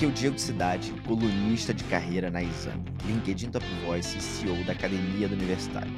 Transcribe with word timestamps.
Aqui 0.00 0.06
é 0.06 0.08
o 0.08 0.12
Diego 0.12 0.38
Cidade, 0.38 0.94
colunista 1.06 1.74
de 1.74 1.84
carreira 1.84 2.30
na 2.30 2.42
Exame, 2.42 2.86
LinkedIn 3.04 3.50
Top 3.50 3.66
Voice 3.84 4.16
e 4.16 4.20
CEO 4.22 4.64
da 4.64 4.72
Academia 4.72 5.28
do 5.28 5.34
Universitário. 5.34 5.92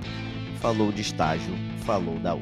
Falou 0.60 0.90
de 0.90 1.02
estágio, 1.02 1.54
falou 1.84 2.18
da 2.18 2.34
U. 2.34 2.40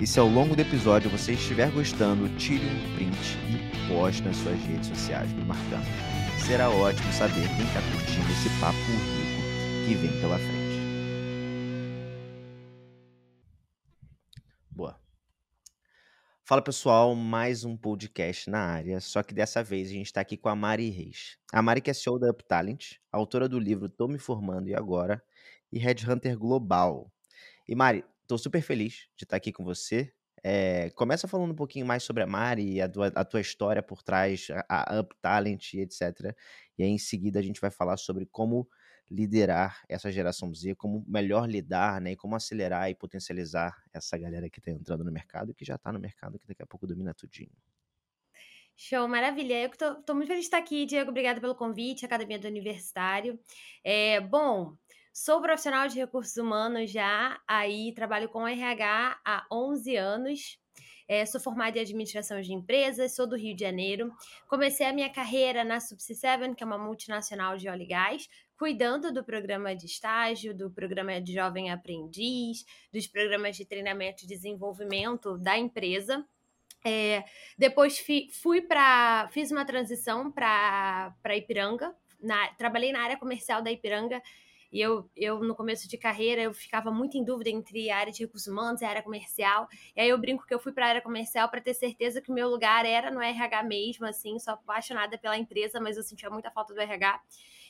E 0.00 0.06
se 0.06 0.18
ao 0.18 0.26
longo 0.26 0.56
do 0.56 0.62
episódio 0.62 1.10
você 1.10 1.32
estiver 1.32 1.70
gostando, 1.70 2.26
tire 2.38 2.64
um 2.64 2.94
print 2.94 3.38
e 3.50 3.88
poste 3.88 4.22
nas 4.22 4.38
suas 4.38 4.58
redes 4.64 4.88
sociais 4.88 5.30
me 5.34 5.44
marcando. 5.44 5.84
Será 6.38 6.70
ótimo 6.70 7.12
saber 7.12 7.46
quem 7.56 7.66
está 7.66 7.82
curtindo 7.92 8.32
esse 8.32 8.48
papo 8.58 8.78
rico 8.78 9.86
que 9.86 9.94
vem 9.94 10.20
pela 10.22 10.38
frente. 10.38 10.63
Fala 16.46 16.60
pessoal, 16.60 17.14
mais 17.14 17.64
um 17.64 17.74
podcast 17.74 18.50
na 18.50 18.58
área, 18.58 19.00
só 19.00 19.22
que 19.22 19.32
dessa 19.32 19.64
vez 19.64 19.88
a 19.88 19.92
gente 19.94 20.04
está 20.04 20.20
aqui 20.20 20.36
com 20.36 20.50
a 20.50 20.54
Mari 20.54 20.90
Reis. 20.90 21.38
A 21.50 21.62
Mari 21.62 21.80
que 21.80 21.90
é 21.90 21.94
CEO 21.94 22.18
da 22.18 22.30
UpTalent, 22.30 22.96
autora 23.10 23.48
do 23.48 23.58
livro 23.58 23.88
Tô 23.88 24.06
Me 24.06 24.18
Formando 24.18 24.68
e 24.68 24.74
Agora 24.74 25.24
e 25.72 25.78
Headhunter 25.78 26.38
Global. 26.38 27.10
E 27.66 27.74
Mari, 27.74 28.04
estou 28.20 28.36
super 28.36 28.60
feliz 28.60 29.08
de 29.16 29.24
estar 29.24 29.38
aqui 29.38 29.54
com 29.54 29.64
você. 29.64 30.12
É, 30.42 30.90
começa 30.90 31.26
falando 31.26 31.52
um 31.52 31.56
pouquinho 31.56 31.86
mais 31.86 32.02
sobre 32.02 32.22
a 32.22 32.26
Mari, 32.26 32.78
a 32.78 32.90
tua, 32.90 33.06
a 33.06 33.24
tua 33.24 33.40
história 33.40 33.82
por 33.82 34.02
trás, 34.02 34.48
a, 34.68 34.98
a 34.98 35.00
UpTalent 35.00 35.72
etc. 35.72 36.36
E 36.76 36.82
aí 36.82 36.90
em 36.90 36.98
seguida 36.98 37.38
a 37.38 37.42
gente 37.42 37.58
vai 37.58 37.70
falar 37.70 37.96
sobre 37.96 38.26
como 38.26 38.68
liderar 39.10 39.82
essa 39.88 40.10
geração 40.10 40.54
Z, 40.54 40.74
como 40.74 41.04
melhor 41.06 41.48
lidar, 41.48 42.00
né, 42.00 42.12
e 42.12 42.16
como 42.16 42.34
acelerar 42.34 42.90
e 42.90 42.94
potencializar 42.94 43.82
essa 43.92 44.16
galera 44.16 44.48
que 44.48 44.58
está 44.58 44.70
entrando 44.70 45.04
no 45.04 45.12
mercado 45.12 45.50
e 45.50 45.54
que 45.54 45.64
já 45.64 45.76
está 45.76 45.92
no 45.92 46.00
mercado, 46.00 46.38
que 46.38 46.46
daqui 46.46 46.62
a 46.62 46.66
pouco 46.66 46.86
domina 46.86 47.14
tudinho. 47.14 47.52
Show, 48.76 49.06
maravilha. 49.06 49.62
Eu 49.62 49.70
tô 50.02 50.14
muito 50.14 50.26
feliz 50.26 50.42
de 50.42 50.46
estar 50.46 50.58
aqui, 50.58 50.84
Diego. 50.84 51.10
Obrigada 51.10 51.40
pelo 51.40 51.54
convite, 51.54 52.04
Academia 52.04 52.40
do 52.40 52.48
Universitário. 52.48 53.38
É, 53.84 54.20
bom, 54.20 54.76
sou 55.12 55.40
profissional 55.40 55.86
de 55.86 55.96
recursos 55.96 56.36
humanos 56.36 56.90
já, 56.90 57.40
aí 57.46 57.94
trabalho 57.94 58.28
com 58.28 58.46
RH 58.46 59.20
há 59.24 59.46
11 59.52 59.96
anos. 59.96 60.58
É, 61.06 61.24
sou 61.26 61.40
formada 61.40 61.78
em 61.78 61.82
administração 61.82 62.40
de 62.40 62.52
empresas, 62.52 63.14
sou 63.14 63.26
do 63.28 63.36
Rio 63.36 63.54
de 63.54 63.62
Janeiro. 63.62 64.10
Comecei 64.48 64.86
a 64.86 64.92
minha 64.92 65.10
carreira 65.10 65.62
na 65.62 65.78
Subsea 65.78 66.16
7, 66.16 66.54
que 66.54 66.62
é 66.62 66.66
uma 66.66 66.78
multinacional 66.78 67.56
de 67.56 67.68
óleo 67.68 67.82
e 67.82 67.86
gás, 67.86 68.26
cuidando 68.64 69.12
do 69.12 69.22
programa 69.22 69.76
de 69.76 69.84
estágio, 69.84 70.54
do 70.54 70.70
programa 70.70 71.20
de 71.20 71.34
jovem 71.34 71.70
aprendiz, 71.70 72.64
dos 72.90 73.06
programas 73.06 73.58
de 73.58 73.66
treinamento 73.66 74.24
e 74.24 74.26
desenvolvimento 74.26 75.36
da 75.36 75.58
empresa. 75.58 76.26
É, 76.82 77.24
depois 77.58 77.98
fi, 77.98 78.30
fui 78.32 78.62
para. 78.62 79.28
fiz 79.32 79.50
uma 79.50 79.66
transição 79.66 80.32
para 80.32 81.14
Ipiranga. 81.36 81.94
Na, 82.18 82.48
trabalhei 82.54 82.90
na 82.90 83.02
área 83.02 83.18
comercial 83.18 83.60
da 83.60 83.70
Ipiranga 83.70 84.22
e 84.74 84.80
eu, 84.80 85.08
eu, 85.14 85.38
no 85.38 85.54
começo 85.54 85.86
de 85.86 85.96
carreira, 85.96 86.42
eu 86.42 86.52
ficava 86.52 86.90
muito 86.90 87.16
em 87.16 87.24
dúvida 87.24 87.48
entre 87.48 87.90
a 87.90 87.98
área 87.98 88.12
de 88.12 88.24
recursos 88.24 88.48
humanos 88.48 88.80
e 88.80 88.84
a 88.84 88.88
área 88.88 89.02
comercial. 89.04 89.68
E 89.94 90.00
aí 90.00 90.08
eu 90.08 90.18
brinco 90.18 90.44
que 90.44 90.52
eu 90.52 90.58
fui 90.58 90.72
para 90.72 90.86
a 90.86 90.88
área 90.88 91.00
comercial 91.00 91.48
para 91.48 91.60
ter 91.60 91.74
certeza 91.74 92.20
que 92.20 92.28
o 92.28 92.34
meu 92.34 92.48
lugar 92.48 92.84
era 92.84 93.08
no 93.08 93.20
RH 93.20 93.62
mesmo, 93.62 94.04
assim, 94.04 94.36
sou 94.40 94.54
apaixonada 94.54 95.16
pela 95.16 95.38
empresa, 95.38 95.78
mas 95.78 95.96
eu 95.96 96.02
sentia 96.02 96.28
muita 96.28 96.50
falta 96.50 96.74
do 96.74 96.80
RH. 96.80 97.20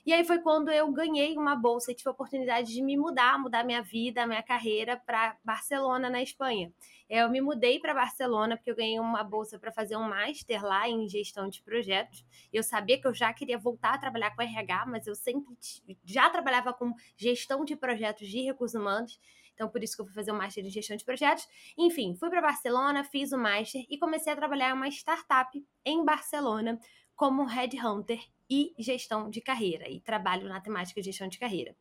E 0.07 0.13
aí 0.13 0.23
foi 0.23 0.39
quando 0.39 0.71
eu 0.71 0.93
ganhei 0.93 1.35
uma 1.35 1.57
bolsa 1.57 1.91
e 1.91 1.95
tive 1.95 2.11
a 2.11 2.13
oportunidade 2.13 2.75
de 2.75 2.83
me 2.83 2.95
mudar, 2.95 3.39
mudar 3.39 3.65
minha 3.65 3.83
vida, 3.83 4.27
minha 4.27 4.43
carreira 4.43 4.99
para 4.99 5.35
Barcelona, 5.43 6.11
na 6.11 6.23
Espanha. 6.23 6.71
Eu 7.09 7.31
me 7.31 7.41
mudei 7.41 7.81
para 7.81 7.95
Barcelona 7.95 8.55
porque 8.55 8.71
eu 8.71 8.77
ganhei 8.77 9.01
uma 9.01 9.25
bolsa 9.25 9.59
para 9.59 9.73
fazer 9.73 9.97
um 9.97 10.07
master 10.07 10.63
lá 10.63 10.87
em 10.87 11.09
gestão 11.09 11.49
de 11.49 11.63
projetos. 11.63 12.23
Eu 12.53 12.63
sabia 12.63 13.01
que 13.01 13.07
eu 13.07 13.15
já 13.15 13.33
queria 13.33 13.57
voltar 13.57 13.95
a 13.95 13.99
trabalhar 13.99 14.37
com 14.37 14.43
RH, 14.43 14.85
mas 14.87 15.07
eu 15.07 15.15
sempre 15.15 15.57
já 16.05 16.29
trabalhava 16.29 16.75
com 16.75 16.93
gestão 17.17 17.65
de 17.65 17.75
projetos 17.75 18.29
de 18.29 18.43
recursos 18.43 18.79
humanos. 18.79 19.19
Então, 19.55 19.71
por 19.71 19.83
isso 19.83 19.97
que 19.97 20.03
eu 20.03 20.07
fui 20.07 20.15
fazer 20.15 20.33
o 20.33 20.35
Master 20.35 20.67
em 20.67 20.69
Gestão 20.69 20.97
de 20.97 21.05
Projetos. 21.05 21.47
Enfim, 21.79 22.15
fui 22.15 22.29
para 22.29 22.43
Barcelona, 22.43 23.05
fiz 23.05 23.33
o 23.33 23.39
Master 23.39 23.87
e 23.89 23.97
comecei 23.97 24.33
a 24.33 24.37
trabalhar 24.37 24.71
em 24.71 24.75
uma 24.75 24.89
startup 24.89 25.65
em 25.85 26.05
Barcelona 26.05 26.79
como 27.15 27.45
Headhunter 27.45 28.21
e 28.55 28.75
gestão 28.79 29.29
de 29.29 29.41
carreira, 29.41 29.89
e 29.89 30.01
trabalho 30.01 30.49
na 30.49 30.61
temática 30.61 31.01
de 31.01 31.07
gestão 31.07 31.29
de 31.29 31.39
carreira. 31.39 31.75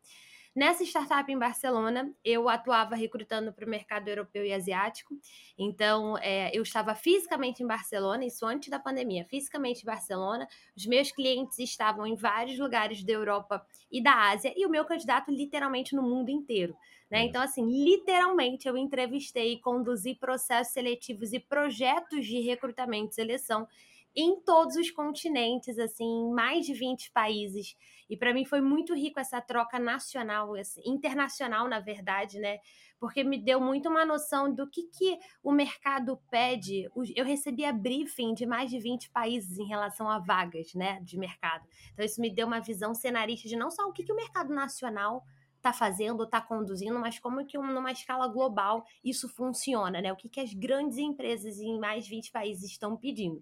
Nessa 0.55 0.83
startup 0.83 1.31
em 1.31 1.37
Barcelona, 1.37 2.13
eu 2.23 2.47
atuava 2.47 2.95
recrutando 2.95 3.51
para 3.51 3.65
o 3.65 3.69
mercado 3.69 4.07
europeu 4.07 4.45
e 4.45 4.53
asiático. 4.53 5.15
Então, 5.57 6.15
é, 6.19 6.55
eu 6.55 6.61
estava 6.61 6.93
fisicamente 6.93 7.63
em 7.63 7.67
Barcelona, 7.67 8.23
isso 8.23 8.45
antes 8.45 8.69
da 8.69 8.77
pandemia, 8.77 9.25
fisicamente 9.25 9.81
em 9.81 9.85
Barcelona. 9.85 10.47
Os 10.77 10.85
meus 10.85 11.11
clientes 11.11 11.57
estavam 11.57 12.05
em 12.05 12.15
vários 12.15 12.59
lugares 12.59 13.03
da 13.03 13.11
Europa 13.11 13.65
e 13.91 14.01
da 14.01 14.29
Ásia, 14.29 14.53
e 14.55 14.63
o 14.63 14.69
meu 14.69 14.85
candidato 14.85 15.31
literalmente 15.31 15.95
no 15.95 16.03
mundo 16.03 16.29
inteiro. 16.29 16.77
Né? 17.09 17.23
Então, 17.23 17.41
assim, 17.41 17.65
literalmente 17.65 18.67
eu 18.67 18.77
entrevistei, 18.77 19.59
conduzi 19.59 20.13
processos 20.13 20.73
seletivos 20.73 21.33
e 21.33 21.39
projetos 21.39 22.27
de 22.27 22.39
recrutamento 22.41 23.11
e 23.11 23.15
seleção 23.15 23.67
em 24.15 24.39
todos 24.41 24.75
os 24.75 24.91
continentes, 24.91 25.79
assim, 25.79 26.03
em 26.03 26.31
mais 26.33 26.65
de 26.65 26.73
20 26.73 27.11
países. 27.11 27.75
E 28.09 28.15
para 28.15 28.33
mim 28.33 28.45
foi 28.45 28.61
muito 28.61 28.93
rico 28.93 29.19
essa 29.19 29.41
troca 29.41 29.79
nacional, 29.79 30.53
internacional, 30.85 31.67
na 31.67 31.79
verdade, 31.79 32.39
né? 32.39 32.59
Porque 32.99 33.23
me 33.23 33.37
deu 33.37 33.59
muito 33.59 33.89
uma 33.89 34.05
noção 34.05 34.53
do 34.53 34.69
que, 34.69 34.83
que 34.83 35.17
o 35.43 35.51
mercado 35.51 36.17
pede. 36.29 36.87
Eu 37.15 37.25
recebia 37.25 37.73
briefing 37.73 38.33
de 38.33 38.45
mais 38.45 38.69
de 38.69 38.79
20 38.79 39.09
países 39.09 39.57
em 39.57 39.65
relação 39.65 40.07
a 40.07 40.19
vagas, 40.19 40.73
né, 40.73 41.01
de 41.01 41.17
mercado. 41.17 41.67
Então 41.91 42.05
isso 42.05 42.21
me 42.21 42.33
deu 42.33 42.47
uma 42.47 42.59
visão 42.59 42.93
cenarista 42.93 43.49
de 43.49 43.55
não 43.55 43.71
só 43.71 43.87
o 43.87 43.91
que, 43.91 44.03
que 44.03 44.13
o 44.13 44.15
mercado 44.15 44.53
nacional 44.53 45.23
está 45.63 45.71
fazendo, 45.71 46.23
está 46.23 46.41
conduzindo, 46.41 46.99
mas 46.99 47.17
como 47.17 47.45
que 47.45 47.57
numa 47.57 47.91
escala 47.91 48.27
global 48.27 48.85
isso 49.03 49.29
funciona, 49.29 50.01
né? 50.01 50.11
O 50.11 50.15
que, 50.17 50.27
que 50.27 50.41
as 50.41 50.53
grandes 50.53 50.97
empresas 50.97 51.57
em 51.57 51.79
mais 51.79 52.03
de 52.03 52.09
20 52.09 52.31
países 52.31 52.69
estão 52.69 52.97
pedindo. 52.97 53.41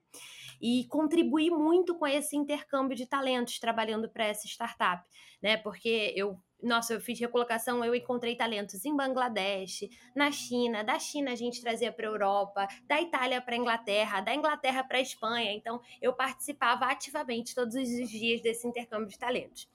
E 0.62 0.86
contribuir 0.88 1.50
muito 1.50 1.96
com 1.96 2.06
esse 2.06 2.38
intercâmbio 2.38 2.96
de 2.96 3.08
talentos 3.08 3.60
trabalhando 3.60 4.08
para 4.08 4.26
essa 4.26 4.46
startup, 4.48 5.04
né? 5.42 5.58
Porque 5.58 6.14
eu 6.16 6.40
nossa, 6.64 6.94
eu 6.94 7.02
fiz 7.02 7.20
recolocação, 7.20 7.84
eu 7.84 7.96
encontrei 7.96 8.36
talentos 8.36 8.86
em 8.86 8.96
Bangladesh, 8.96 9.90
na 10.16 10.32
China, 10.32 10.84
da 10.84 11.00
China 11.00 11.32
a 11.32 11.36
gente 11.36 11.60
trazia 11.60 11.92
para 11.92 12.06
a 12.06 12.12
Europa, 12.12 12.68
da 12.88 13.02
Itália 13.02 13.42
para 13.42 13.56
a 13.56 13.58
Inglaterra, 13.58 14.22
da 14.22 14.36
Inglaterra 14.36 14.84
para 14.84 15.00
a 15.00 15.02
Espanha. 15.02 15.52
Então, 15.54 15.82
eu 16.00 16.14
participava 16.14 16.86
ativamente 16.86 17.56
todos 17.56 17.74
os 17.74 18.10
dias 18.10 18.42
desse 18.42 18.68
intercâmbio 18.68 19.08
de 19.08 19.18
talentos. 19.18 19.68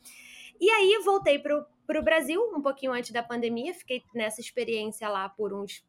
E 0.61 0.71
aí 0.71 1.01
voltei 1.05 1.39
para 1.39 2.01
o 2.01 2.03
Brasil 2.03 2.41
um 2.55 2.63
pouquinho 2.63 2.93
antes 2.93 3.11
da 3.11 3.23
pandemia, 3.23 3.75
fiquei 3.75 4.03
nessa 4.15 4.41
experiência 4.41 5.09
lá 5.09 5.29
por 5.29 5.53
uns 5.53 5.85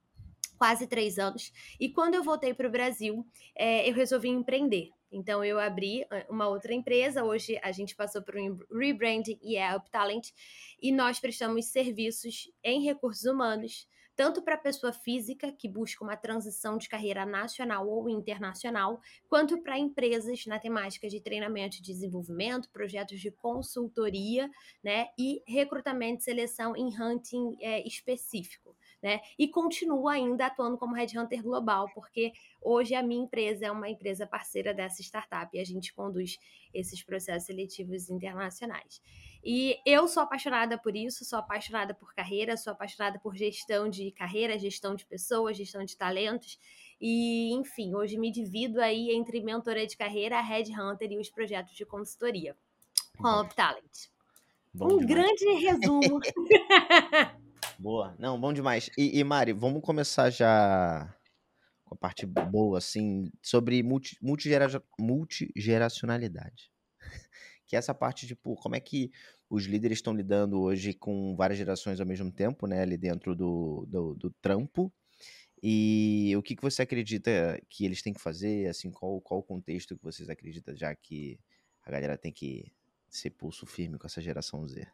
quase 0.58 0.88
três 0.88 1.20
anos. 1.20 1.52
E 1.80 1.90
quando 1.90 2.16
eu 2.16 2.24
voltei 2.24 2.54
para 2.54 2.68
o 2.68 2.72
Brasil, 2.72 3.26
é, 3.56 3.90
eu 3.90 3.94
resolvi 3.94 4.30
empreender. 4.30 4.90
Então 5.12 5.44
eu 5.44 5.58
abri 5.60 6.06
uma 6.30 6.48
outra 6.48 6.74
empresa. 6.74 7.24
Hoje 7.24 7.60
a 7.64 7.72
gente 7.72 7.96
passou 7.96 8.22
por 8.22 8.36
um 8.36 8.60
rebranding 8.72 9.40
e 9.42 9.56
é 9.56 9.70
a 9.70 9.78
UpTalent, 9.78 10.30
e 10.82 10.92
nós 10.92 11.20
prestamos 11.20 11.68
serviços 11.68 12.52
em 12.64 12.84
recursos 12.84 13.26
humanos 13.26 13.88
tanto 14.18 14.42
para 14.42 14.56
a 14.56 14.58
pessoa 14.58 14.92
física 14.92 15.52
que 15.52 15.70
busca 15.70 16.04
uma 16.04 16.18
transição 16.18 16.78
de 16.78 16.90
carreira 16.90 17.26
nacional 17.26 17.88
ou 17.88 18.10
internacional, 18.10 19.00
quanto 19.30 19.62
para 19.62 19.78
empresas 19.78 20.46
na 20.48 20.60
temática 20.60 21.08
de 21.08 21.22
treinamento 21.22 21.78
e 21.78 21.82
desenvolvimento, 21.82 22.70
projetos 22.72 23.22
de 23.22 23.32
consultoria, 23.32 24.50
né, 24.84 25.08
e 25.18 25.42
recrutamento 25.48 26.22
e 26.22 26.24
seleção 26.24 26.76
em 26.76 26.88
hunting 27.00 27.58
é, 27.62 27.88
específico 27.88 28.76
né? 29.02 29.22
E 29.38 29.48
continuo 29.48 30.08
ainda 30.08 30.48
atuando 30.48 30.78
como 30.78 30.96
headhunter 30.96 31.42
global, 31.44 31.90
porque 31.94 32.34
hoje 32.62 32.96
a 32.96 33.04
minha 33.04 33.24
empresa 33.24 33.68
é 33.68 33.72
uma 33.72 33.90
empresa 33.90 34.26
parceira 34.26 34.74
dessa 34.74 35.02
startup 35.02 35.56
e 35.56 35.60
a 35.60 35.66
gente 35.66 35.94
conduz 35.94 36.38
esses 36.74 37.04
processos 37.04 37.46
seletivos 37.46 38.10
internacionais. 38.10 39.02
E 39.44 39.78
eu 39.86 40.08
sou 40.08 40.24
apaixonada 40.24 40.78
por 40.78 40.96
isso, 40.96 41.24
sou 41.24 41.40
apaixonada 41.40 41.94
por 41.94 42.14
carreira, 42.14 42.58
sou 42.58 42.74
apaixonada 42.74 43.20
por 43.20 43.36
gestão 43.36 43.88
de 43.88 44.12
carreira, 44.12 44.58
gestão 44.58 44.96
de 44.96 45.06
pessoas, 45.06 45.58
gestão 45.58 45.84
de 45.84 45.96
talentos. 45.96 46.60
E, 47.00 47.54
enfim, 47.54 47.94
hoje 47.94 48.18
me 48.18 48.32
divido 48.32 48.82
aí 48.82 49.12
entre 49.12 49.40
mentoria 49.42 49.86
de 49.86 49.96
carreira, 49.96 50.42
headhunter 50.42 51.12
e 51.12 51.20
os 51.20 51.30
projetos 51.30 51.76
de 51.76 51.86
consultoria 51.86 52.58
com 53.18 53.28
a 53.28 53.42
UpTalent. 53.42 54.10
Um 54.76 55.00
demais. 55.00 55.06
grande 55.06 55.46
resumo. 55.54 56.20
Boa. 57.80 58.16
Não, 58.18 58.40
bom 58.40 58.52
demais. 58.52 58.90
E, 58.98 59.20
e 59.20 59.24
Mari, 59.24 59.54
vamos 59.54 59.82
começar 59.82 60.30
já 60.30 61.14
com 61.86 61.96
a 61.96 61.98
parte 61.98 62.26
boa, 62.26 62.78
assim, 62.78 63.32
sobre 63.42 63.82
multi, 63.84 64.18
multigera, 64.22 64.68
multigeracionalidade. 65.00 66.72
Que 67.68 67.76
é 67.76 67.80
essa 67.80 67.94
parte, 67.94 68.26
tipo, 68.26 68.56
como 68.56 68.78
é 68.78 68.80
que 68.80 69.12
os 69.50 69.66
líderes 69.66 69.98
estão 69.98 70.14
lidando 70.14 70.58
hoje 70.62 70.94
com 70.94 71.36
várias 71.36 71.58
gerações 71.58 72.00
ao 72.00 72.06
mesmo 72.06 72.32
tempo, 72.32 72.66
né, 72.66 72.82
ali 72.82 72.98
dentro 72.98 73.36
do, 73.36 73.86
do, 73.90 74.16
do 74.16 74.32
trampo. 74.42 74.90
E 75.62 76.34
o 76.38 76.42
que, 76.42 76.56
que 76.56 76.62
você 76.62 76.84
acredita 76.84 77.62
que 77.70 77.84
eles 77.84 78.02
têm 78.02 78.14
que 78.14 78.22
fazer, 78.22 78.70
assim, 78.70 78.90
qual, 78.90 79.20
qual 79.20 79.42
o 79.42 79.44
contexto 79.44 79.98
que 79.98 80.04
vocês 80.04 80.30
acreditam 80.30 80.78
já 80.78 80.96
que 80.96 81.38
a 81.84 81.92
galera 81.92 82.18
tem 82.18 82.32
que 82.32 82.72
ser 83.10 83.32
pulso 83.32 83.66
firme 83.66 83.98
com 83.98 84.08
essa 84.08 84.22
geração 84.22 84.66
Z? 84.66 84.88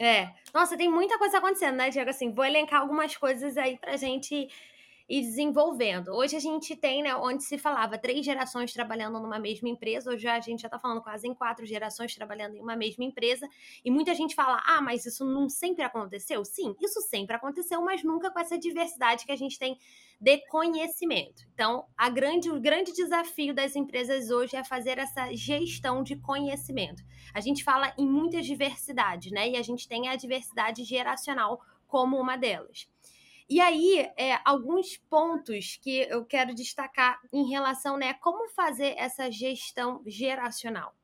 É. 0.00 0.28
Nossa, 0.54 0.76
tem 0.76 0.88
muita 0.88 1.18
coisa 1.18 1.38
acontecendo, 1.38 1.76
né, 1.76 1.90
Diego? 1.90 2.10
Assim, 2.10 2.32
vou 2.32 2.44
elencar 2.44 2.80
algumas 2.80 3.16
coisas 3.16 3.56
aí 3.56 3.76
pra 3.78 3.96
gente 3.96 4.48
ir 5.08 5.22
desenvolvendo. 5.22 6.08
Hoje 6.08 6.36
a 6.36 6.40
gente 6.40 6.76
tem, 6.76 7.02
né, 7.02 7.16
onde 7.16 7.42
se 7.42 7.56
falava 7.56 7.96
três 7.96 8.24
gerações 8.24 8.72
trabalhando 8.72 9.18
numa 9.18 9.38
mesma 9.38 9.68
empresa, 9.68 10.12
hoje 10.12 10.28
a 10.28 10.38
gente 10.38 10.60
já 10.60 10.68
tá 10.68 10.78
falando 10.78 11.00
quase 11.00 11.26
em 11.26 11.34
quatro 11.34 11.64
gerações 11.64 12.14
trabalhando 12.14 12.56
em 12.56 12.60
uma 12.60 12.76
mesma 12.76 13.04
empresa, 13.04 13.48
e 13.82 13.90
muita 13.90 14.14
gente 14.14 14.34
fala, 14.34 14.62
ah, 14.66 14.82
mas 14.82 15.06
isso 15.06 15.24
não 15.24 15.48
sempre 15.48 15.82
aconteceu? 15.82 16.44
Sim, 16.44 16.74
isso 16.80 17.00
sempre 17.00 17.34
aconteceu, 17.34 17.80
mas 17.80 18.04
nunca 18.04 18.30
com 18.30 18.38
essa 18.38 18.58
diversidade 18.58 19.24
que 19.24 19.32
a 19.32 19.36
gente 19.36 19.58
tem 19.58 19.78
de 20.20 20.38
conhecimento. 20.48 21.46
Então, 21.54 21.86
a 21.96 22.10
grande, 22.10 22.50
o 22.50 22.60
grande 22.60 22.92
desafio 22.92 23.54
das 23.54 23.76
empresas 23.76 24.30
hoje 24.30 24.56
é 24.56 24.64
fazer 24.64 24.98
essa 24.98 25.32
gestão 25.34 26.02
de 26.02 26.16
conhecimento. 26.16 27.02
A 27.32 27.40
gente 27.40 27.64
fala 27.64 27.94
em 27.96 28.06
muitas 28.06 28.44
diversidades, 28.44 29.30
né? 29.30 29.48
E 29.50 29.56
a 29.56 29.62
gente 29.62 29.88
tem 29.88 30.08
a 30.08 30.16
diversidade 30.16 30.84
geracional 30.84 31.60
como 31.86 32.18
uma 32.18 32.36
delas. 32.36 32.88
E 33.48 33.60
aí, 33.60 34.10
é, 34.16 34.38
alguns 34.44 34.98
pontos 35.08 35.78
que 35.80 36.00
eu 36.00 36.24
quero 36.26 36.54
destacar 36.54 37.18
em 37.32 37.48
relação, 37.48 37.96
né, 37.96 38.12
como 38.14 38.48
fazer 38.50 38.94
essa 38.98 39.30
gestão 39.30 40.02
geracional. 40.06 40.94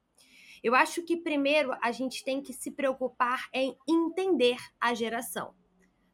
Eu 0.63 0.75
acho 0.75 1.03
que 1.03 1.17
primeiro 1.17 1.75
a 1.83 1.91
gente 1.91 2.23
tem 2.23 2.43
que 2.43 2.53
se 2.53 2.71
preocupar 2.71 3.49
em 3.53 3.77
entender 3.89 4.57
a 4.79 4.93
geração. 4.93 5.55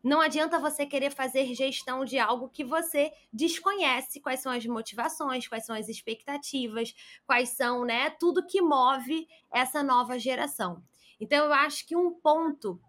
Não 0.02 0.20
adianta 0.20 0.58
você 0.58 0.86
querer 0.86 1.10
fazer 1.10 1.52
gestão 1.52 2.04
de 2.04 2.18
algo 2.18 2.48
que 2.48 2.64
você 2.64 3.12
desconhece 3.32 4.20
quais 4.20 4.40
são 4.40 4.50
as 4.50 4.64
motivações, 4.64 5.46
quais 5.46 5.66
são 5.66 5.76
as 5.76 5.88
expectativas, 5.88 6.94
quais 7.26 7.50
são, 7.50 7.84
né, 7.84 8.08
tudo 8.08 8.46
que 8.46 8.62
move 8.62 9.26
essa 9.52 9.82
nova 9.82 10.18
geração. 10.18 10.82
Então 11.20 11.44
eu 11.44 11.52
acho 11.52 11.86
que 11.86 11.94
um 11.94 12.12
ponto 12.12 12.80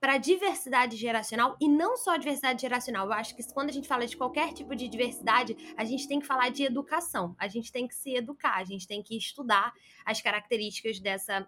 para 0.00 0.16
diversidade 0.16 0.96
geracional 0.96 1.56
e 1.60 1.68
não 1.68 1.96
só 1.96 2.16
diversidade 2.16 2.62
geracional. 2.62 3.06
Eu 3.06 3.12
acho 3.12 3.36
que 3.36 3.44
quando 3.52 3.68
a 3.68 3.72
gente 3.72 3.86
fala 3.86 4.06
de 4.06 4.16
qualquer 4.16 4.52
tipo 4.54 4.74
de 4.74 4.88
diversidade, 4.88 5.56
a 5.76 5.84
gente 5.84 6.08
tem 6.08 6.18
que 6.18 6.26
falar 6.26 6.48
de 6.48 6.64
educação. 6.64 7.36
A 7.38 7.46
gente 7.46 7.70
tem 7.70 7.86
que 7.86 7.94
se 7.94 8.14
educar, 8.14 8.56
a 8.56 8.64
gente 8.64 8.88
tem 8.88 9.02
que 9.02 9.16
estudar 9.16 9.72
as 10.04 10.20
características 10.20 10.98
dessa 10.98 11.46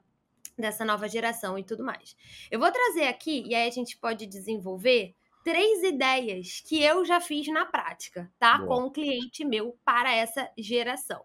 dessa 0.59 0.85
nova 0.85 1.09
geração 1.09 1.59
e 1.59 1.65
tudo 1.65 1.83
mais. 1.83 2.15
Eu 2.51 2.61
vou 2.61 2.71
trazer 2.71 3.05
aqui, 3.05 3.43
e 3.47 3.55
aí 3.55 3.67
a 3.67 3.73
gente 3.73 3.97
pode 3.97 4.27
desenvolver 4.27 5.15
três 5.43 5.83
ideias 5.83 6.61
que 6.61 6.83
eu 6.83 7.07
já 7.07 7.21
fiz 7.21 7.47
na 7.49 7.65
prática, 7.65 8.31
tá? 8.39 8.59
Boa. 8.59 8.69
Com 8.69 8.87
um 8.87 8.93
cliente 8.93 9.47
meu 9.47 9.79
para 9.83 10.15
essa 10.15 10.51
geração. 10.59 11.25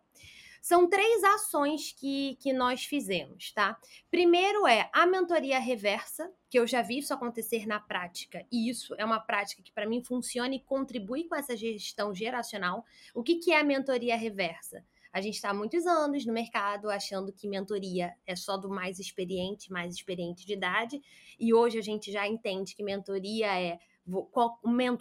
São 0.68 0.86
três 0.86 1.24
ações 1.24 1.94
que, 1.94 2.36
que 2.42 2.52
nós 2.52 2.84
fizemos, 2.84 3.54
tá? 3.54 3.80
Primeiro 4.12 4.68
é 4.68 4.90
a 4.92 5.06
mentoria 5.06 5.60
reversa, 5.60 6.30
que 6.50 6.60
eu 6.60 6.68
já 6.68 6.82
vi 6.82 6.98
isso 6.98 7.14
acontecer 7.14 7.66
na 7.66 7.80
prática, 7.80 8.46
e 8.52 8.70
isso 8.70 8.94
é 8.98 9.06
uma 9.06 9.18
prática 9.18 9.64
que 9.64 9.72
para 9.72 9.88
mim 9.88 10.04
funciona 10.04 10.54
e 10.54 10.60
contribui 10.60 11.24
com 11.24 11.38
essa 11.38 11.56
gestão 11.56 12.14
geracional. 12.14 12.84
O 13.16 13.24
que, 13.24 13.36
que 13.36 13.54
é 13.54 13.62
a 13.62 13.64
mentoria 13.64 14.18
reversa? 14.18 14.84
A 15.14 15.22
gente 15.22 15.36
está 15.36 15.52
há 15.52 15.54
muitos 15.54 15.88
anos 15.88 16.26
no 16.26 16.34
mercado 16.34 16.90
achando 16.90 17.32
que 17.32 17.48
mentoria 17.48 18.14
é 18.26 18.36
só 18.36 18.58
do 18.58 18.70
mais 18.70 19.00
experiente, 19.00 19.72
mais 19.72 19.96
experiente 19.96 20.46
de 20.46 20.52
idade, 20.52 21.02
e 21.40 21.54
hoje 21.54 21.80
a 21.80 21.82
gente 21.82 22.12
já 22.12 22.28
entende 22.28 22.76
que 22.76 22.84
mentoria 22.84 23.58
é 23.58 23.80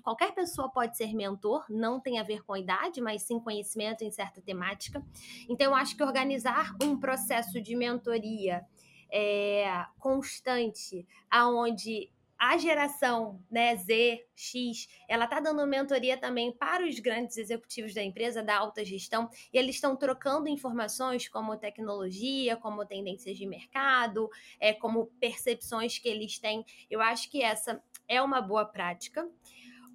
qualquer 0.03 0.35
pessoa 0.35 0.69
pode 0.69 0.97
ser 0.97 1.15
mentor, 1.15 1.65
não 1.69 2.01
tem 2.01 2.19
a 2.19 2.23
ver 2.23 2.43
com 2.45 2.55
a 2.55 2.59
idade, 2.59 3.01
mas 3.01 3.23
sim 3.23 3.39
conhecimento 3.39 4.03
em 4.03 4.11
certa 4.11 4.41
temática. 4.41 5.03
Então, 5.49 5.69
eu 5.69 5.75
acho 5.75 5.97
que 5.97 6.03
organizar 6.03 6.75
um 6.83 6.99
processo 6.99 7.61
de 7.61 7.77
mentoria 7.77 8.65
é, 9.11 9.85
constante, 9.99 11.07
aonde 11.31 12.11
a 12.39 12.59
geração 12.59 13.43
né, 13.51 13.75
Z, 13.77 14.25
X, 14.35 14.89
ela 15.09 15.25
está 15.25 15.41
dando 15.41 15.67
mentoria 15.67 16.17
também 16.17 16.53
para 16.53 16.87
os 16.87 16.99
grandes 16.99 17.37
executivos 17.39 17.95
da 17.95 18.03
empresa, 18.03 18.43
da 18.43 18.59
alta 18.59 18.85
gestão, 18.85 19.29
e 19.53 19.59
eles 19.59 19.77
estão 19.77 19.97
trocando 19.97 20.49
informações 20.49 21.29
como 21.29 21.57
tecnologia, 21.57 22.57
como 22.57 22.85
tendências 22.85 23.37
de 23.37 23.47
mercado, 23.47 24.29
é, 24.61 24.73
como 24.73 25.07
percepções 25.19 25.99
que 25.99 26.09
eles 26.09 26.39
têm. 26.39 26.65
Eu 26.91 27.01
acho 27.01 27.31
que 27.31 27.43
essa 27.43 27.83
é 28.07 28.21
uma 28.21 28.41
boa 28.41 28.65
prática. 28.65 29.29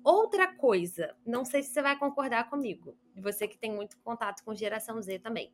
Outra 0.04 0.56
coisa, 0.56 1.16
não 1.24 1.46
sei 1.46 1.62
se 1.62 1.70
você 1.70 1.82
vai 1.82 1.98
concordar 1.98 2.50
comigo, 2.50 2.98
você 3.16 3.48
que 3.48 3.58
tem 3.58 3.72
muito 3.72 4.00
contato 4.00 4.44
com 4.44 4.56
geração 4.56 5.00
Z 5.00 5.20
também. 5.20 5.54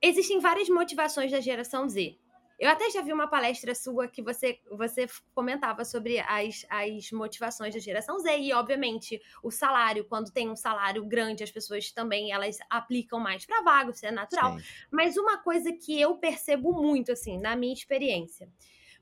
Existem 0.00 0.40
várias 0.40 0.68
motivações 0.70 1.30
da 1.30 1.38
geração 1.38 1.86
Z. 1.86 2.18
Eu 2.58 2.70
até 2.70 2.90
já 2.90 3.02
vi 3.02 3.12
uma 3.12 3.28
palestra 3.28 3.74
sua 3.74 4.06
que 4.08 4.22
você, 4.22 4.60
você 4.70 5.06
comentava 5.34 5.84
sobre 5.84 6.20
as, 6.20 6.64
as 6.68 7.10
motivações 7.10 7.74
da 7.74 7.80
geração 7.80 8.18
Z 8.18 8.38
e, 8.38 8.52
obviamente, 8.52 9.20
o 9.42 9.50
salário. 9.50 10.04
Quando 10.04 10.32
tem 10.32 10.48
um 10.48 10.56
salário 10.56 11.04
grande, 11.04 11.42
as 11.42 11.50
pessoas 11.50 11.90
também 11.90 12.32
elas 12.32 12.58
aplicam 12.70 13.18
mais 13.18 13.44
para 13.44 13.62
vaga, 13.62 13.90
isso 13.90 14.06
é 14.06 14.10
natural. 14.10 14.58
Sim. 14.58 14.64
Mas 14.90 15.16
uma 15.16 15.38
coisa 15.38 15.72
que 15.72 16.00
eu 16.00 16.16
percebo 16.16 16.72
muito, 16.72 17.12
assim, 17.12 17.38
na 17.38 17.56
minha 17.56 17.72
experiência, 17.72 18.48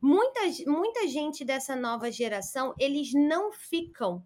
muita, 0.01 0.41
muita 0.67 1.07
gente 1.07 1.45
dessa 1.45 1.77
nova 1.77 2.11
geração, 2.11 2.75
eles 2.79 3.13
não 3.13 3.53
ficam 3.53 4.25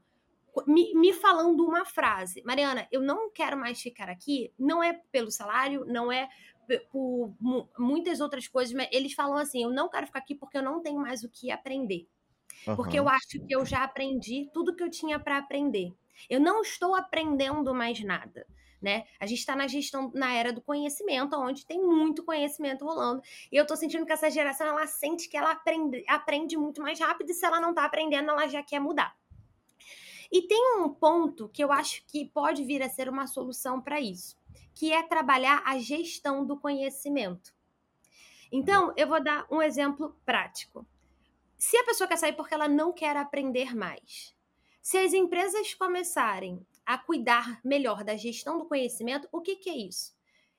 me, 0.67 0.95
me, 0.95 1.13
falando 1.13 1.65
uma 1.67 1.85
frase. 1.85 2.43
Mariana, 2.45 2.87
eu 2.93 3.01
não 3.01 3.31
quero 3.31 3.57
mais 3.57 3.81
ficar 3.81 4.09
aqui, 4.09 4.53
não 4.57 4.83
é 4.83 4.93
pelo 5.11 5.31
salário, 5.31 5.85
não 5.85 6.13
é 6.13 6.29
por 6.91 7.35
muitas 7.79 8.21
outras 8.21 8.49
coisas, 8.49 8.75
mas 8.75 8.89
eles 8.93 9.13
falam 9.13 9.37
assim: 9.37 9.63
eu 9.63 9.71
não 9.71 9.89
quero 9.89 10.07
ficar 10.07 10.19
aqui 10.19 10.35
porque 10.35 10.59
eu 10.59 10.63
não 10.63 10.81
tenho 10.83 11.01
mais 11.01 11.23
o 11.23 11.29
que 11.29 11.51
aprender. 11.51 12.09
Uhum. 12.67 12.77
Porque 12.77 12.99
eu 12.99 13.09
acho 13.09 13.41
que 13.47 13.55
eu 13.55 13.65
já 13.65 13.85
aprendi 13.85 14.51
tudo 14.53 14.75
que 14.75 14.83
eu 14.83 14.91
tinha 14.91 15.19
para 15.19 15.39
aprender. 15.39 15.93
Eu 16.29 16.41
não 16.41 16.63
estou 16.63 16.95
aprendendo 16.95 17.75
mais 17.75 18.03
nada. 18.03 18.47
Né? 18.81 19.05
A 19.19 19.25
gente 19.25 19.39
está 19.39 19.57
na 19.57 19.67
gestão, 19.67 20.13
na 20.15 20.35
era 20.35 20.53
do 20.53 20.61
conhecimento, 20.61 21.35
onde 21.37 21.65
tem 21.65 21.81
muito 21.81 22.23
conhecimento 22.23 22.85
rolando. 22.85 23.23
E 23.51 23.57
eu 23.57 23.63
estou 23.63 23.79
sentindo 23.79 24.05
que 24.05 24.13
essa 24.13 24.31
geração 24.31 24.67
ela 24.67 24.87
sente 24.87 25.27
que 25.27 25.39
ela 25.39 25.53
aprende, 25.53 26.05
aprende 26.07 26.55
muito 26.59 26.83
mais 26.83 27.01
rápido, 27.01 27.31
e 27.31 27.35
se 27.35 27.47
ela 27.47 27.61
não 27.61 27.71
está 27.71 27.87
aprendendo, 27.87 28.31
ela 28.31 28.47
já 28.47 28.63
quer 28.63 28.81
mudar. 28.81 29.17
E 30.31 30.43
tem 30.43 30.77
um 30.81 30.91
ponto 30.91 31.49
que 31.49 31.65
eu 31.65 31.73
acho 31.73 32.05
que 32.07 32.27
pode 32.27 32.63
vir 32.63 32.83
a 32.83 32.89
ser 32.91 33.09
uma 33.09 33.27
solução 33.27 33.81
para 33.81 33.99
isso 33.99 34.37
que 34.75 34.93
é 34.93 35.03
trabalhar 35.03 35.63
a 35.65 35.79
gestão 35.79 36.45
do 36.45 36.59
conhecimento. 36.59 37.55
Então, 38.51 38.93
eu 38.97 39.09
vou 39.09 39.23
dar 39.23 39.47
um 39.51 39.63
exemplo 39.63 40.17
prático. 40.25 40.87
Se 41.57 41.77
a 41.77 41.85
pessoa 41.85 42.09
quer 42.09 42.19
sair 42.19 42.35
porque 42.35 42.55
ela 42.55 42.69
não 42.69 42.93
quer 42.93 43.17
aprender 43.17 43.75
mais, 43.75 44.35
se 44.83 44.99
as 44.99 45.15
empresas 45.15 45.73
começarem 45.75 46.65
a 46.85 46.99
cuidar 46.99 47.61
melhor 47.65 48.05
da 48.05 48.17
gestão 48.17 48.59
do 48.59 48.67
conhecimento, 48.67 49.29
o 49.33 49.41
que, 49.41 49.57
que 49.57 49.71
é 49.71 49.77
isso? 49.77 50.15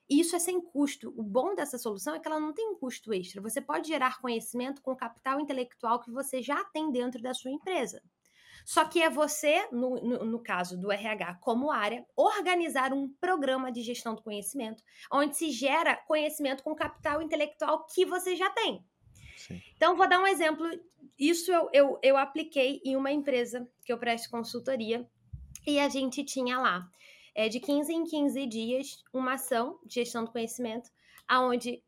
Isso 0.10 0.36
é 0.36 0.39
sem 0.39 0.62
custo. 0.62 1.13
O 1.17 1.24
bom 1.24 1.55
dessa 1.55 1.77
solução 1.77 2.15
é 2.15 2.19
que 2.19 2.27
ela 2.27 2.39
não 2.39 2.53
tem 2.53 2.67
um 2.67 2.75
custo 2.75 3.13
extra. 3.13 3.41
Você 3.41 3.60
pode 3.60 3.88
gerar 3.88 4.22
conhecimento 4.22 4.81
com 4.81 4.91
o 4.91 4.95
capital 4.95 5.39
intelectual 5.39 6.00
que 6.00 6.12
você 6.12 6.41
já 6.41 6.63
tem 6.65 6.91
dentro 6.91 7.22
da 7.22 7.34
sua 7.34 7.51
empresa. 7.51 8.01
Só 8.65 8.84
que 8.84 9.00
é 9.00 9.12
você, 9.12 9.67
no, 9.72 9.95
no, 10.01 10.25
no, 10.25 10.39
caso 10.39 10.75
do 10.75 10.91
RH 10.91 11.36
como 11.36 11.69
área, 11.69 12.03
organizar 12.15 12.91
um 12.91 13.07
programa 13.22 13.72
de 13.72 13.84
gestão 13.84 14.15
do 14.15 14.24
conhecimento, 14.24 14.84
onde 15.12 15.38
se 15.38 15.51
gera 15.51 15.95
conhecimento 15.95 16.63
com 16.63 16.74
capital 16.74 17.22
intelectual 17.22 17.86
que 17.86 18.03
você 18.05 18.36
já 18.36 18.50
tem. 18.50 18.84
Sim. 19.38 19.62
Então, 19.75 19.95
vou 19.95 20.10
dar 20.10 20.19
um 20.19 20.25
exemplo. 20.25 20.67
Isso 21.17 21.51
eu, 21.51 21.69
eu, 21.72 22.00
eu 22.01 22.17
apliquei 22.17 22.81
em 22.84 22.95
uma 22.95 23.12
empresa 23.12 23.69
que 23.86 23.93
eu 23.93 24.00
presto 24.00 24.31
consultoria 24.31 25.07
e 25.67 25.79
a 25.79 25.88
gente 25.88 26.24
tinha 26.24 26.60
lá, 26.60 26.89
é, 27.36 27.48
de 27.48 27.60
15 27.60 27.93
em 27.93 28.03
15 28.03 28.48
dias, 28.48 29.03
uma 29.13 29.34
ação 29.34 29.79
de 29.86 29.95
gestão 29.95 30.25
do 30.25 30.31
conhecimento, 30.31 30.89
onde 31.31 31.84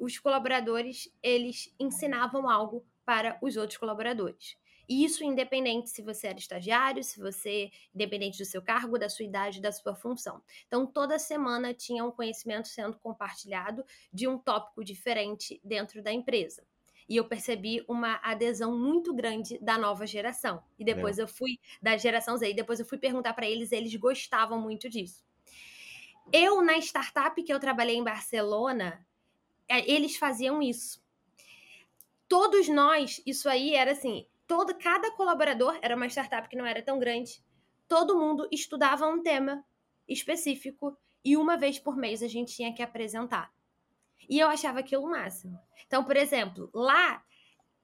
os 0.00 0.18
colaboradores 0.18 1.08
eles 1.22 1.72
ensinavam 1.78 2.48
algo 2.48 2.84
para 3.04 3.38
os 3.40 3.56
outros 3.56 3.78
colaboradores. 3.78 4.56
E 4.88 5.04
isso 5.04 5.22
independente 5.22 5.90
se 5.90 6.00
você 6.00 6.28
era 6.28 6.38
estagiário, 6.38 7.04
se 7.04 7.20
você, 7.20 7.70
independente 7.94 8.38
do 8.38 8.44
seu 8.44 8.62
cargo, 8.62 8.98
da 8.98 9.08
sua 9.08 9.24
idade, 9.24 9.60
da 9.60 9.70
sua 9.70 9.94
função. 9.94 10.42
Então, 10.66 10.86
toda 10.86 11.18
semana 11.18 11.74
tinha 11.74 12.04
um 12.04 12.10
conhecimento 12.10 12.68
sendo 12.68 12.98
compartilhado 12.98 13.84
de 14.12 14.26
um 14.26 14.38
tópico 14.38 14.82
diferente 14.82 15.60
dentro 15.62 16.02
da 16.02 16.12
empresa. 16.12 16.64
e 17.08 17.16
eu 17.16 17.24
percebi 17.24 17.82
uma 17.88 18.20
adesão 18.22 18.78
muito 18.78 19.14
grande 19.14 19.58
da 19.60 19.78
nova 19.78 20.06
geração. 20.06 20.62
E 20.78 20.84
depois 20.84 21.18
é. 21.18 21.22
eu 21.22 21.28
fui 21.28 21.58
da 21.80 21.96
geração 21.96 22.36
Z, 22.36 22.50
e 22.50 22.54
depois 22.54 22.78
eu 22.78 22.86
fui 22.86 22.98
perguntar 22.98 23.32
para 23.32 23.48
eles, 23.48 23.72
eles 23.72 23.94
gostavam 23.96 24.60
muito 24.60 24.90
disso. 24.90 25.24
Eu 26.30 26.60
na 26.60 26.76
startup 26.76 27.42
que 27.42 27.52
eu 27.52 27.58
trabalhei 27.58 27.96
em 27.96 28.04
Barcelona, 28.04 29.06
é, 29.66 29.90
eles 29.90 30.16
faziam 30.16 30.60
isso. 30.60 31.02
Todos 32.28 32.68
nós, 32.68 33.22
isso 33.24 33.48
aí 33.48 33.74
era 33.74 33.92
assim, 33.92 34.26
todo 34.48 34.74
cada 34.74 35.12
colaborador 35.12 35.78
era 35.82 35.94
uma 35.94 36.06
startup 36.06 36.48
que 36.48 36.56
não 36.56 36.66
era 36.66 36.82
tão 36.82 36.98
grande. 36.98 37.44
Todo 37.86 38.18
mundo 38.18 38.48
estudava 38.50 39.06
um 39.06 39.22
tema 39.22 39.62
específico 40.08 40.96
e 41.22 41.36
uma 41.36 41.56
vez 41.56 41.78
por 41.78 41.96
mês 41.96 42.22
a 42.22 42.28
gente 42.28 42.56
tinha 42.56 42.74
que 42.74 42.82
apresentar. 42.82 43.52
E 44.28 44.38
eu 44.38 44.48
achava 44.48 44.80
aquilo 44.80 45.04
o 45.04 45.10
máximo. 45.10 45.60
Então, 45.86 46.02
por 46.02 46.16
exemplo, 46.16 46.70
lá, 46.72 47.22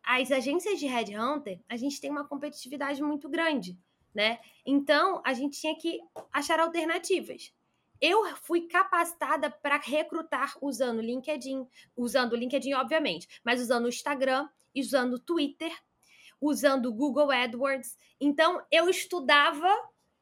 as 0.02 0.32
agências 0.32 0.78
de 0.78 0.86
headhunter, 0.86 1.60
a 1.68 1.76
gente 1.76 2.00
tem 2.00 2.10
uma 2.10 2.26
competitividade 2.26 3.02
muito 3.02 3.28
grande, 3.28 3.78
né? 4.14 4.38
Então, 4.64 5.22
a 5.24 5.34
gente 5.34 5.60
tinha 5.60 5.76
que 5.76 6.00
achar 6.32 6.58
alternativas. 6.60 7.54
Eu 8.00 8.36
fui 8.36 8.62
capacitada 8.68 9.50
para 9.50 9.78
recrutar 9.78 10.56
usando 10.60 10.98
o 10.98 11.02
LinkedIn, 11.02 11.66
usando 11.96 12.32
o 12.32 12.36
LinkedIn, 12.36 12.74
obviamente, 12.74 13.40
mas 13.44 13.60
usando 13.60 13.84
o 13.84 13.88
Instagram, 13.88 14.48
usando 14.74 15.14
o 15.14 15.18
Twitter, 15.18 15.72
usando 16.40 16.86
o 16.86 16.94
Google 16.94 17.30
AdWords. 17.30 17.96
Então, 18.20 18.60
eu 18.70 18.88
estudava 18.88 19.68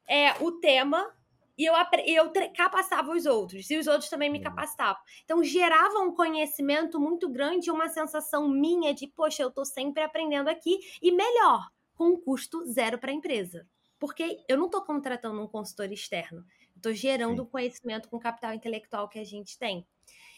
é, 0.07 0.33
o 0.43 0.51
tema 0.53 1.11
e 1.57 1.65
eu, 1.65 1.73
eu 2.05 2.31
capacitava 2.55 3.11
os 3.11 3.25
outros, 3.25 3.69
e 3.69 3.77
os 3.77 3.85
outros 3.85 4.09
também 4.09 4.29
me 4.29 4.41
capacitavam. 4.41 5.01
Então, 5.23 5.43
gerava 5.43 5.99
um 5.99 6.13
conhecimento 6.13 6.99
muito 6.99 7.29
grande 7.29 7.69
e 7.69 7.71
uma 7.71 7.89
sensação 7.89 8.49
minha 8.49 8.93
de, 8.93 9.07
poxa, 9.07 9.43
eu 9.43 9.49
estou 9.49 9.65
sempre 9.65 10.01
aprendendo 10.01 10.49
aqui, 10.49 10.79
e 11.01 11.11
melhor, 11.11 11.69
com 11.93 12.05
um 12.05 12.19
custo 12.19 12.65
zero 12.65 12.97
para 12.97 13.11
a 13.11 13.13
empresa. 13.13 13.67
Porque 13.99 14.43
eu 14.49 14.57
não 14.57 14.65
estou 14.65 14.81
contratando 14.81 15.39
um 15.41 15.47
consultor 15.47 15.91
externo, 15.91 16.43
estou 16.75 16.91
gerando 16.91 17.43
Sim. 17.43 17.49
conhecimento 17.49 18.09
com 18.09 18.17
o 18.17 18.19
capital 18.19 18.53
intelectual 18.53 19.07
que 19.07 19.19
a 19.19 19.23
gente 19.23 19.57
tem. 19.57 19.87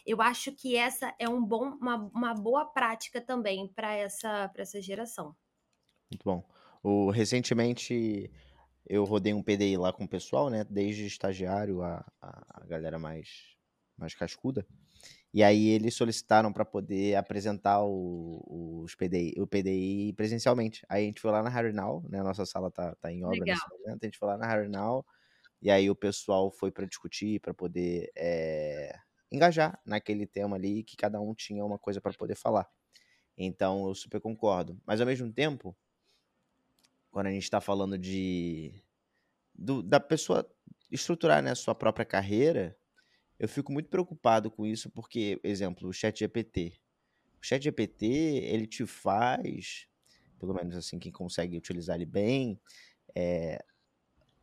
Eu 0.05 0.21
acho 0.21 0.51
que 0.51 0.75
essa 0.75 1.15
é 1.17 1.27
um 1.27 1.43
bom, 1.43 1.69
uma, 1.81 1.95
uma 2.13 2.33
boa 2.33 2.65
prática 2.65 3.19
também 3.19 3.67
para 3.69 3.91
essa, 3.95 4.51
essa 4.55 4.79
geração. 4.79 5.35
Muito 6.11 6.23
bom. 6.23 6.43
O, 6.83 7.09
recentemente 7.09 8.31
eu 8.87 9.03
rodei 9.03 9.33
um 9.33 9.41
PDI 9.41 9.77
lá 9.77 9.91
com 9.91 10.03
o 10.03 10.07
pessoal, 10.07 10.49
né? 10.49 10.63
Desde 10.69 11.05
estagiário 11.05 11.81
a, 11.81 12.05
a, 12.21 12.61
a 12.61 12.65
galera 12.65 12.99
mais, 12.99 13.55
mais 13.97 14.13
cascuda. 14.13 14.65
E 15.33 15.43
aí 15.43 15.67
eles 15.69 15.95
solicitaram 15.95 16.53
para 16.53 16.63
poder 16.63 17.15
apresentar 17.15 17.83
o, 17.83 18.83
os 18.83 18.95
PDI, 18.95 19.33
o 19.37 19.47
PDI 19.47 20.13
presencialmente. 20.13 20.85
Aí 20.87 21.03
a 21.03 21.05
gente 21.07 21.19
foi 21.19 21.31
lá 21.31 21.43
na 21.43 21.49
Harry 21.49 21.73
Now, 21.73 22.05
né? 22.07 22.19
A 22.19 22.23
nossa 22.23 22.45
sala 22.45 22.71
tá, 22.71 22.95
tá 22.95 23.11
em 23.11 23.23
obra 23.23 23.39
Legal. 23.39 23.55
nesse 23.55 23.69
momento. 23.69 24.03
A 24.03 24.05
gente 24.05 24.17
foi 24.17 24.27
lá 24.27 24.37
na 24.37 24.47
Harry 24.47 24.69
Now. 24.69 25.05
E 25.61 25.71
aí 25.71 25.89
o 25.89 25.95
pessoal 25.95 26.51
foi 26.51 26.71
para 26.71 26.85
discutir, 26.85 27.39
para 27.41 27.53
poder 27.53 28.11
é, 28.15 28.97
engajar 29.31 29.79
naquele 29.85 30.25
tema 30.27 30.55
ali, 30.55 30.83
que 30.83 30.95
cada 30.95 31.19
um 31.19 31.33
tinha 31.33 31.65
uma 31.65 31.79
coisa 31.79 31.99
para 31.99 32.13
poder 32.13 32.35
falar. 32.35 32.67
Então 33.37 33.87
eu 33.87 33.95
super 33.95 34.21
concordo. 34.21 34.79
Mas 34.85 35.01
ao 35.01 35.07
mesmo 35.07 35.31
tempo, 35.33 35.75
quando 37.15 37.27
a 37.27 37.31
gente 37.31 37.43
está 37.43 37.61
falando 37.61 37.97
de 37.97 38.73
do, 39.57 39.81
da 39.81 40.01
pessoa 40.01 40.45
estruturar 40.91 41.41
né, 41.41 41.51
a 41.51 41.55
sua 41.55 41.73
própria 41.73 42.05
carreira, 42.05 42.77
eu 43.39 43.47
fico 43.47 43.71
muito 43.71 43.87
preocupado 43.87 44.51
com 44.51 44.65
isso, 44.65 44.89
porque, 44.89 45.39
exemplo, 45.41 45.87
o 45.87 45.93
chat 45.93 46.19
GPT. 46.19 46.73
O 47.41 47.45
chat 47.45 47.63
GPT, 47.63 48.05
ele 48.05 48.67
te 48.67 48.85
faz, 48.85 49.87
pelo 50.37 50.53
menos 50.53 50.75
assim, 50.75 50.99
quem 50.99 51.09
consegue 51.09 51.55
utilizar 51.55 51.95
ele 51.95 52.05
bem, 52.05 52.59
é, 53.15 53.63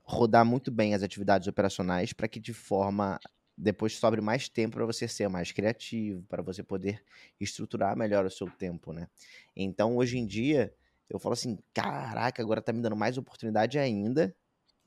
rodar 0.03 0.47
muito 0.47 0.71
bem 0.71 0.95
as 0.95 1.03
atividades 1.03 1.49
operacionais 1.49 2.15
para 2.15 2.27
que 2.27 2.41
de 2.41 2.55
forma 2.55 3.21
depois 3.55 3.99
sobre 3.99 4.23
mais 4.23 4.49
tempo 4.49 4.77
para 4.77 4.87
você 4.87 5.07
ser 5.07 5.29
mais 5.29 5.53
criativo, 5.53 6.23
para 6.23 6.43
você 6.43 6.63
poder 6.63 7.05
estruturar 7.39 7.95
melhor 7.99 8.25
o 8.25 8.31
seu 8.31 8.51
tempo, 8.51 8.95
né? 8.95 9.09
Então, 9.55 9.95
hoje 9.99 10.17
em 10.17 10.27
dia, 10.27 10.75
eu 11.13 11.19
falo 11.19 11.35
assim, 11.35 11.59
caraca, 11.75 12.43
agora 12.43 12.63
tá 12.63 12.73
me 12.73 12.81
dando 12.81 12.97
mais 12.97 13.19
oportunidade 13.19 13.79
ainda 13.79 14.35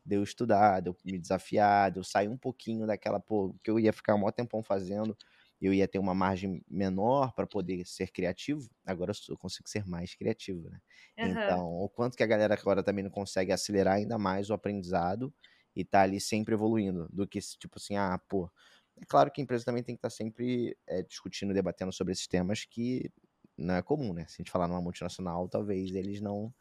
de 0.04 0.16
eu 0.16 0.24
estudar, 0.24 0.82
de 0.82 0.90
eu 0.90 0.98
me 1.06 1.20
desafiar, 1.20 1.92
de 1.92 2.00
eu 2.00 2.04
sair 2.04 2.28
um 2.28 2.38
pouquinho 2.38 2.88
daquela, 2.88 3.20
pô, 3.20 3.56
que 3.64 3.70
eu 3.70 3.80
ia 3.80 3.94
ficar 3.94 4.16
um 4.16 4.20
maior 4.20 4.32
tempão 4.32 4.64
fazendo, 4.64 5.18
eu 5.62 5.74
ia 5.74 5.88
ter 5.88 6.00
uma 6.00 6.14
margem 6.14 6.64
menor 6.70 7.32
para 7.34 7.48
poder 7.48 7.86
ser 7.86 8.12
criativo, 8.12 8.70
agora 8.86 9.12
eu 9.30 9.38
consigo 9.38 9.70
ser 9.70 9.86
mais 9.88 10.16
criativo, 10.16 10.70
né? 10.70 10.80
Uhum. 11.20 11.32
Então, 11.32 11.68
o 11.74 11.90
quanto 11.90 12.18
que 12.18 12.24
a 12.24 12.28
galera 12.28 12.54
agora 12.54 12.84
também 12.84 13.04
não 13.04 13.12
consegue 13.12 13.52
acelerar 13.52 13.96
ainda 13.96 14.18
mais 14.18 14.50
o 14.50 14.54
aprendizado 14.54 15.34
e 15.76 15.84
tá 15.86 16.02
ali 16.02 16.20
sempre 16.20 16.54
evoluindo, 16.54 17.08
do 17.12 17.28
que 17.28 17.40
tipo 17.40 17.78
assim, 17.78 17.98
ah, 17.98 18.20
pô, 18.28 18.50
é 18.98 19.06
claro 19.06 19.32
que 19.32 19.42
a 19.42 19.44
empresa 19.44 19.66
também 19.66 19.84
tem 19.84 19.96
que 19.96 20.00
estar 20.00 20.10
tá 20.10 20.16
sempre 20.16 20.78
é, 20.88 21.04
discutindo, 21.04 21.54
debatendo 21.54 21.92
sobre 21.92 22.14
esses 22.14 22.28
temas 22.28 22.66
que 22.66 23.12
não 23.58 23.76
é 23.76 23.82
comum, 23.82 24.14
né? 24.14 24.26
Se 24.28 24.36
a 24.36 24.38
gente 24.38 24.52
falar 24.52 24.68
numa 24.68 24.82
multinacional, 24.82 25.48
talvez 25.48 25.94
eles 25.94 26.20
não 26.22 26.54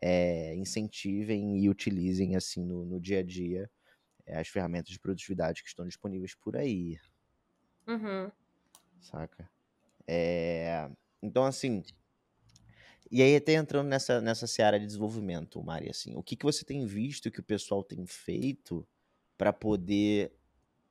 é, 0.00 0.54
incentivem 0.56 1.58
e 1.58 1.68
utilizem 1.68 2.36
assim 2.36 2.64
no, 2.64 2.84
no 2.84 3.00
dia 3.00 3.20
a 3.20 3.22
dia 3.22 3.70
é, 4.26 4.38
as 4.38 4.48
ferramentas 4.48 4.90
de 4.90 4.98
produtividade 4.98 5.62
que 5.62 5.68
estão 5.68 5.86
disponíveis 5.86 6.34
por 6.34 6.56
aí. 6.56 6.98
Uhum. 7.86 8.30
Saca? 9.00 9.50
É, 10.06 10.90
então, 11.22 11.44
assim. 11.44 11.82
E 13.10 13.22
aí, 13.22 13.36
até 13.36 13.54
entrando 13.54 13.88
nessa, 13.88 14.20
nessa 14.20 14.46
seara 14.46 14.80
de 14.80 14.86
desenvolvimento, 14.86 15.62
Mari, 15.62 15.90
assim, 15.90 16.14
o 16.16 16.22
que, 16.22 16.34
que 16.34 16.44
você 16.44 16.64
tem 16.64 16.86
visto 16.86 17.30
que 17.30 17.40
o 17.40 17.44
pessoal 17.44 17.84
tem 17.84 18.06
feito 18.06 18.86
para 19.36 19.52
poder 19.52 20.32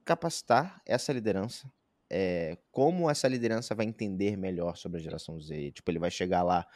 capacitar 0.04 0.80
essa 0.86 1.12
liderança 1.12 1.70
é, 2.12 2.58
como 2.70 3.10
essa 3.10 3.26
liderança 3.26 3.74
vai 3.74 3.86
entender 3.86 4.36
melhor 4.36 4.76
sobre 4.76 5.00
a 5.00 5.02
geração 5.02 5.40
Z. 5.40 5.72
Tipo, 5.72 5.90
ele 5.90 5.98
vai 5.98 6.10
chegar 6.10 6.42
lá, 6.42 6.66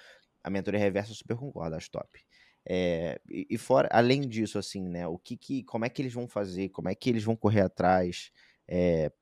a 0.43 0.49
mentoria 0.49 0.81
reversa 0.81 1.13
super 1.13 1.37
concorda, 1.37 1.77
acho 1.77 1.91
top. 1.91 2.21
É, 2.69 3.21
e, 3.31 3.47
e, 3.51 3.59
fora, 3.59 3.89
além 3.93 4.23
disso, 4.23 4.59
assim, 4.59 4.83
né, 4.89 5.07
o 5.07 5.19
que, 5.19 5.37
que 5.37 5.63
como 5.65 5.85
é 5.85 5.89
que 5.91 6.03
eles 6.03 6.13
vão 6.15 6.27
fazer, 6.27 6.71
como 6.71 6.89
é 6.89 6.95
que 6.95 7.11
eles 7.11 7.23
vão 7.23 7.37
correr 7.37 7.61
atrás, 7.61 8.33
é, 8.67 9.13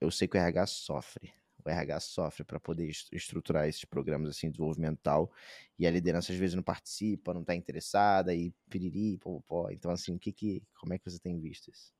eu 0.00 0.10
sei 0.10 0.28
que 0.28 0.36
o 0.36 0.40
RH 0.40 0.66
sofre, 0.66 1.32
o 1.64 1.70
RH 1.70 2.00
sofre 2.00 2.44
para 2.44 2.60
poder 2.60 2.90
estruturar 3.12 3.68
esses 3.68 3.84
programas 3.86 4.30
assim 4.30 4.50
desenvolvimental 4.50 5.32
e 5.78 5.86
a 5.86 5.90
liderança 5.90 6.32
às 6.32 6.38
vezes 6.38 6.54
não 6.54 6.62
participa, 6.62 7.32
não 7.32 7.40
está 7.40 7.54
interessada 7.54 8.34
e 8.34 8.52
piriri. 8.68 9.18
Então 9.70 9.90
assim, 9.90 10.18
que 10.18 10.32
que, 10.32 10.62
como 10.78 10.92
é 10.92 10.98
que 10.98 11.10
você 11.10 11.18
tem 11.18 11.40
visto 11.40 11.70
isso? 11.70 11.94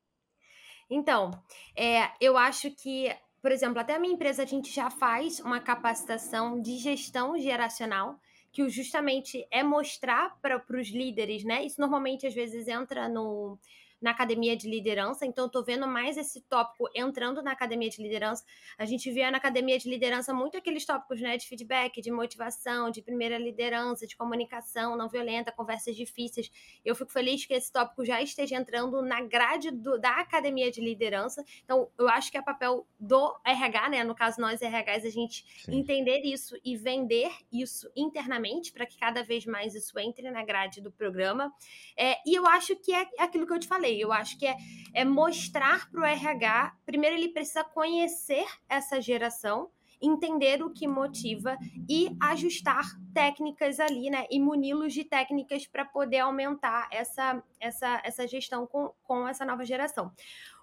Então, 0.91 1.31
é, 1.77 2.11
eu 2.21 2.37
acho 2.37 2.71
que, 2.71 3.15
por 3.41 3.53
exemplo, 3.53 3.79
até 3.79 3.95
a 3.95 3.99
minha 3.99 4.15
empresa 4.15 4.43
a 4.43 4.47
gente 4.47 4.71
já 4.73 4.91
faz 4.91 5.41
uma 5.41 5.61
capacitação 5.61 6.61
de 6.61 6.77
gestão 6.79 7.39
geracional, 7.39 8.19
que 8.53 8.69
justamente 8.69 9.47
é 9.51 9.63
mostrar 9.63 10.39
para 10.41 10.63
os 10.79 10.89
líderes, 10.89 11.45
né? 11.45 11.65
Isso 11.65 11.81
normalmente 11.81 12.27
às 12.27 12.35
vezes 12.35 12.69
entra 12.69 13.09
no 13.09 13.59
na 14.05 14.11
academia 14.11 14.55
de 14.55 14.69
liderança, 14.69 15.25
então 15.25 15.47
estou 15.47 15.65
vendo 15.65 15.87
mais 15.87 16.19
esse 16.19 16.43
tópico 16.43 16.91
entrando 16.95 17.43
na 17.43 17.53
academia 17.53 17.89
de 17.89 18.03
liderança. 18.03 18.45
A 18.77 18.85
gente 18.85 19.11
vê 19.11 19.31
na 19.31 19.39
academia 19.39 19.79
de 19.79 19.89
liderança 19.89 20.35
muito 20.35 20.59
aqueles 20.59 20.85
tópicos, 20.85 21.23
né, 21.23 21.39
de 21.39 21.49
feedback, 21.49 22.03
de 22.03 22.11
motivação, 22.11 22.91
de 22.91 23.01
primeira 23.01 23.39
liderança, 23.39 24.07
de 24.07 24.15
comunicação 24.15 24.95
não 24.95 25.09
violenta, 25.09 25.51
conversas 25.51 25.97
difíceis. 25.97 26.51
Eu 26.85 26.95
fico 26.95 27.11
feliz 27.11 27.47
que 27.47 27.55
esse 27.55 27.73
tópico 27.73 28.05
já 28.05 28.21
esteja 28.21 28.57
entrando 28.57 29.01
na 29.01 29.23
grade 29.23 29.71
do, 29.71 29.99
da 29.99 30.21
academia 30.21 30.71
de 30.71 30.83
liderança. 30.83 31.43
Então, 31.65 31.89
eu 31.99 32.07
acho 32.07 32.31
que 32.31 32.37
é 32.37 32.43
papel 32.43 32.87
do 33.01 33.35
RH, 33.43 33.89
né, 33.89 34.05
no 34.05 34.15
caso 34.15 34.39
nós 34.39 34.61
RHs, 34.61 35.07
a 35.07 35.11
gente 35.11 35.47
Sim. 35.65 35.79
entender 35.79 36.21
isso 36.27 36.61
e 36.63 36.77
vender 36.77 37.33
isso 37.51 37.91
internamente 37.97 38.71
para 38.71 38.85
que 38.85 38.99
cada 38.99 39.23
vez 39.23 39.47
mais 39.47 39.75
isso 39.75 39.99
entre 39.99 40.31
na 40.31 40.45
grade 40.45 40.83
do 40.83 40.93
programa. 40.93 41.51
É, 41.97 42.19
e 42.27 42.35
eu 42.35 42.47
acho 42.47 42.77
que 42.77 42.93
é 42.93 43.09
aquilo 43.19 43.47
que 43.47 43.55
eu 43.55 43.59
te 43.59 43.67
falei 43.67 43.94
eu 44.01 44.13
acho 44.13 44.39
que 44.39 44.47
é, 44.47 44.57
é 44.93 45.05
mostrar 45.05 45.91
para 45.91 46.01
o 46.01 46.05
RH, 46.05 46.77
primeiro 46.85 47.17
ele 47.17 47.29
precisa 47.29 47.65
conhecer 47.65 48.47
essa 48.69 49.01
geração, 49.01 49.71
entender 50.07 50.63
o 50.63 50.71
que 50.71 50.87
motiva 50.87 51.57
e 51.89 52.15
ajustar 52.21 52.85
técnicas 53.13 53.81
ali, 53.81 54.11
né? 54.11 54.27
E 54.31 54.39
muni-los 54.41 54.93
de 54.93 55.05
técnicas 55.05 55.67
para 55.67 55.85
poder 55.85 56.19
aumentar 56.19 56.89
essa, 56.91 57.43
essa, 57.61 58.01
essa 58.05 58.27
gestão 58.27 58.67
com, 58.67 58.93
com 59.03 59.27
essa 59.27 59.45
nova 59.45 59.65
geração. 59.65 60.13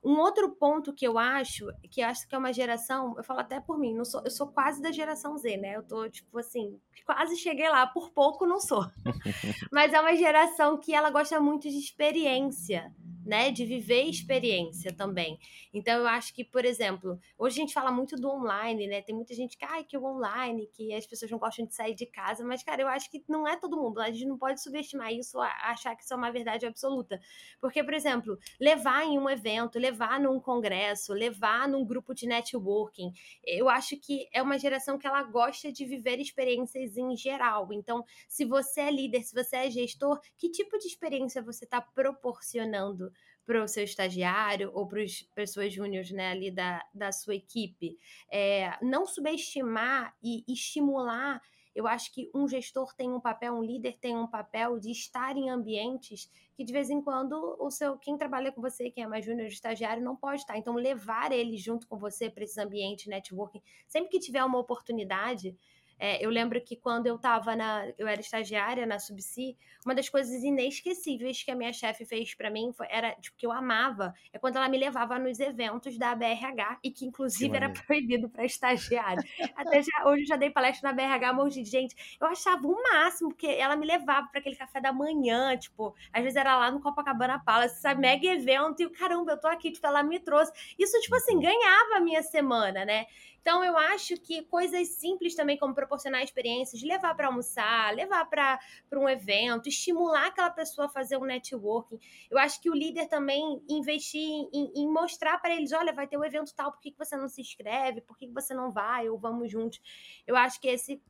Um 0.03 0.17
outro 0.17 0.49
ponto 0.55 0.93
que 0.93 1.07
eu 1.07 1.17
acho, 1.17 1.67
que 1.89 2.01
acho 2.01 2.27
que 2.27 2.35
é 2.35 2.37
uma 2.37 2.51
geração, 2.51 3.15
eu 3.17 3.23
falo 3.23 3.39
até 3.39 3.59
por 3.59 3.77
mim, 3.77 3.93
não 3.93 4.05
sou, 4.05 4.21
eu 4.23 4.31
sou 4.31 4.47
quase 4.47 4.81
da 4.81 4.91
geração 4.91 5.37
Z, 5.37 5.57
né? 5.57 5.75
Eu 5.75 5.83
tô, 5.83 6.09
tipo 6.09 6.37
assim, 6.39 6.79
quase 7.05 7.37
cheguei 7.37 7.69
lá, 7.69 7.85
por 7.87 8.11
pouco 8.11 8.45
não 8.45 8.59
sou. 8.59 8.85
Mas 9.71 9.93
é 9.93 9.99
uma 9.99 10.15
geração 10.15 10.77
que 10.77 10.93
ela 10.93 11.09
gosta 11.09 11.39
muito 11.39 11.69
de 11.69 11.77
experiência 11.77 12.91
né, 13.25 13.51
de 13.51 13.65
viver 13.65 14.03
experiência 14.03 14.93
também. 14.93 15.39
Então 15.73 15.99
eu 15.99 16.07
acho 16.07 16.33
que, 16.33 16.43
por 16.43 16.65
exemplo, 16.65 17.19
hoje 17.37 17.57
a 17.57 17.61
gente 17.61 17.73
fala 17.73 17.91
muito 17.91 18.15
do 18.15 18.29
online, 18.29 18.87
né? 18.87 19.01
Tem 19.01 19.15
muita 19.15 19.33
gente 19.33 19.57
que, 19.57 19.65
ai, 19.65 19.83
que 19.83 19.97
o 19.97 20.03
online, 20.03 20.67
que 20.67 20.93
as 20.93 21.05
pessoas 21.05 21.31
não 21.31 21.39
gostam 21.39 21.65
de 21.65 21.73
sair 21.73 21.95
de 21.95 22.05
casa, 22.05 22.43
mas 22.43 22.63
cara, 22.63 22.81
eu 22.81 22.87
acho 22.87 23.09
que 23.09 23.23
não 23.27 23.47
é 23.47 23.57
todo 23.57 23.77
mundo. 23.77 23.99
A 23.99 24.11
gente 24.11 24.25
não 24.25 24.37
pode 24.37 24.61
subestimar 24.61 25.13
isso, 25.13 25.39
achar 25.39 25.95
que 25.95 26.03
isso 26.03 26.13
é 26.13 26.17
uma 26.17 26.31
verdade 26.31 26.65
absoluta. 26.65 27.19
Porque, 27.59 27.83
por 27.83 27.93
exemplo, 27.93 28.37
levar 28.59 29.03
em 29.05 29.17
um 29.17 29.29
evento, 29.29 29.79
levar 29.79 30.19
num 30.19 30.39
congresso, 30.39 31.13
levar 31.13 31.67
num 31.67 31.85
grupo 31.85 32.13
de 32.13 32.27
networking, 32.27 33.11
eu 33.45 33.69
acho 33.69 33.97
que 33.97 34.27
é 34.33 34.41
uma 34.41 34.57
geração 34.57 34.97
que 34.97 35.07
ela 35.07 35.23
gosta 35.23 35.71
de 35.71 35.85
viver 35.85 36.19
experiências 36.19 36.97
em 36.97 37.15
geral. 37.15 37.71
Então, 37.71 38.03
se 38.27 38.45
você 38.45 38.81
é 38.81 38.91
líder, 38.91 39.23
se 39.23 39.33
você 39.33 39.57
é 39.57 39.69
gestor, 39.69 40.19
que 40.37 40.49
tipo 40.49 40.77
de 40.77 40.87
experiência 40.87 41.41
você 41.41 41.65
está 41.65 41.81
proporcionando 41.81 43.10
para 43.45 43.63
o 43.63 43.67
seu 43.67 43.83
estagiário 43.83 44.71
ou 44.73 44.87
para 44.87 45.01
as 45.01 45.21
pessoas 45.35 45.73
júniores 45.73 46.11
né, 46.11 46.31
ali 46.31 46.51
da, 46.51 46.83
da 46.93 47.11
sua 47.11 47.35
equipe. 47.35 47.97
É, 48.31 48.77
não 48.81 49.05
subestimar 49.05 50.15
e 50.23 50.43
estimular. 50.47 51.41
Eu 51.73 51.87
acho 51.87 52.13
que 52.13 52.29
um 52.35 52.47
gestor 52.47 52.93
tem 52.95 53.11
um 53.11 53.19
papel, 53.19 53.53
um 53.53 53.63
líder 53.63 53.97
tem 53.99 54.15
um 54.15 54.27
papel 54.27 54.79
de 54.79 54.91
estar 54.91 55.37
em 55.37 55.49
ambientes 55.49 56.29
que 56.61 56.65
de 56.65 56.73
vez 56.73 56.89
em 56.89 57.01
quando 57.01 57.55
o 57.59 57.71
seu 57.71 57.97
quem 57.97 58.17
trabalha 58.17 58.51
com 58.51 58.61
você, 58.61 58.91
quem 58.91 59.03
é 59.03 59.07
mais 59.07 59.25
júnior 59.25 59.47
estagiário, 59.47 60.03
não 60.03 60.15
pode 60.15 60.41
estar. 60.41 60.57
Então 60.57 60.75
levar 60.75 61.31
ele 61.31 61.57
junto 61.57 61.87
com 61.87 61.97
você 61.97 62.29
para 62.29 62.43
esses 62.43 62.57
ambientes 62.57 63.07
networking, 63.07 63.61
sempre 63.87 64.09
que 64.11 64.19
tiver 64.19 64.43
uma 64.43 64.59
oportunidade, 64.59 65.57
é, 66.03 66.25
eu 66.25 66.31
lembro 66.31 66.59
que 66.59 66.75
quando 66.75 67.05
eu 67.05 67.15
tava 67.15 67.55
na. 67.55 67.85
Eu 67.95 68.07
era 68.07 68.19
estagiária 68.19 68.87
na 68.87 68.97
Subsi, 68.97 69.55
uma 69.85 69.93
das 69.93 70.09
coisas 70.09 70.43
inesquecíveis 70.43 71.43
que 71.43 71.51
a 71.51 71.55
minha 71.55 71.71
chefe 71.71 72.05
fez 72.05 72.33
para 72.33 72.49
mim 72.49 72.73
foi, 72.73 72.87
era, 72.89 73.11
tipo, 73.13 73.37
que 73.37 73.45
eu 73.45 73.51
amava, 73.51 74.11
é 74.33 74.39
quando 74.39 74.55
ela 74.55 74.67
me 74.67 74.79
levava 74.79 75.19
nos 75.19 75.39
eventos 75.39 75.99
da 75.99 76.15
BRH, 76.15 76.79
e 76.83 76.89
que 76.89 77.05
inclusive 77.05 77.55
era 77.55 77.69
proibido 77.69 78.27
para 78.27 78.43
estagiário. 78.43 79.23
Até 79.55 79.83
já, 79.83 80.07
hoje 80.07 80.23
eu 80.23 80.27
já 80.29 80.37
dei 80.37 80.49
palestra 80.49 80.91
na 80.91 80.95
BRH, 80.95 81.33
um 81.33 81.35
monte 81.35 81.61
de 81.61 81.69
gente. 81.69 81.95
Eu 82.19 82.25
achava 82.25 82.65
o 82.67 82.81
máximo, 82.81 83.29
porque 83.29 83.45
ela 83.45 83.75
me 83.75 83.85
levava 83.85 84.27
para 84.27 84.39
aquele 84.39 84.55
café 84.55 84.81
da 84.81 84.91
manhã, 84.91 85.55
tipo, 85.55 85.93
às 86.11 86.23
vezes 86.23 86.35
era 86.35 86.57
lá 86.57 86.71
no 86.71 86.81
Copacabana 86.81 87.37
Palace, 87.45 87.79
sabe, 87.79 88.01
mega 88.01 88.25
evento, 88.25 88.81
e 88.81 88.87
o 88.87 88.91
caramba, 88.91 89.33
eu 89.33 89.39
tô 89.39 89.47
aqui, 89.47 89.71
tipo, 89.71 89.85
ela 89.85 90.01
me 90.01 90.19
trouxe. 90.19 90.51
Isso, 90.79 90.99
tipo 90.99 91.15
assim, 91.15 91.35
uhum. 91.35 91.41
ganhava 91.41 91.97
a 91.97 91.99
minha 91.99 92.23
semana, 92.23 92.83
né? 92.85 93.05
Então, 93.41 93.63
eu 93.63 93.75
acho 93.75 94.17
que 94.17 94.43
coisas 94.43 94.87
simples 94.89 95.33
também, 95.35 95.57
como 95.57 95.73
proporcionar 95.73 96.23
experiências, 96.23 96.81
levar 96.83 97.15
para 97.15 97.27
almoçar, 97.27 97.93
levar 97.95 98.25
para 98.29 98.59
um 98.93 99.09
evento, 99.09 99.67
estimular 99.67 100.27
aquela 100.27 100.51
pessoa 100.51 100.85
a 100.85 100.89
fazer 100.89 101.17
um 101.17 101.25
networking. 101.25 101.99
Eu 102.29 102.37
acho 102.37 102.61
que 102.61 102.69
o 102.69 102.73
líder 102.73 103.07
também 103.07 103.61
investir 103.67 104.21
em, 104.21 104.71
em 104.75 104.87
mostrar 104.87 105.39
para 105.39 105.55
eles: 105.55 105.71
olha, 105.71 105.91
vai 105.91 106.07
ter 106.07 106.17
um 106.17 106.23
evento 106.23 106.53
tal, 106.55 106.71
por 106.71 106.79
que, 106.79 106.91
que 106.91 106.97
você 106.97 107.17
não 107.17 107.27
se 107.27 107.41
inscreve? 107.41 108.01
Por 108.01 108.15
que, 108.17 108.27
que 108.27 108.33
você 108.33 108.53
não 108.53 108.71
vai? 108.71 109.09
Ou 109.09 109.17
vamos 109.17 109.51
juntos. 109.51 109.81
Eu 110.27 110.35
acho 110.35 110.61
que 110.61 110.67
esse 110.67 111.01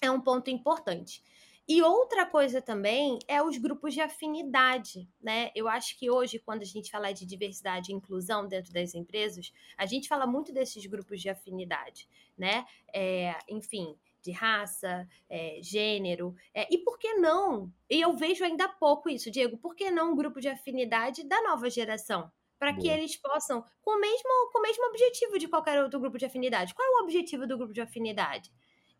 é 0.00 0.10
um 0.10 0.20
ponto 0.20 0.50
importante. 0.50 1.22
E 1.66 1.80
outra 1.82 2.26
coisa 2.26 2.60
também 2.60 3.18
é 3.26 3.42
os 3.42 3.56
grupos 3.56 3.94
de 3.94 4.00
afinidade, 4.00 5.08
né? 5.20 5.50
Eu 5.54 5.66
acho 5.66 5.98
que 5.98 6.10
hoje, 6.10 6.38
quando 6.38 6.60
a 6.60 6.66
gente 6.66 6.90
fala 6.90 7.10
de 7.12 7.24
diversidade 7.24 7.90
e 7.90 7.94
inclusão 7.94 8.46
dentro 8.46 8.70
das 8.70 8.94
empresas, 8.94 9.50
a 9.76 9.86
gente 9.86 10.06
fala 10.06 10.26
muito 10.26 10.52
desses 10.52 10.84
grupos 10.84 11.22
de 11.22 11.30
afinidade, 11.30 12.06
né? 12.36 12.66
É, 12.92 13.34
enfim, 13.48 13.96
de 14.24 14.30
raça, 14.30 15.08
é, 15.28 15.58
gênero. 15.62 16.34
É, 16.52 16.66
e 16.70 16.78
por 16.78 16.98
que 16.98 17.14
não? 17.14 17.72
E 17.88 18.00
eu 18.00 18.14
vejo 18.14 18.44
ainda 18.44 18.68
pouco 18.68 19.08
isso, 19.08 19.30
Diego, 19.30 19.56
por 19.56 19.74
que 19.74 19.90
não 19.90 20.12
um 20.12 20.16
grupo 20.16 20.40
de 20.40 20.48
afinidade 20.48 21.24
da 21.24 21.40
nova 21.42 21.70
geração? 21.70 22.30
Para 22.58 22.74
que 22.74 22.88
eles 22.88 23.16
possam, 23.16 23.62
com 23.82 23.90
o, 23.90 24.00
mesmo, 24.00 24.50
com 24.50 24.58
o 24.58 24.62
mesmo 24.62 24.86
objetivo 24.86 25.38
de 25.38 25.48
qualquer 25.48 25.82
outro 25.82 26.00
grupo 26.00 26.16
de 26.16 26.24
afinidade. 26.24 26.72
Qual 26.72 26.86
é 26.86 27.00
o 27.00 27.04
objetivo 27.04 27.46
do 27.46 27.58
grupo 27.58 27.74
de 27.74 27.82
afinidade? 27.82 28.50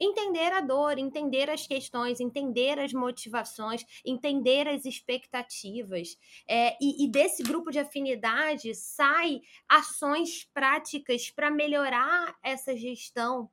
Entender 0.01 0.53
a 0.53 0.61
dor, 0.61 0.99
entender 0.99 1.51
as 1.51 1.67
questões, 1.67 2.21
entender 2.21 2.79
as 2.79 2.93
motivações, 2.93 3.85
entender 4.05 4.69
as 4.69 4.85
expectativas. 4.85 6.17
É, 6.49 6.77
e, 6.81 7.05
e, 7.05 7.09
desse 7.09 7.43
grupo 7.43 7.71
de 7.71 7.79
afinidade 7.79 8.75
sai 8.75 9.41
ações 9.69 10.45
práticas 10.53 11.31
para 11.31 11.51
melhorar 11.51 12.35
essa 12.43 12.77
gestão 12.77 13.49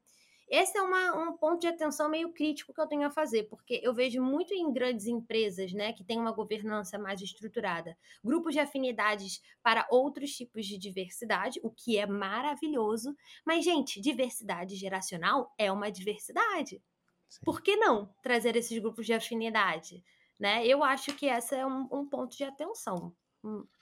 esse 0.51 0.77
é 0.77 0.81
uma, 0.81 1.15
um 1.17 1.37
ponto 1.37 1.61
de 1.61 1.67
atenção 1.67 2.09
meio 2.09 2.33
crítico 2.33 2.73
que 2.73 2.81
eu 2.81 2.85
tenho 2.85 3.07
a 3.07 3.09
fazer, 3.09 3.43
porque 3.43 3.79
eu 3.81 3.93
vejo 3.93 4.21
muito 4.21 4.53
em 4.53 4.69
grandes 4.73 5.07
empresas, 5.07 5.71
né, 5.71 5.93
que 5.93 6.03
têm 6.03 6.19
uma 6.19 6.33
governança 6.33 6.99
mais 6.99 7.21
estruturada, 7.21 7.97
grupos 8.21 8.53
de 8.53 8.59
afinidades 8.59 9.41
para 9.63 9.87
outros 9.89 10.31
tipos 10.31 10.65
de 10.65 10.77
diversidade, 10.77 11.61
o 11.63 11.71
que 11.71 11.97
é 11.97 12.05
maravilhoso. 12.05 13.15
Mas, 13.45 13.63
gente, 13.63 14.01
diversidade 14.01 14.75
geracional 14.75 15.53
é 15.57 15.71
uma 15.71 15.89
diversidade. 15.89 16.83
Sim. 17.29 17.39
Por 17.45 17.61
que 17.61 17.77
não 17.77 18.13
trazer 18.21 18.57
esses 18.57 18.77
grupos 18.77 19.05
de 19.05 19.13
afinidade? 19.13 20.03
Né? 20.37 20.67
Eu 20.67 20.83
acho 20.83 21.13
que 21.13 21.27
esse 21.27 21.55
é 21.55 21.65
um, 21.65 21.87
um 21.89 22.05
ponto 22.05 22.35
de 22.35 22.43
atenção. 22.43 23.15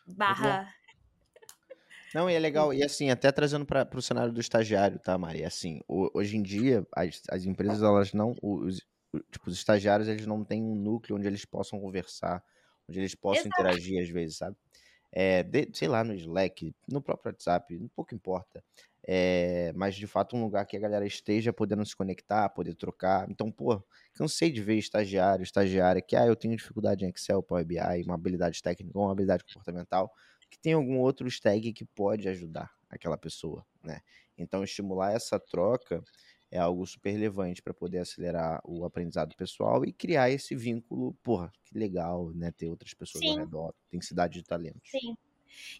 Barra 0.05 0.71
não, 2.13 2.29
e 2.29 2.33
é 2.33 2.39
legal, 2.39 2.73
e 2.73 2.83
assim, 2.83 3.09
até 3.09 3.31
trazendo 3.31 3.65
para 3.65 3.87
o 3.95 4.01
cenário 4.01 4.33
do 4.33 4.39
estagiário, 4.39 4.97
tá, 4.99 5.17
Maria? 5.17 5.47
Assim, 5.47 5.81
hoje 5.87 6.37
em 6.37 6.41
dia, 6.41 6.85
as, 6.95 7.21
as 7.29 7.45
empresas, 7.45 7.83
elas 7.83 8.13
não. 8.13 8.35
Os, 8.41 8.81
tipo, 9.31 9.49
os 9.49 9.53
estagiários, 9.55 10.07
eles 10.07 10.25
não 10.25 10.43
têm 10.43 10.63
um 10.63 10.75
núcleo 10.75 11.17
onde 11.17 11.27
eles 11.27 11.45
possam 11.45 11.79
conversar, 11.79 12.43
onde 12.87 12.99
eles 12.99 13.13
possam 13.13 13.45
Exato. 13.45 13.61
interagir 13.61 14.01
às 14.01 14.09
vezes, 14.09 14.37
sabe? 14.37 14.55
É, 15.11 15.43
de, 15.43 15.69
sei 15.73 15.87
lá, 15.87 16.03
no 16.03 16.13
Slack, 16.13 16.73
no 16.87 17.01
próprio 17.01 17.31
WhatsApp, 17.31 17.77
pouco 17.95 18.13
importa. 18.13 18.63
É, 19.07 19.71
mas 19.75 19.95
de 19.95 20.05
fato 20.05 20.35
um 20.35 20.43
lugar 20.43 20.65
que 20.65 20.77
a 20.77 20.79
galera 20.79 21.05
esteja 21.05 21.51
podendo 21.51 21.85
se 21.85 21.95
conectar, 21.95 22.49
poder 22.49 22.75
trocar. 22.75 23.29
Então, 23.29 23.51
pô, 23.51 23.83
cansei 24.13 24.51
de 24.51 24.61
ver 24.61 24.77
estagiário, 24.77 25.43
estagiária 25.43 26.01
que, 26.01 26.15
ah, 26.15 26.27
eu 26.27 26.35
tenho 26.35 26.55
dificuldade 26.55 27.05
em 27.05 27.09
Excel, 27.09 27.41
Power 27.41 27.65
BI, 27.65 28.03
uma 28.05 28.15
habilidade 28.15 28.61
técnica, 28.61 28.97
uma 28.97 29.11
habilidade 29.11 29.43
comportamental 29.45 30.11
que 30.49 30.59
tem 30.59 30.73
algum 30.73 30.99
outro 30.99 31.27
stag 31.27 31.73
que 31.73 31.85
pode 31.85 32.27
ajudar 32.27 32.71
aquela 32.89 33.17
pessoa, 33.17 33.65
né? 33.83 34.01
Então, 34.37 34.63
estimular 34.63 35.13
essa 35.13 35.39
troca 35.39 36.03
é 36.51 36.57
algo 36.57 36.85
super 36.85 37.11
relevante 37.11 37.61
para 37.61 37.73
poder 37.73 37.99
acelerar 37.99 38.59
o 38.65 38.83
aprendizado 38.83 39.35
pessoal 39.35 39.85
e 39.85 39.93
criar 39.93 40.31
esse 40.31 40.55
vínculo, 40.55 41.13
porra, 41.21 41.51
que 41.63 41.77
legal, 41.77 42.31
né? 42.31 42.51
Ter 42.51 42.69
outras 42.69 42.93
pessoas 42.93 43.23
Sim. 43.23 43.31
ao 43.31 43.37
redor, 43.37 43.73
tem 43.89 44.01
cidade 44.01 44.39
de 44.39 44.43
talentos. 44.43 44.89
Sim. 44.89 45.15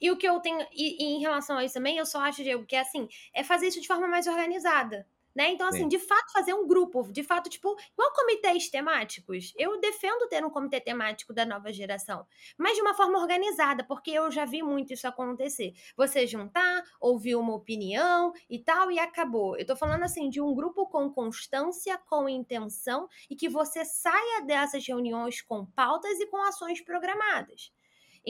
E 0.01 0.11
o 0.11 0.17
que 0.17 0.27
eu 0.27 0.39
tenho, 0.39 0.59
e, 0.73 1.03
e 1.03 1.15
em 1.15 1.19
relação 1.19 1.57
a 1.57 1.63
isso 1.63 1.75
também, 1.75 1.97
eu 1.97 2.05
só 2.05 2.21
acho, 2.21 2.43
Diego, 2.43 2.65
que 2.65 2.75
é 2.75 2.81
assim, 2.81 3.07
é 3.33 3.43
fazer 3.43 3.67
isso 3.67 3.81
de 3.81 3.87
forma 3.87 4.07
mais 4.07 4.27
organizada. 4.27 5.07
Né? 5.35 5.51
Então, 5.51 5.67
assim, 5.67 5.83
Sim. 5.83 5.87
de 5.87 5.99
fato, 5.99 6.31
fazer 6.31 6.53
um 6.53 6.67
grupo, 6.67 7.11
de 7.11 7.23
fato, 7.23 7.49
tipo, 7.49 7.75
igual 7.93 8.13
comitês 8.13 8.69
temáticos. 8.69 9.53
Eu 9.57 9.79
defendo 9.79 10.27
ter 10.27 10.43
um 10.43 10.49
comitê 10.49 10.81
temático 10.81 11.33
da 11.33 11.45
nova 11.45 11.71
geração, 11.71 12.25
mas 12.57 12.75
de 12.75 12.81
uma 12.81 12.93
forma 12.93 13.19
organizada, 13.19 13.83
porque 13.83 14.11
eu 14.11 14.31
já 14.31 14.45
vi 14.45 14.61
muito 14.63 14.93
isso 14.93 15.07
acontecer. 15.07 15.73
Você 15.95 16.25
juntar, 16.25 16.83
ouvir 16.99 17.35
uma 17.35 17.53
opinião 17.53 18.33
e 18.49 18.59
tal, 18.59 18.91
e 18.91 18.99
acabou. 18.99 19.57
Eu 19.57 19.65
tô 19.65 19.75
falando, 19.75 20.03
assim, 20.03 20.29
de 20.29 20.41
um 20.41 20.53
grupo 20.53 20.87
com 20.87 21.11
constância, 21.11 21.97
com 22.09 22.27
intenção, 22.27 23.07
e 23.29 23.35
que 23.35 23.47
você 23.47 23.85
saia 23.85 24.41
dessas 24.41 24.85
reuniões 24.85 25.41
com 25.41 25.65
pautas 25.65 26.19
e 26.19 26.27
com 26.27 26.41
ações 26.43 26.81
programadas. 26.81 27.71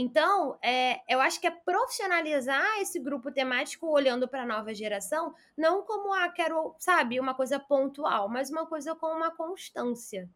Então, 0.02 0.58
é, 0.64 1.02
eu 1.14 1.20
acho 1.20 1.42
que 1.42 1.48
é 1.48 1.52
profissionalizar 1.52 2.80
esse 2.80 3.02
grupo 3.02 3.30
temático 3.34 3.86
olhando 3.86 4.30
para 4.30 4.44
a 4.44 4.46
nova 4.46 4.74
geração, 4.74 5.36
não 5.58 5.84
como, 5.84 6.14
ah, 6.14 6.30
quero, 6.30 6.74
sabe, 6.80 7.20
uma 7.20 7.34
coisa 7.34 7.60
pontual, 7.60 8.30
mas 8.30 8.50
uma 8.50 8.66
coisa 8.66 8.96
com 8.96 9.08
uma 9.08 9.30
constância. 9.30 10.30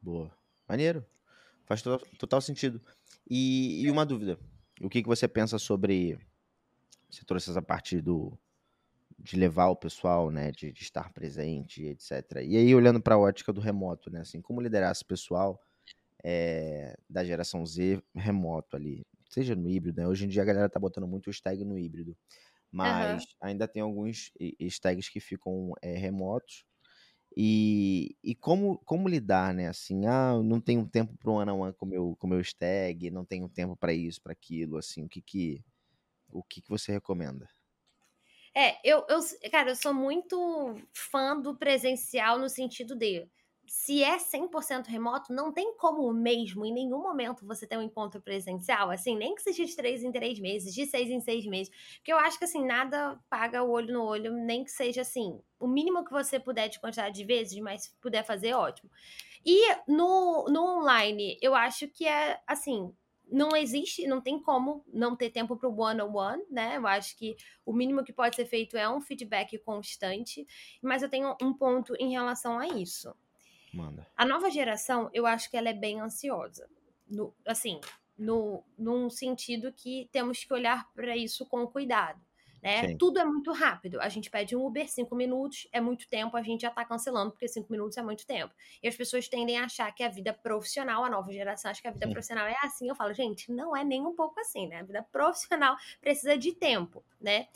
Boa. 0.00 0.30
Maneiro. 0.68 1.04
Faz 1.64 1.82
total, 1.82 2.40
sentido. 2.40 2.80
E, 3.28 3.82
e, 3.84 3.90
uma 3.90 4.06
dúvida. 4.06 4.38
O 4.80 4.88
que, 4.88 5.02
que 5.02 5.08
você 5.08 5.26
pensa 5.26 5.58
sobre. 5.58 6.16
Você 7.10 7.24
trouxe 7.24 7.50
essa 7.50 7.60
parte 7.60 8.00
do, 8.00 8.38
de 9.18 9.36
levar 9.36 9.66
o 9.66 9.76
pessoal, 9.76 10.30
né, 10.30 10.52
de, 10.52 10.70
de 10.70 10.82
estar 10.82 11.12
presente, 11.12 11.82
etc. 11.86 12.36
E 12.44 12.56
aí, 12.56 12.72
olhando 12.72 13.00
para 13.00 13.16
a 13.16 13.18
ótica 13.18 13.52
do 13.52 13.60
remoto, 13.60 14.12
né, 14.12 14.20
assim, 14.20 14.40
como 14.40 14.60
liderar 14.60 14.92
esse 14.92 15.04
pessoal 15.04 15.60
é, 16.24 16.96
da 17.08 17.24
geração 17.24 17.64
Z 17.66 18.02
remoto 18.14 18.76
ali, 18.76 19.06
seja 19.28 19.54
no 19.54 19.68
híbrido, 19.68 20.00
né? 20.00 20.08
Hoje 20.08 20.24
em 20.24 20.28
dia 20.28 20.42
a 20.42 20.44
galera 20.44 20.68
tá 20.68 20.78
botando 20.78 21.06
muito 21.06 21.28
o 21.28 21.32
stag 21.32 21.64
no 21.64 21.78
híbrido, 21.78 22.16
mas 22.70 23.22
uhum. 23.24 23.30
ainda 23.40 23.68
tem 23.68 23.82
alguns 23.82 24.32
stags 24.60 25.08
que 25.08 25.20
ficam 25.20 25.72
é, 25.82 25.94
remotos. 25.96 26.64
E, 27.34 28.14
e 28.22 28.34
como, 28.34 28.78
como 28.84 29.08
lidar, 29.08 29.54
né? 29.54 29.68
Assim, 29.68 30.06
ah, 30.06 30.34
não 30.42 30.60
tenho 30.60 30.86
tempo 30.86 31.16
para 31.16 31.30
um 31.30 31.36
one 31.36 31.50
on 31.50 31.60
one 31.60 31.72
com 31.72 31.86
meu 31.86 32.14
com 32.18 32.26
meu 32.26 32.40
stag, 32.40 33.10
não 33.10 33.24
tenho 33.24 33.48
tempo 33.48 33.74
para 33.74 33.94
isso, 33.94 34.20
para 34.20 34.32
aquilo, 34.32 34.76
assim, 34.76 35.02
o 35.04 35.08
que 35.08 35.22
que 35.22 35.64
o 36.30 36.42
que 36.42 36.60
que 36.62 36.68
você 36.68 36.92
recomenda? 36.92 37.48
É, 38.54 38.76
eu, 38.84 39.06
eu, 39.08 39.20
cara, 39.50 39.70
eu 39.70 39.76
sou 39.76 39.94
muito 39.94 40.76
fã 40.92 41.38
do 41.40 41.56
presencial 41.56 42.38
no 42.38 42.50
sentido 42.50 42.94
de 42.94 43.26
se 43.66 44.02
é 44.02 44.18
100% 44.18 44.86
remoto, 44.86 45.32
não 45.32 45.52
tem 45.52 45.76
como 45.76 46.12
mesmo, 46.12 46.64
em 46.64 46.72
nenhum 46.72 47.02
momento, 47.02 47.46
você 47.46 47.66
ter 47.66 47.78
um 47.78 47.82
encontro 47.82 48.20
presencial, 48.20 48.90
assim, 48.90 49.16
nem 49.16 49.34
que 49.34 49.42
seja 49.42 49.64
de 49.64 49.74
três 49.74 50.02
em 50.02 50.12
três 50.12 50.38
meses, 50.38 50.74
de 50.74 50.86
seis 50.86 51.08
em 51.10 51.20
seis 51.20 51.46
meses, 51.46 51.72
porque 51.96 52.12
eu 52.12 52.18
acho 52.18 52.38
que, 52.38 52.44
assim, 52.44 52.64
nada 52.64 53.18
paga 53.30 53.62
o 53.62 53.70
olho 53.70 53.92
no 53.92 54.04
olho, 54.04 54.32
nem 54.32 54.64
que 54.64 54.70
seja, 54.70 55.00
assim, 55.02 55.40
o 55.58 55.66
mínimo 55.66 56.04
que 56.04 56.12
você 56.12 56.38
puder 56.38 56.68
de 56.68 56.80
quantidade 56.80 57.14
de 57.14 57.24
vezes, 57.24 57.58
mas 57.60 57.84
se 57.84 57.94
puder 58.00 58.24
fazer, 58.24 58.54
ótimo. 58.54 58.90
E 59.44 59.74
no, 59.88 60.46
no 60.48 60.78
online, 60.78 61.38
eu 61.40 61.54
acho 61.54 61.88
que 61.88 62.06
é, 62.06 62.40
assim, 62.46 62.94
não 63.32 63.56
existe, 63.56 64.06
não 64.06 64.20
tem 64.20 64.38
como 64.38 64.84
não 64.92 65.16
ter 65.16 65.30
tempo 65.30 65.56
para 65.56 65.68
o 65.68 65.80
one-on-one, 65.80 66.42
né? 66.50 66.76
Eu 66.76 66.86
acho 66.86 67.16
que 67.16 67.34
o 67.64 67.72
mínimo 67.72 68.04
que 68.04 68.12
pode 68.12 68.36
ser 68.36 68.44
feito 68.44 68.76
é 68.76 68.88
um 68.88 69.00
feedback 69.00 69.58
constante, 69.58 70.46
mas 70.82 71.02
eu 71.02 71.08
tenho 71.08 71.34
um 71.40 71.54
ponto 71.54 71.94
em 71.98 72.12
relação 72.12 72.58
a 72.58 72.68
isso. 72.68 73.14
Manda. 73.72 74.06
A 74.16 74.26
nova 74.26 74.50
geração, 74.50 75.10
eu 75.12 75.26
acho 75.26 75.50
que 75.50 75.56
ela 75.56 75.68
é 75.68 75.72
bem 75.72 76.00
ansiosa. 76.00 76.68
No, 77.08 77.34
assim, 77.46 77.80
no, 78.16 78.62
num 78.78 79.08
sentido 79.10 79.72
que 79.72 80.08
temos 80.12 80.44
que 80.44 80.52
olhar 80.52 80.90
para 80.92 81.16
isso 81.16 81.46
com 81.46 81.66
cuidado. 81.66 82.20
Né? 82.62 82.94
Tudo 82.96 83.18
é 83.18 83.24
muito 83.24 83.50
rápido. 83.50 84.00
A 84.00 84.08
gente 84.08 84.30
pede 84.30 84.54
um 84.54 84.64
Uber, 84.64 84.88
cinco 84.88 85.16
minutos 85.16 85.66
é 85.72 85.80
muito 85.80 86.08
tempo, 86.08 86.36
a 86.36 86.42
gente 86.42 86.60
já 86.60 86.68
está 86.68 86.84
cancelando, 86.84 87.32
porque 87.32 87.48
cinco 87.48 87.72
minutos 87.72 87.98
é 87.98 88.02
muito 88.02 88.24
tempo. 88.24 88.54
E 88.80 88.86
as 88.86 88.94
pessoas 88.94 89.26
tendem 89.26 89.58
a 89.58 89.64
achar 89.64 89.92
que 89.92 90.04
a 90.04 90.08
vida 90.08 90.32
profissional, 90.32 91.04
a 91.04 91.10
nova 91.10 91.32
geração 91.32 91.72
acha 91.72 91.82
que 91.82 91.88
a 91.88 91.90
vida 91.90 92.06
Sim. 92.06 92.12
profissional 92.12 92.46
é 92.46 92.56
assim. 92.62 92.88
Eu 92.88 92.94
falo, 92.94 93.12
gente, 93.12 93.50
não 93.50 93.76
é 93.76 93.82
nem 93.82 94.06
um 94.06 94.14
pouco 94.14 94.38
assim, 94.38 94.68
né? 94.68 94.78
A 94.78 94.82
vida 94.84 95.02
profissional 95.10 95.76
precisa 96.00 96.38
de 96.38 96.52
tempo, 96.52 97.04
né? 97.20 97.48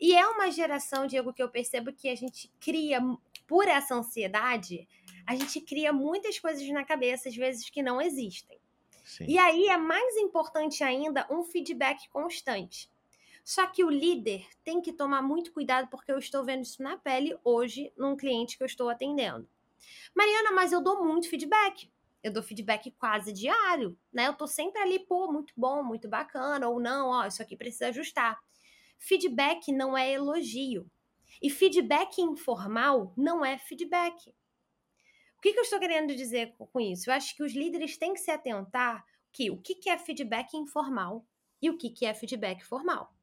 E 0.00 0.14
é 0.14 0.26
uma 0.26 0.50
geração, 0.50 1.06
Diego, 1.06 1.34
que 1.34 1.42
eu 1.42 1.50
percebo 1.50 1.92
que 1.92 2.08
a 2.08 2.14
gente 2.14 2.50
cria, 2.58 2.98
por 3.46 3.68
essa 3.68 3.94
ansiedade, 3.94 4.88
a 5.26 5.34
gente 5.34 5.60
cria 5.60 5.92
muitas 5.92 6.38
coisas 6.38 6.66
na 6.68 6.84
cabeça, 6.84 7.28
às 7.28 7.36
vezes, 7.36 7.68
que 7.68 7.82
não 7.82 8.00
existem. 8.00 8.58
Sim. 9.04 9.24
E 9.28 9.38
aí 9.38 9.66
é 9.66 9.76
mais 9.76 10.16
importante 10.16 10.82
ainda 10.82 11.26
um 11.30 11.42
feedback 11.44 12.08
constante. 12.08 12.90
Só 13.44 13.66
que 13.66 13.84
o 13.84 13.90
líder 13.90 14.44
tem 14.64 14.80
que 14.80 14.92
tomar 14.92 15.22
muito 15.22 15.52
cuidado, 15.52 15.88
porque 15.88 16.10
eu 16.10 16.18
estou 16.18 16.44
vendo 16.44 16.62
isso 16.62 16.82
na 16.82 16.96
pele 16.96 17.38
hoje 17.44 17.92
num 17.96 18.16
cliente 18.16 18.56
que 18.56 18.62
eu 18.64 18.66
estou 18.66 18.88
atendendo. 18.88 19.48
Mariana, 20.14 20.50
mas 20.52 20.72
eu 20.72 20.82
dou 20.82 21.04
muito 21.04 21.30
feedback. 21.30 21.90
Eu 22.22 22.32
dou 22.32 22.42
feedback 22.42 22.90
quase 22.98 23.32
diário, 23.32 23.96
né? 24.12 24.26
Eu 24.26 24.34
tô 24.34 24.48
sempre 24.48 24.80
ali, 24.80 24.98
pô, 24.98 25.30
muito 25.30 25.52
bom, 25.56 25.82
muito 25.84 26.08
bacana, 26.08 26.68
ou 26.68 26.80
não, 26.80 27.10
ó, 27.10 27.26
isso 27.26 27.40
aqui 27.40 27.56
precisa 27.56 27.88
ajustar. 27.88 28.36
Feedback 28.98 29.70
não 29.70 29.96
é 29.96 30.10
elogio. 30.10 30.90
E 31.40 31.48
feedback 31.48 32.20
informal 32.20 33.12
não 33.16 33.44
é 33.44 33.56
feedback. 33.58 34.34
O 35.46 35.48
que, 35.48 35.52
que 35.52 35.60
eu 35.60 35.62
estou 35.62 35.78
querendo 35.78 36.12
dizer 36.12 36.56
com 36.58 36.80
isso? 36.80 37.08
Eu 37.08 37.14
acho 37.14 37.36
que 37.36 37.42
os 37.44 37.54
líderes 37.54 37.96
têm 37.96 38.12
que 38.12 38.18
se 38.18 38.32
atentar 38.32 39.06
que 39.30 39.48
o 39.48 39.56
que, 39.56 39.76
que 39.76 39.88
é 39.88 39.96
feedback 39.96 40.54
informal 40.54 41.24
e 41.62 41.70
o 41.70 41.78
que, 41.78 41.88
que 41.88 42.04
é 42.04 42.12
feedback 42.12 42.64
formal. 42.64 43.15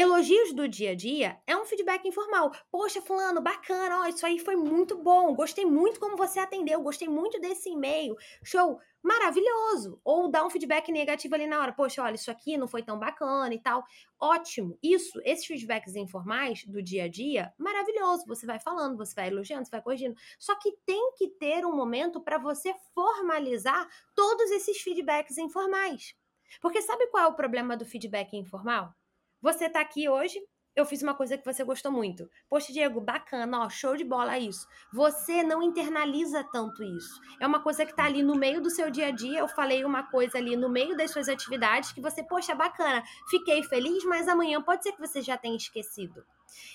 Elogios 0.00 0.52
do 0.52 0.68
dia 0.68 0.92
a 0.92 0.94
dia 0.94 1.40
é 1.44 1.56
um 1.56 1.64
feedback 1.64 2.06
informal. 2.06 2.52
Poxa, 2.70 3.02
fulano, 3.02 3.40
bacana, 3.40 4.02
ó, 4.02 4.06
isso 4.06 4.24
aí 4.24 4.38
foi 4.38 4.54
muito 4.54 4.96
bom. 4.96 5.34
Gostei 5.34 5.66
muito 5.66 5.98
como 5.98 6.16
você 6.16 6.38
atendeu, 6.38 6.80
gostei 6.80 7.08
muito 7.08 7.40
desse 7.40 7.70
e-mail. 7.70 8.14
Show, 8.44 8.78
maravilhoso. 9.02 10.00
Ou 10.04 10.30
dá 10.30 10.46
um 10.46 10.50
feedback 10.50 10.92
negativo 10.92 11.34
ali 11.34 11.48
na 11.48 11.58
hora. 11.58 11.72
Poxa, 11.72 12.00
olha, 12.00 12.14
isso 12.14 12.30
aqui 12.30 12.56
não 12.56 12.68
foi 12.68 12.84
tão 12.84 12.96
bacana 12.96 13.52
e 13.52 13.58
tal. 13.60 13.82
Ótimo. 14.20 14.78
Isso, 14.80 15.20
esses 15.24 15.44
feedbacks 15.44 15.96
informais 15.96 16.64
do 16.64 16.80
dia 16.80 17.06
a 17.06 17.08
dia, 17.08 17.52
maravilhoso. 17.58 18.24
Você 18.28 18.46
vai 18.46 18.60
falando, 18.60 18.96
você 18.96 19.12
vai 19.16 19.26
elogiando, 19.26 19.64
você 19.64 19.70
vai 19.72 19.82
corrigindo. 19.82 20.14
Só 20.38 20.54
que 20.54 20.76
tem 20.86 21.10
que 21.16 21.26
ter 21.26 21.66
um 21.66 21.74
momento 21.74 22.20
para 22.20 22.38
você 22.38 22.72
formalizar 22.94 23.84
todos 24.14 24.48
esses 24.52 24.80
feedbacks 24.80 25.38
informais. 25.38 26.14
Porque 26.60 26.80
sabe 26.82 27.08
qual 27.08 27.24
é 27.24 27.26
o 27.26 27.34
problema 27.34 27.76
do 27.76 27.84
feedback 27.84 28.36
informal? 28.36 28.94
Você 29.40 29.68
tá 29.68 29.80
aqui 29.80 30.08
hoje, 30.08 30.40
eu 30.78 30.84
fiz 30.84 31.02
uma 31.02 31.14
coisa 31.14 31.36
que 31.36 31.44
você 31.44 31.62
gostou 31.64 31.90
muito. 31.90 32.28
Poxa, 32.48 32.72
Diego, 32.72 33.00
bacana, 33.00 33.64
ó, 33.64 33.68
show 33.68 33.96
de 33.96 34.04
bola 34.04 34.38
isso. 34.38 34.66
Você 34.92 35.42
não 35.42 35.62
internaliza 35.62 36.44
tanto 36.52 36.82
isso. 36.82 37.20
É 37.40 37.46
uma 37.46 37.60
coisa 37.60 37.86
que 37.86 37.94
tá 37.94 38.04
ali 38.04 38.22
no 38.22 38.34
meio 38.34 38.60
do 38.60 38.70
seu 38.70 38.90
dia 38.90 39.08
a 39.08 39.10
dia. 39.10 39.40
Eu 39.40 39.48
falei 39.48 39.84
uma 39.84 40.04
coisa 40.10 40.38
ali 40.38 40.56
no 40.56 40.68
meio 40.68 40.96
das 40.96 41.10
suas 41.10 41.28
atividades 41.28 41.92
que 41.92 42.00
você, 42.00 42.22
poxa, 42.22 42.54
bacana, 42.54 43.02
fiquei 43.28 43.62
feliz, 43.64 44.04
mas 44.04 44.28
amanhã 44.28 44.62
pode 44.62 44.82
ser 44.82 44.92
que 44.92 45.00
você 45.00 45.22
já 45.22 45.36
tenha 45.36 45.56
esquecido. 45.56 46.24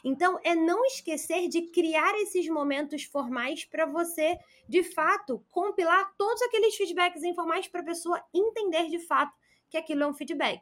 Então, 0.03 0.39
é 0.43 0.55
não 0.55 0.85
esquecer 0.85 1.49
de 1.49 1.69
criar 1.71 2.13
esses 2.15 2.47
momentos 2.47 3.03
formais 3.03 3.65
para 3.65 3.85
você, 3.85 4.37
de 4.69 4.83
fato, 4.83 5.43
compilar 5.49 6.13
todos 6.17 6.41
aqueles 6.43 6.75
feedbacks 6.75 7.23
informais 7.23 7.67
para 7.67 7.81
a 7.81 7.85
pessoa 7.85 8.21
entender 8.33 8.89
de 8.89 8.99
fato 8.99 9.33
que 9.69 9.77
aquilo 9.77 10.03
é 10.03 10.07
um 10.07 10.13
feedback 10.13 10.61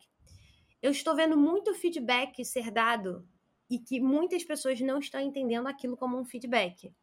eu 0.81 0.91
estou 0.91 1.15
vendo 1.15 1.37
muito 1.37 1.73
feedback 1.73 2.43
ser 2.43 2.71
dado 2.71 3.27
e 3.69 3.79
que 3.79 3.99
muitas 3.99 4.43
pessoas 4.43 4.81
não 4.81 4.99
estão 4.99 5.21
entendendo 5.21 5.67
aquilo 5.67 5.95
como 5.95 6.17
um 6.19 6.25
feedback. 6.25 6.93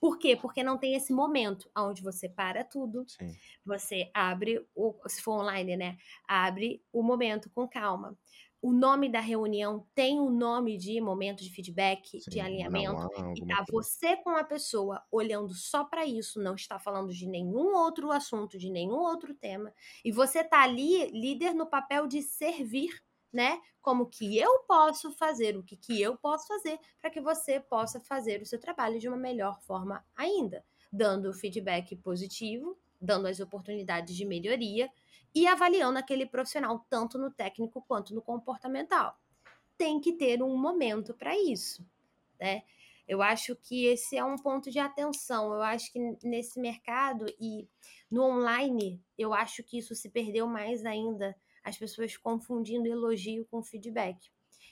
Por 0.00 0.18
quê? 0.18 0.36
Porque 0.36 0.62
não 0.62 0.78
tem 0.78 0.94
esse 0.94 1.12
momento 1.12 1.70
onde 1.76 2.02
você 2.02 2.28
para 2.28 2.62
tudo, 2.62 3.04
Sim. 3.08 3.34
você 3.64 4.10
abre, 4.12 4.66
o, 4.74 4.94
se 5.08 5.22
for 5.22 5.40
online, 5.40 5.76
né? 5.76 5.96
Abre 6.28 6.82
o 6.92 7.02
momento 7.02 7.50
com 7.50 7.66
calma. 7.66 8.16
O 8.60 8.72
nome 8.72 9.08
da 9.08 9.20
reunião 9.20 9.86
tem 9.94 10.18
o 10.18 10.30
nome 10.30 10.76
de 10.76 11.00
momento 11.00 11.42
de 11.42 11.50
feedback, 11.50 12.20
Sim, 12.20 12.30
de 12.30 12.40
alinhamento, 12.40 13.08
e 13.36 13.46
tá 13.46 13.64
você 13.70 14.16
com 14.16 14.30
a 14.30 14.42
pessoa 14.42 15.02
olhando 15.10 15.54
só 15.54 15.84
para 15.84 16.04
isso, 16.04 16.40
não 16.42 16.54
está 16.54 16.78
falando 16.78 17.12
de 17.12 17.26
nenhum 17.28 17.74
outro 17.76 18.10
assunto, 18.10 18.58
de 18.58 18.70
nenhum 18.70 18.98
outro 18.98 19.34
tema, 19.34 19.72
e 20.04 20.10
você 20.10 20.42
tá 20.42 20.62
ali 20.62 21.06
líder 21.10 21.54
no 21.54 21.66
papel 21.66 22.06
de 22.06 22.22
servir 22.22 23.05
né? 23.36 23.60
Como 23.82 24.06
que 24.06 24.38
eu 24.38 24.60
posso 24.60 25.12
fazer, 25.12 25.58
o 25.58 25.62
que, 25.62 25.76
que 25.76 26.00
eu 26.00 26.16
posso 26.16 26.48
fazer 26.48 26.80
para 26.98 27.10
que 27.10 27.20
você 27.20 27.60
possa 27.60 28.00
fazer 28.00 28.40
o 28.40 28.46
seu 28.46 28.58
trabalho 28.58 28.98
de 28.98 29.06
uma 29.06 29.16
melhor 29.16 29.60
forma 29.60 30.02
ainda, 30.16 30.64
dando 30.90 31.34
feedback 31.34 31.94
positivo, 31.96 32.78
dando 32.98 33.26
as 33.26 33.38
oportunidades 33.38 34.16
de 34.16 34.24
melhoria 34.24 34.90
e 35.34 35.46
avaliando 35.46 35.98
aquele 35.98 36.24
profissional 36.24 36.86
tanto 36.88 37.18
no 37.18 37.30
técnico 37.30 37.84
quanto 37.86 38.14
no 38.14 38.22
comportamental. 38.22 39.20
Tem 39.76 40.00
que 40.00 40.14
ter 40.14 40.42
um 40.42 40.56
momento 40.56 41.12
para 41.12 41.36
isso, 41.36 41.86
né? 42.40 42.62
Eu 43.06 43.20
acho 43.20 43.54
que 43.54 43.84
esse 43.84 44.16
é 44.16 44.24
um 44.24 44.36
ponto 44.36 44.70
de 44.70 44.78
atenção. 44.78 45.52
Eu 45.52 45.62
acho 45.62 45.92
que 45.92 46.00
nesse 46.24 46.58
mercado 46.58 47.26
e 47.38 47.68
no 48.10 48.24
online, 48.24 49.00
eu 49.16 49.34
acho 49.34 49.62
que 49.62 49.78
isso 49.78 49.94
se 49.94 50.08
perdeu 50.08 50.46
mais 50.46 50.86
ainda 50.86 51.36
as 51.66 51.76
pessoas 51.76 52.16
confundindo 52.16 52.88
elogio 52.88 53.44
com 53.50 53.62
feedback. 53.62 54.30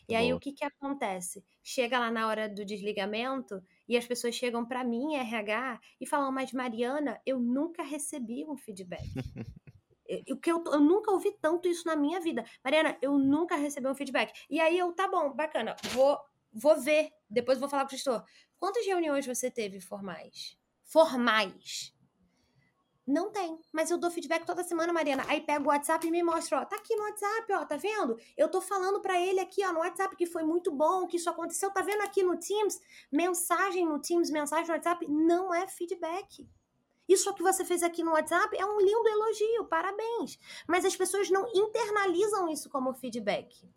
E 0.09 0.15
aí 0.15 0.33
o 0.33 0.39
que 0.39 0.53
que 0.53 0.65
acontece? 0.65 1.45
Chega 1.63 1.99
lá 1.99 2.11
na 2.11 2.29
hora 2.29 2.49
do 2.49 2.65
desligamento 2.65 3.61
e 3.89 3.97
as 3.97 4.07
pessoas 4.07 4.35
chegam 4.35 4.65
para 4.65 4.85
mim, 4.85 5.17
RH, 5.17 5.81
e 6.01 6.07
falam: 6.07 6.31
"Mas 6.31 6.53
Mariana, 6.53 7.21
eu 7.27 7.41
nunca 7.41 7.83
recebi 7.83 8.45
um 8.47 8.57
feedback". 8.57 9.03
eu, 10.07 10.39
eu, 10.47 10.65
eu, 10.73 10.81
nunca 10.81 11.11
ouvi 11.11 11.33
tanto 11.41 11.67
isso 11.67 11.87
na 11.87 11.97
minha 11.97 12.21
vida. 12.21 12.45
Mariana, 12.63 12.97
eu 13.01 13.19
nunca 13.19 13.57
recebi 13.57 13.89
um 13.89 13.95
feedback. 13.95 14.33
E 14.49 14.61
aí 14.61 14.79
eu, 14.79 14.93
tá 14.93 15.09
bom, 15.09 15.33
bacana, 15.35 15.75
vou, 15.93 16.19
vou 16.53 16.79
ver, 16.81 17.11
depois 17.29 17.59
vou 17.59 17.69
falar 17.69 17.85
com 17.85 17.89
o 17.89 17.97
gestor. 17.97 18.23
Quantas 18.59 18.87
reuniões 18.87 19.27
você 19.27 19.51
teve 19.51 19.81
formais? 19.81 20.59
Formais. 20.85 21.94
Não 23.07 23.31
tem, 23.31 23.61
mas 23.71 23.91
eu 23.91 23.99
dou 23.99 24.11
feedback 24.11 24.47
toda 24.47 24.65
semana, 24.65 24.91
Mariana. 24.91 25.25
Aí 25.29 25.41
pega 25.43 25.63
o 25.63 25.69
WhatsApp 25.69 26.07
e 26.07 26.11
me 26.11 26.23
mostra, 26.23 26.61
ó, 26.61 26.65
tá 26.65 26.77
aqui 26.77 26.97
no 26.97 27.03
WhatsApp, 27.03 27.53
ó, 27.53 27.65
tá 27.67 27.77
vendo? 27.77 28.19
Eu 28.35 28.51
tô 28.51 28.63
falando 28.63 29.01
para 29.01 29.21
ele 29.21 29.41
aqui, 29.41 29.63
ó, 29.63 29.73
no 29.73 29.81
WhatsApp 29.81 30.17
que 30.17 30.25
foi 30.25 30.43
muito 30.43 30.73
bom, 30.73 31.07
que 31.07 31.19
isso 31.19 31.29
aconteceu. 31.29 31.71
Tá 31.71 31.83
vendo 31.83 32.01
aqui 32.01 32.23
no 32.23 32.39
Teams? 32.39 32.81
Mensagem 33.13 33.87
no 33.87 33.99
Teams, 33.99 34.31
mensagem 34.31 34.67
no 34.67 34.73
WhatsApp, 34.73 35.07
não 35.07 35.53
é 35.53 35.67
feedback. 35.67 36.49
Isso 37.07 37.35
que 37.35 37.43
você 37.43 37.63
fez 37.63 37.83
aqui 37.83 38.03
no 38.03 38.13
WhatsApp 38.13 38.57
é 38.57 38.65
um 38.65 38.81
lindo 38.81 39.07
elogio, 39.07 39.67
parabéns. 39.67 40.39
Mas 40.67 40.87
as 40.87 40.97
pessoas 40.97 41.29
não 41.29 41.47
internalizam 41.55 42.49
isso 42.49 42.71
como 42.71 42.95
feedback. 42.95 43.69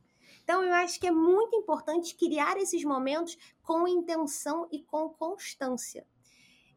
Então, 0.42 0.64
eu 0.64 0.74
acho 0.76 0.98
que 0.98 1.08
é 1.08 1.12
muito 1.12 1.54
importante 1.58 2.16
criar 2.16 2.58
esses 2.58 2.82
momentos 2.86 3.38
com 3.62 3.86
intenção 3.86 4.70
e 4.72 4.82
com 4.82 5.10
constância. 5.10 6.08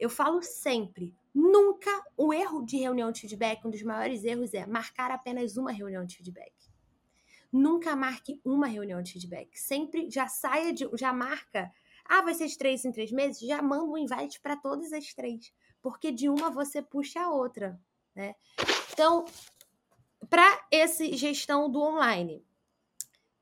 Eu 0.01 0.11
falo 0.11 0.43
sempre, 0.43 1.15
Nunca 1.35 1.91
o 2.17 2.33
erro 2.33 2.65
de 2.65 2.77
reunião 2.77 3.13
de 3.13 3.21
feedback, 3.21 3.65
um 3.65 3.71
dos 3.71 3.83
maiores 3.83 4.25
erros 4.25 4.53
é 4.53 4.67
marcar 4.67 5.11
apenas 5.11 5.57
uma 5.57 5.71
reunião 5.71 6.05
de 6.05 6.17
feedback. 6.17 6.53
Nunca 7.53 7.97
marque 7.97 8.41
uma 8.45 8.67
reunião 8.67 9.03
de 9.03 9.13
feedback. 9.13 9.59
Sempre 9.59 10.09
já 10.11 10.29
saia 10.29 10.73
de. 10.73 10.89
Já 10.97 11.13
marca. 11.13 11.73
Ah, 12.05 12.23
vai 12.23 12.35
ser 12.35 12.47
de 12.47 12.57
três 12.57 12.85
em 12.85 12.93
três 12.93 13.11
meses? 13.11 13.41
Já 13.41 13.61
manda 13.63 13.85
um 13.85 13.99
invite 13.99 14.41
para 14.41 14.57
todas 14.57 14.93
as 14.93 15.13
três. 15.15 15.53
Porque 15.83 16.13
de 16.13 16.29
uma 16.29 16.51
você 16.51 16.83
puxa 16.83 17.21
a 17.21 17.31
outra. 17.31 17.81
Né? 18.15 18.35
Então, 18.93 19.25
para 20.29 20.67
esse 20.71 21.17
gestão 21.17 21.71
do 21.71 21.81
online, 21.81 22.45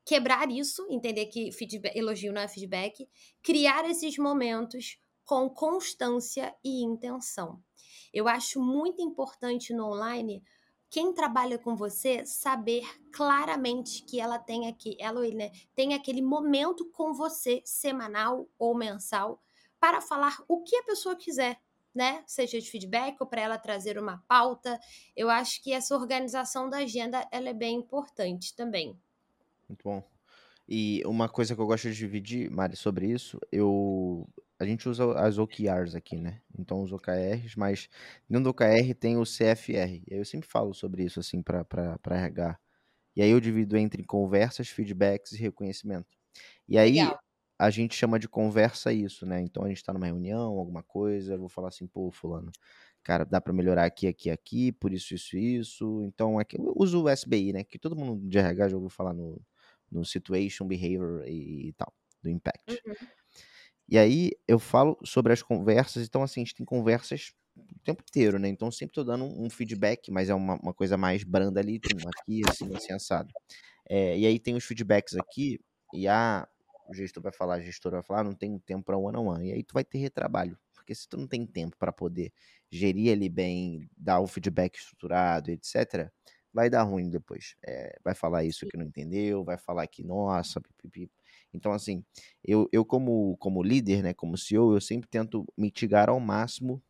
quebrar 0.05 0.49
isso, 0.49 0.87
entender 0.89 1.27
que 1.27 1.51
feedback, 1.51 1.95
elogio 1.95 2.33
não 2.33 2.41
é 2.41 2.47
feedback, 2.47 3.07
criar 3.43 3.87
esses 3.89 4.17
momentos 4.17 4.99
com 5.23 5.47
constância 5.49 6.55
e 6.63 6.83
intenção. 6.83 7.61
Eu 8.13 8.27
acho 8.27 8.61
muito 8.61 9.01
importante 9.01 9.73
no 9.73 9.85
online 9.85 10.43
quem 10.89 11.13
trabalha 11.13 11.59
com 11.59 11.75
você 11.75 12.25
saber 12.25 12.83
claramente 13.11 14.03
que 14.03 14.19
ela 14.19 14.39
tem 14.39 14.67
aqui, 14.67 14.97
ela 14.99 15.21
né, 15.29 15.51
tem 15.75 15.93
aquele 15.93 16.21
momento 16.21 16.89
com 16.91 17.13
você 17.13 17.61
semanal 17.63 18.47
ou 18.57 18.75
mensal 18.75 19.39
para 19.79 20.01
falar 20.01 20.43
o 20.47 20.63
que 20.63 20.75
a 20.75 20.83
pessoa 20.83 21.15
quiser, 21.15 21.61
né? 21.93 22.23
Seja 22.25 22.59
de 22.59 22.69
feedback 22.69 23.17
ou 23.19 23.27
para 23.27 23.41
ela 23.41 23.57
trazer 23.57 23.97
uma 23.99 24.23
pauta. 24.27 24.79
Eu 25.15 25.29
acho 25.29 25.61
que 25.63 25.71
essa 25.71 25.95
organização 25.95 26.69
da 26.69 26.77
agenda 26.77 27.27
ela 27.31 27.49
é 27.49 27.53
bem 27.53 27.75
importante 27.77 28.55
também. 28.55 28.99
Muito 29.67 29.83
bom. 29.83 30.03
E 30.67 31.01
uma 31.05 31.29
coisa 31.29 31.55
que 31.55 31.61
eu 31.61 31.65
gosto 31.65 31.89
de 31.89 31.95
dividir, 31.95 32.49
Mari, 32.51 32.75
sobre 32.75 33.07
isso, 33.07 33.39
eu 33.51 34.27
a 34.59 34.65
gente 34.65 34.89
usa 34.89 35.13
as 35.19 35.37
OKRs 35.37 35.95
aqui, 35.95 36.17
né? 36.19 36.41
Então 36.57 36.81
os 36.83 36.91
OKRs, 36.91 37.55
mas 37.57 37.89
dentro 38.29 38.45
do 38.45 38.49
OKR 38.51 38.93
tem 38.99 39.17
o 39.17 39.23
CFR. 39.23 40.03
E 40.07 40.13
aí 40.13 40.19
eu 40.19 40.25
sempre 40.25 40.49
falo 40.49 40.73
sobre 40.73 41.03
isso 41.03 41.19
assim 41.19 41.41
para 41.41 41.65
RH. 42.05 42.59
E 43.15 43.21
aí 43.21 43.29
eu 43.29 43.39
divido 43.39 43.77
entre 43.77 44.03
conversas, 44.03 44.69
feedbacks 44.69 45.31
e 45.33 45.37
reconhecimento. 45.37 46.17
E 46.67 46.77
aí 46.77 46.93
Legal 47.01 47.19
a 47.59 47.69
gente 47.69 47.93
chama 47.93 48.17
de 48.17 48.29
conversa 48.29 48.93
isso, 48.93 49.25
né? 49.25 49.41
Então 49.41 49.65
a 49.65 49.67
gente 49.67 49.83
tá 49.83 49.91
numa 49.91 50.05
reunião, 50.05 50.57
alguma 50.57 50.81
coisa, 50.81 51.33
eu 51.33 51.39
vou 51.39 51.49
falar 51.49 51.67
assim, 51.67 51.85
pô, 51.85 52.09
fulano, 52.09 52.51
cara, 53.03 53.25
dá 53.25 53.41
para 53.41 53.51
melhorar 53.51 53.83
aqui, 53.83 54.07
aqui, 54.07 54.29
aqui, 54.29 54.71
por 54.71 54.93
isso, 54.93 55.13
isso, 55.13 55.37
isso. 55.37 56.01
Então 56.05 56.39
aqui 56.39 56.57
eu 56.57 56.73
uso 56.77 57.03
o 57.03 57.09
SBI, 57.09 57.51
né? 57.51 57.63
Que 57.65 57.77
todo 57.77 57.97
mundo 57.97 58.25
de 58.29 58.37
RH 58.39 58.69
já 58.69 58.77
ouviu 58.77 58.89
falar 58.89 59.13
no, 59.13 59.41
no 59.91 60.05
Situation, 60.05 60.65
Behavior 60.65 61.27
e, 61.27 61.67
e 61.67 61.73
tal, 61.73 61.93
do 62.23 62.29
Impact. 62.29 62.81
Uhum. 62.87 62.93
E 63.89 63.97
aí 63.97 64.31
eu 64.47 64.59
falo 64.59 64.97
sobre 65.03 65.33
as 65.33 65.41
conversas, 65.41 66.05
então 66.05 66.21
assim, 66.21 66.41
a 66.41 66.43
gente 66.43 66.55
tem 66.55 66.65
conversas 66.65 67.33
o 67.57 67.79
tempo 67.83 68.03
inteiro, 68.07 68.37
né? 68.37 68.47
Então 68.47 68.71
sempre 68.71 68.93
tô 68.93 69.03
dando 69.03 69.25
um 69.25 69.49
feedback, 69.49 70.11
mas 70.11 70.29
é 70.29 70.33
uma, 70.33 70.55
uma 70.61 70.73
coisa 70.73 70.95
mais 70.97 71.23
branda 71.23 71.59
ali, 71.59 71.79
aqui, 72.19 72.41
assim, 72.47 72.75
assim, 72.75 72.93
assado. 72.93 73.33
É, 73.89 74.17
e 74.17 74.25
aí 74.27 74.39
tem 74.39 74.55
os 74.55 74.63
feedbacks 74.63 75.15
aqui, 75.15 75.59
e 75.93 76.07
a 76.07 76.47
o 76.89 76.93
gestor 76.93 77.21
vai 77.21 77.31
falar, 77.31 77.55
a 77.55 77.61
gestora 77.61 77.97
vai 77.97 78.03
falar, 78.03 78.21
ah, 78.21 78.23
não 78.23 78.33
tenho 78.33 78.59
tempo 78.59 78.83
para 78.83 78.97
one 78.97 79.15
on 79.15 79.27
one. 79.27 79.49
E 79.49 79.53
aí 79.53 79.63
tu 79.63 79.73
vai 79.73 79.83
ter 79.83 79.99
retrabalho, 79.99 80.57
porque 80.73 80.95
se 80.95 81.07
tu 81.07 81.17
não 81.17 81.27
tem 81.27 81.45
tempo 81.45 81.77
para 81.77 81.91
poder 81.91 82.33
gerir 82.71 83.09
ele 83.09 83.29
bem, 83.29 83.87
dar 83.95 84.19
o 84.19 84.27
feedback 84.27 84.75
estruturado, 84.77 85.51
etc, 85.51 86.11
vai 86.51 86.67
dar 86.69 86.83
ruim 86.83 87.09
depois. 87.09 87.55
É, 87.63 87.95
vai 88.03 88.15
falar 88.15 88.43
isso 88.43 88.65
que 88.67 88.75
não 88.75 88.85
entendeu, 88.85 89.43
vai 89.43 89.57
falar 89.57 89.85
que, 89.85 90.03
nossa, 90.03 90.59
pipipi. 90.59 91.11
Então, 91.53 91.71
assim, 91.71 92.03
eu, 92.43 92.69
eu 92.71 92.85
como, 92.85 93.35
como 93.37 93.63
líder, 93.63 94.03
né, 94.03 94.13
como 94.13 94.37
CEO, 94.37 94.73
eu 94.75 94.81
sempre 94.81 95.09
tento 95.09 95.45
mitigar 95.57 96.09
ao 96.09 96.19
máximo, 96.19 96.81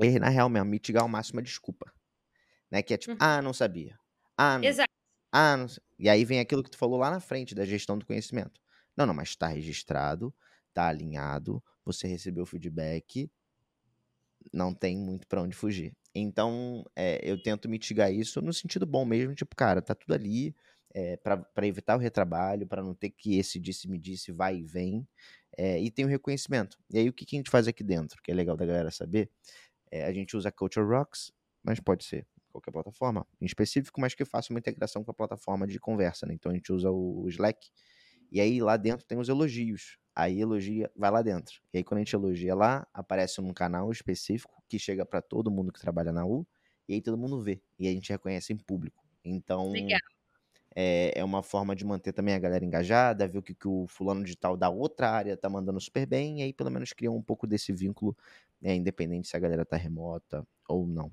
e 0.00 0.18
na 0.18 0.28
real 0.28 0.48
mesmo, 0.48 0.70
mitigar 0.70 1.02
ao 1.02 1.08
máximo 1.08 1.40
a 1.40 1.42
desculpa. 1.42 1.92
Né, 2.70 2.82
que 2.82 2.94
é 2.94 2.96
tipo, 2.96 3.12
uhum. 3.12 3.18
ah, 3.20 3.42
não 3.42 3.52
sabia. 3.52 3.98
Ah, 4.36 4.58
não, 4.58 4.64
Exato. 4.68 4.92
Ah, 5.32 5.56
não 5.56 5.66
E 5.98 6.08
aí 6.08 6.24
vem 6.24 6.40
aquilo 6.40 6.62
que 6.62 6.70
tu 6.70 6.78
falou 6.78 6.98
lá 6.98 7.10
na 7.10 7.20
frente 7.20 7.54
da 7.54 7.64
gestão 7.64 7.98
do 7.98 8.06
conhecimento. 8.06 8.60
Não, 8.96 9.06
não, 9.06 9.14
mas 9.14 9.30
está 9.30 9.46
registrado, 9.48 10.34
está 10.68 10.88
alinhado, 10.88 11.62
você 11.84 12.06
recebeu 12.06 12.46
feedback, 12.46 13.30
não 14.52 14.72
tem 14.74 14.96
muito 14.96 15.26
para 15.26 15.42
onde 15.42 15.54
fugir. 15.54 15.92
Então, 16.14 16.84
é, 16.94 17.20
eu 17.22 17.40
tento 17.42 17.68
mitigar 17.68 18.12
isso 18.12 18.40
no 18.40 18.52
sentido 18.52 18.86
bom 18.86 19.04
mesmo, 19.04 19.34
tipo, 19.34 19.54
cara, 19.54 19.82
tá 19.82 19.94
tudo 19.94 20.14
ali 20.14 20.54
é, 20.96 21.12
eh, 21.12 21.16
para 21.18 21.66
evitar 21.66 21.96
o 21.96 21.98
retrabalho, 21.98 22.66
para 22.66 22.82
não 22.82 22.94
ter 22.94 23.10
que 23.10 23.38
esse 23.38 23.60
disse-me 23.60 23.98
disse 23.98 24.32
vai 24.32 24.56
e 24.56 24.64
vem, 24.64 25.06
é, 25.56 25.78
e 25.78 25.90
tem 25.90 26.04
o 26.06 26.08
reconhecimento. 26.08 26.78
E 26.90 26.98
aí, 26.98 27.08
o 27.08 27.12
que, 27.12 27.26
que 27.26 27.36
a 27.36 27.38
gente 27.38 27.50
faz 27.50 27.68
aqui 27.68 27.84
dentro, 27.84 28.20
que 28.22 28.30
é 28.30 28.34
legal 28.34 28.56
da 28.56 28.64
galera 28.64 28.90
saber, 28.90 29.30
é, 29.90 30.04
a 30.04 30.12
gente 30.12 30.36
usa 30.36 30.50
Culture 30.50 30.86
Rocks, 30.86 31.32
mas 31.62 31.78
pode 31.80 32.04
ser 32.04 32.26
qualquer 32.50 32.70
plataforma 32.70 33.26
em 33.40 33.44
específico, 33.44 34.00
mas 34.00 34.14
que 34.14 34.24
faça 34.24 34.52
uma 34.52 34.58
integração 34.58 35.04
com 35.04 35.10
a 35.10 35.14
plataforma 35.14 35.66
de 35.66 35.78
conversa, 35.78 36.26
né? 36.26 36.32
Então, 36.34 36.50
a 36.50 36.54
gente 36.54 36.72
usa 36.72 36.90
o 36.90 37.28
Slack, 37.28 37.70
e 38.32 38.40
aí 38.40 38.60
lá 38.60 38.76
dentro 38.76 39.06
tem 39.06 39.18
os 39.18 39.28
elogios. 39.28 39.98
Aí 40.14 40.40
elogia, 40.40 40.90
vai 40.96 41.10
lá 41.10 41.20
dentro. 41.20 41.60
E 41.74 41.78
aí 41.78 41.84
quando 41.84 41.98
a 41.98 42.00
gente 42.00 42.14
elogia 42.14 42.54
lá, 42.54 42.86
aparece 42.94 43.40
num 43.42 43.52
canal 43.52 43.92
específico 43.92 44.62
que 44.66 44.78
chega 44.78 45.04
para 45.04 45.20
todo 45.20 45.50
mundo 45.50 45.70
que 45.70 45.78
trabalha 45.78 46.10
na 46.10 46.24
U, 46.24 46.46
e 46.88 46.94
aí 46.94 47.02
todo 47.02 47.18
mundo 47.18 47.42
vê. 47.42 47.60
E 47.78 47.86
a 47.86 47.92
gente 47.92 48.08
reconhece 48.10 48.52
em 48.52 48.56
público. 48.56 49.04
Então, 49.22 49.72
é, 49.74 49.98
é, 50.76 51.24
uma 51.24 51.42
forma 51.42 51.74
de 51.74 51.84
manter 51.84 52.12
também 52.12 52.34
a 52.34 52.38
galera 52.38 52.64
engajada, 52.64 53.26
ver 53.26 53.38
o 53.38 53.42
que, 53.42 53.54
que 53.54 53.66
o 53.68 53.86
fulano 53.88 54.22
digital 54.22 54.56
da 54.56 54.68
outra 54.70 55.10
área 55.10 55.36
tá 55.36 55.48
mandando 55.48 55.80
super 55.80 56.06
bem, 56.06 56.40
e 56.40 56.42
aí 56.44 56.52
pelo 56.52 56.70
menos 56.70 56.92
cria 56.92 57.10
um 57.10 57.22
pouco 57.22 57.46
desse 57.46 57.72
vínculo, 57.72 58.16
né, 58.60 58.74
independente 58.74 59.28
se 59.28 59.36
a 59.36 59.40
galera 59.40 59.64
tá 59.64 59.76
remota 59.76 60.46
ou 60.68 60.86
não. 60.86 61.10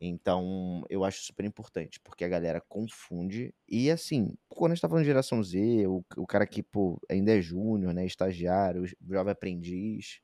Então, 0.00 0.84
eu 0.90 1.04
acho 1.04 1.22
super 1.24 1.44
importante, 1.46 1.98
porque 2.00 2.24
a 2.24 2.28
galera 2.28 2.60
confunde. 2.60 3.54
E 3.68 3.90
assim, 3.90 4.34
quando 4.48 4.72
a 4.72 4.74
gente 4.74 4.82
tá 4.82 4.88
falando 4.88 5.04
de 5.04 5.08
geração 5.08 5.42
Z, 5.42 5.86
o, 5.86 6.04
o 6.18 6.26
cara 6.26 6.46
que 6.46 6.62
pô, 6.62 7.00
ainda 7.10 7.32
é 7.36 7.40
júnior, 7.40 7.94
né, 7.94 8.04
estagiário, 8.04 8.84
jovem 9.08 9.32
aprendiz, 9.32 10.20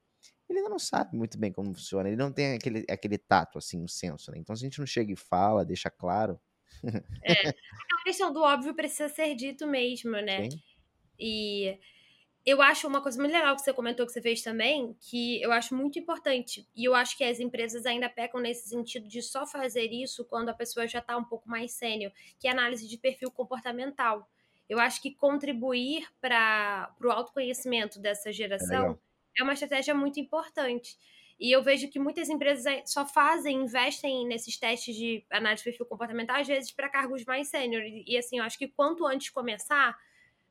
ele 0.49 0.59
ainda 0.59 0.71
não 0.71 0.79
sabe 0.79 1.17
muito 1.17 1.38
bem 1.38 1.51
como 1.53 1.73
funciona, 1.75 2.09
ele 2.09 2.17
não 2.17 2.31
tem 2.33 2.55
aquele, 2.55 2.85
aquele 2.91 3.17
tato, 3.19 3.59
assim, 3.59 3.83
o 3.83 3.88
senso, 3.88 4.31
né? 4.31 4.38
Então, 4.38 4.55
se 4.55 4.65
a 4.65 4.69
gente 4.69 4.79
não 4.79 4.87
chega 4.87 5.12
e 5.12 5.17
fala, 5.17 5.65
deixa 5.65 5.91
claro. 5.91 6.38
é, 7.23 7.49
a 7.49 8.03
questão 8.05 8.33
do 8.33 8.42
óbvio 8.42 8.75
precisa 8.75 9.09
ser 9.09 9.35
dito 9.35 9.66
mesmo, 9.66 10.12
né? 10.12 10.51
Sim. 10.51 10.61
E 11.18 11.79
eu 12.45 12.61
acho 12.61 12.88
uma 12.88 13.01
coisa 13.01 13.21
muito 13.21 13.33
legal 13.33 13.55
que 13.55 13.62
você 13.62 13.73
comentou 13.73 14.05
que 14.05 14.12
você 14.12 14.21
fez 14.21 14.42
também, 14.42 14.97
que 15.01 15.40
eu 15.40 15.53
acho 15.53 15.75
muito 15.77 15.99
importante. 15.99 16.68
E 16.75 16.85
eu 16.85 16.95
acho 16.95 17.16
que 17.16 17.23
as 17.23 17.38
empresas 17.38 17.87
ainda 17.87 18.09
pecam 18.09 18.40
nesse 18.40 18.68
sentido 18.68 19.09
de 19.09 19.23
só 19.23 19.47
fazer 19.47 19.92
isso 19.92 20.25
quando 20.25 20.49
a 20.49 20.55
pessoa 20.55 20.88
já 20.88 20.99
está 20.99 21.16
um 21.16 21.25
pouco 21.25 21.49
mais 21.49 21.73
sênior, 21.73 22.12
que 22.40 22.49
é 22.49 22.51
análise 22.51 22.88
de 22.88 22.99
perfil 22.99 23.31
comportamental. 23.31 24.29
Eu 24.68 24.81
acho 24.81 25.01
que 25.01 25.14
contribuir 25.14 26.09
para 26.21 26.92
o 27.01 27.11
autoconhecimento 27.11 28.01
dessa 28.01 28.31
é 28.31 28.33
geração 28.33 28.99
é, 29.37 29.40
é 29.40 29.45
uma 29.45 29.53
estratégia 29.53 29.95
muito 29.95 30.18
importante. 30.18 30.99
E 31.38 31.51
eu 31.51 31.62
vejo 31.62 31.88
que 31.90 31.99
muitas 31.99 32.29
empresas 32.29 32.83
só 32.87 33.07
fazem, 33.07 33.62
investem 33.62 34.27
nesses 34.27 34.57
testes 34.59 34.95
de 34.95 35.25
análise 35.31 35.62
de 35.62 35.71
perfil 35.71 35.87
comportamental, 35.87 36.37
às 36.37 36.47
vezes, 36.47 36.71
para 36.71 36.88
cargos 36.88 37.25
mais 37.25 37.49
sênior. 37.49 37.83
E 37.85 38.16
assim, 38.16 38.38
eu 38.38 38.45
acho 38.45 38.59
que 38.59 38.68
quanto 38.68 39.07
antes 39.07 39.31
começar, 39.31 39.97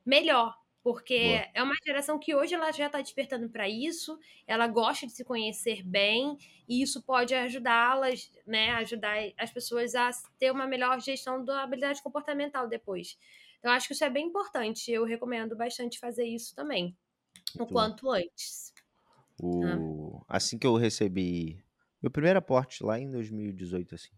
melhor 0.04 0.54
porque 0.82 1.16
Boa. 1.16 1.46
é 1.54 1.62
uma 1.62 1.74
geração 1.86 2.18
que 2.18 2.34
hoje 2.34 2.54
ela 2.54 2.72
já 2.72 2.86
está 2.86 3.00
despertando 3.00 3.48
para 3.48 3.68
isso, 3.68 4.18
ela 4.46 4.66
gosta 4.66 5.06
de 5.06 5.12
se 5.12 5.24
conhecer 5.24 5.82
bem, 5.84 6.36
e 6.68 6.82
isso 6.82 7.02
pode 7.02 7.34
ajudá-las, 7.34 8.30
né, 8.44 8.70
ajudar 8.72 9.16
as 9.38 9.50
pessoas 9.50 9.94
a 9.94 10.10
ter 10.38 10.50
uma 10.50 10.66
melhor 10.66 11.00
gestão 11.00 11.44
da 11.44 11.62
habilidade 11.62 12.02
comportamental 12.02 12.66
depois. 12.66 13.16
Então, 13.60 13.70
acho 13.70 13.86
que 13.86 13.94
isso 13.94 14.04
é 14.04 14.10
bem 14.10 14.26
importante, 14.26 14.90
eu 14.90 15.04
recomendo 15.04 15.56
bastante 15.56 16.00
fazer 16.00 16.26
isso 16.26 16.52
também, 16.54 16.96
o 17.60 17.66
quanto 17.66 18.10
antes. 18.10 18.74
O... 19.42 20.24
Ah. 20.28 20.36
Assim 20.36 20.56
que 20.56 20.66
eu 20.66 20.76
recebi 20.76 21.62
meu 22.02 22.10
primeiro 22.10 22.38
aporte 22.38 22.82
lá 22.82 22.98
em 22.98 23.08
2018, 23.08 23.94
assim, 23.94 24.10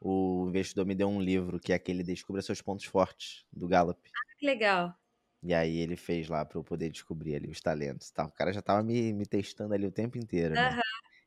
o 0.00 0.46
investidor 0.48 0.86
me 0.86 0.94
deu 0.94 1.08
um 1.08 1.20
livro 1.20 1.58
que 1.58 1.72
é 1.72 1.76
aquele 1.76 2.04
Descubra 2.04 2.40
Seus 2.40 2.60
Pontos 2.60 2.84
Fortes, 2.84 3.44
do 3.52 3.66
Gallup. 3.66 4.00
Ah, 4.14 4.36
que 4.38 4.46
legal. 4.46 4.94
E 5.42 5.52
aí 5.52 5.76
ele 5.76 5.96
fez 5.96 6.28
lá 6.28 6.44
para 6.44 6.58
eu 6.58 6.64
poder 6.64 6.88
descobrir 6.90 7.34
ali 7.34 7.48
os 7.48 7.60
talentos, 7.60 8.10
tá? 8.10 8.26
O 8.26 8.32
cara 8.32 8.52
já 8.52 8.62
tava 8.62 8.82
me, 8.82 9.12
me 9.12 9.26
testando 9.26 9.74
ali 9.74 9.86
o 9.86 9.92
tempo 9.92 10.18
inteiro, 10.18 10.54
né? 10.54 10.70
Uhum. 10.70 10.80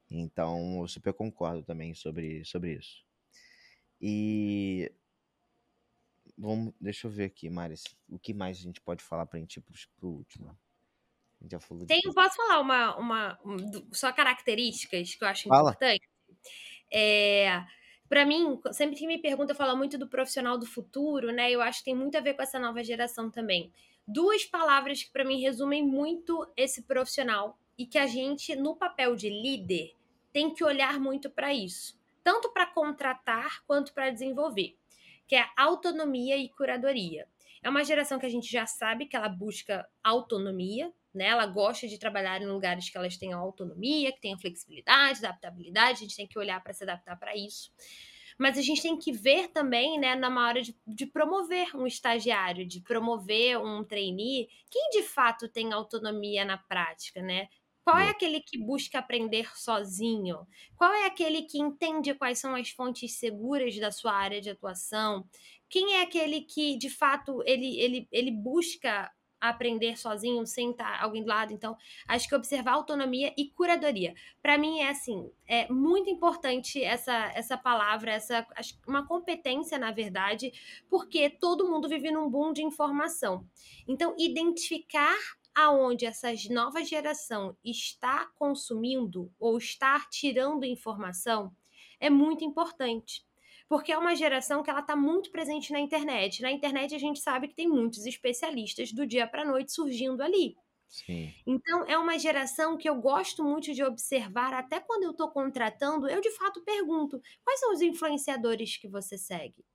Então 0.10 0.82
eu 0.82 0.88
super 0.88 1.14
concordo 1.14 1.64
também 1.64 1.94
sobre, 1.94 2.44
sobre 2.46 2.74
isso. 2.74 3.04
E 4.02 4.92
vamos, 6.38 6.74
deixa 6.80 7.08
eu 7.08 7.12
ver 7.12 7.26
aqui, 7.26 7.50
Maris, 7.50 7.84
o 8.08 8.18
que 8.18 8.34
mais 8.34 8.58
a 8.58 8.62
gente 8.62 8.80
pode 8.80 9.04
falar 9.04 9.26
pra 9.26 9.40
gente 9.40 9.58
ir 9.58 9.62
pro, 9.62 9.74
pro 9.98 10.10
último? 10.10 10.58
Já 11.50 11.60
falou 11.60 11.86
Tem, 11.86 12.02
de... 12.02 12.14
posso 12.14 12.36
falar 12.36 12.60
uma, 12.60 12.98
uma, 12.98 13.40
só 13.92 14.12
características 14.12 15.16
que 15.16 15.24
eu 15.24 15.28
acho 15.28 15.48
Fala. 15.48 15.72
importante? 15.72 16.10
É, 16.92 17.64
para 18.08 18.26
mim, 18.26 18.60
sempre 18.72 18.96
que 18.96 19.08
me 19.08 19.22
pergunta, 19.22 19.54
eu 19.54 19.56
falo 19.56 19.78
muito 19.78 19.98
do 19.98 20.08
profissional 20.08 20.58
do 20.58 20.66
futuro, 20.66 21.32
né? 21.32 21.50
Eu 21.52 21.62
acho 21.62 21.80
que 21.80 21.86
tem 21.86 21.96
muito 21.96 22.18
a 22.18 22.22
ver 22.22 22.34
com 22.34 22.42
essa 22.42 22.60
nova 22.60 22.84
geração 22.84 23.30
também 23.30 23.72
duas 24.10 24.44
palavras 24.44 25.04
que 25.04 25.12
para 25.12 25.24
mim 25.24 25.40
resumem 25.40 25.86
muito 25.86 26.48
esse 26.58 26.82
profissional 26.82 27.58
e 27.78 27.86
que 27.86 27.98
a 27.98 28.08
gente, 28.08 28.56
no 28.56 28.76
papel 28.76 29.16
de 29.16 29.30
líder, 29.30 29.96
tem 30.34 30.52
que 30.52 30.64
olhar 30.64 31.00
muito 31.00 31.30
para 31.30 31.54
isso, 31.54 31.98
tanto 32.24 32.52
para 32.52 32.66
contratar 32.66 33.64
quanto 33.66 33.94
para 33.94 34.10
desenvolver, 34.10 34.76
que 35.28 35.36
é 35.36 35.46
autonomia 35.56 36.38
e 36.38 36.50
curadoria. 36.50 37.28
É 37.64 37.70
uma 37.70 37.84
geração 37.84 38.20
que 38.20 38.26
a 38.26 38.30
gente 38.30 38.52
já 38.52 38.66
sabe 38.66 39.06
que 39.06 39.16
ela 39.16 39.30
busca 39.30 39.88
autonomia, 40.04 40.94
né? 41.14 41.26
Ela 41.26 41.46
gosta 41.46 41.88
de 41.88 41.98
trabalhar 41.98 42.42
em 42.42 42.48
lugares 42.48 42.90
que 42.90 42.98
elas 42.98 43.18
tenham 43.18 43.40
autonomia, 43.40 44.12
que 44.12 44.22
tenham 44.22 44.40
flexibilidade, 44.40 45.26
adaptabilidade, 45.26 46.00
a 46.00 46.02
gente 46.02 46.16
tem 46.16 46.28
que 46.28 46.40
olhar 46.40 46.62
para 46.64 46.74
se 46.74 46.84
adaptar 46.84 47.18
para 47.18 47.36
isso 47.36 47.72
mas 48.40 48.58
a 48.58 48.62
gente 48.62 48.82
tem 48.82 48.98
que 48.98 49.12
ver 49.12 49.50
também, 49.50 50.00
né, 50.00 50.16
na 50.16 50.30
hora 50.48 50.62
de, 50.62 50.74
de 50.88 51.06
promover 51.06 51.76
um 51.76 51.86
estagiário, 51.86 52.66
de 52.66 52.80
promover 52.80 53.60
um 53.60 53.84
trainee, 53.84 54.48
quem 54.72 54.90
de 54.92 55.04
fato 55.04 55.50
tem 55.50 55.74
autonomia 55.74 56.46
na 56.46 56.58
prática, 56.58 57.22
né? 57.22 57.50
Qual 57.84 57.98
é 57.98 58.10
aquele 58.10 58.40
que 58.40 58.58
busca 58.58 59.00
aprender 59.00 59.50
sozinho? 59.58 60.48
Qual 60.76 60.94
é 60.94 61.06
aquele 61.08 61.42
que 61.42 61.60
entende 61.60 62.14
quais 62.14 62.38
são 62.40 62.56
as 62.56 62.70
fontes 62.70 63.14
seguras 63.18 63.76
da 63.78 63.92
sua 63.92 64.14
área 64.14 64.40
de 64.40 64.50
atuação? 64.50 65.28
Quem 65.70 65.96
é 65.96 66.02
aquele 66.02 66.42
que, 66.42 66.78
de 66.78 66.90
fato, 66.90 67.44
ele, 67.46 67.80
ele, 67.80 68.08
ele 68.12 68.32
busca 68.32 69.12
aprender 69.40 69.98
sozinho, 69.98 70.46
sem 70.46 70.72
estar 70.72 71.02
alguém 71.02 71.24
do 71.24 71.30
lado. 71.30 71.54
Então, 71.54 71.78
acho 72.08 72.28
que 72.28 72.36
observar 72.36 72.74
autonomia 72.74 73.34
e 73.38 73.50
curadoria. 73.50 74.14
Para 74.42 74.58
mim 74.58 74.80
é 74.80 74.90
assim, 74.90 75.32
é 75.48 75.72
muito 75.72 76.10
importante 76.10 76.84
essa 76.84 77.32
essa 77.34 77.58
palavra, 77.58 78.12
essa 78.12 78.46
uma 78.86 79.08
competência, 79.08 79.78
na 79.78 79.92
verdade, 79.92 80.52
porque 80.90 81.30
todo 81.30 81.70
mundo 81.70 81.88
vive 81.88 82.12
num 82.12 82.30
boom 82.30 82.52
de 82.52 82.64
informação. 82.64 83.46
Então, 83.88 84.16
identificar 84.18 85.18
aonde 85.56 86.06
essa 86.06 86.30
nova 86.50 86.84
geração 86.84 87.56
está 87.64 88.28
consumindo 88.36 89.32
ou 89.40 89.58
está 89.58 90.00
tirando 90.10 90.66
informação 90.66 91.52
é 92.00 92.10
muito 92.10 92.46
importante 92.46 93.26
porque 93.70 93.92
é 93.94 93.98
uma 94.00 94.16
geração 94.16 94.64
que 94.64 94.70
ela 94.72 94.82
está 94.82 94.96
muito 94.98 95.32
presente 95.32 95.72
na 95.74 95.80
internet. 95.80 96.42
Na 96.42 96.52
internet 96.52 96.96
a 96.96 97.00
gente 97.00 97.20
sabe 97.22 97.48
que 97.50 97.56
tem 97.56 97.70
muitos 97.70 98.06
especialistas 98.08 98.92
do 98.94 99.08
dia 99.08 99.28
para 99.28 99.44
a 99.44 99.46
noite 99.46 99.72
surgindo 99.74 100.22
ali. 100.24 100.58
Sim. 100.88 101.36
Então, 101.46 101.84
é 101.86 101.98
uma 101.98 102.18
geração 102.20 102.78
que 102.78 102.88
eu 102.90 102.96
gosto 103.02 103.44
muito 103.44 103.74
de 103.74 103.84
observar, 103.84 104.54
até 104.54 104.80
quando 104.80 105.04
eu 105.04 105.12
estou 105.12 105.30
contratando, 105.32 106.08
eu 106.10 106.22
de 106.22 106.32
fato 106.32 106.64
pergunto: 106.64 107.22
quais 107.44 107.60
são 107.60 107.74
os 107.74 107.82
influenciadores 107.82 108.78
que 108.78 108.88
você 108.88 109.18
segue? 109.18 109.66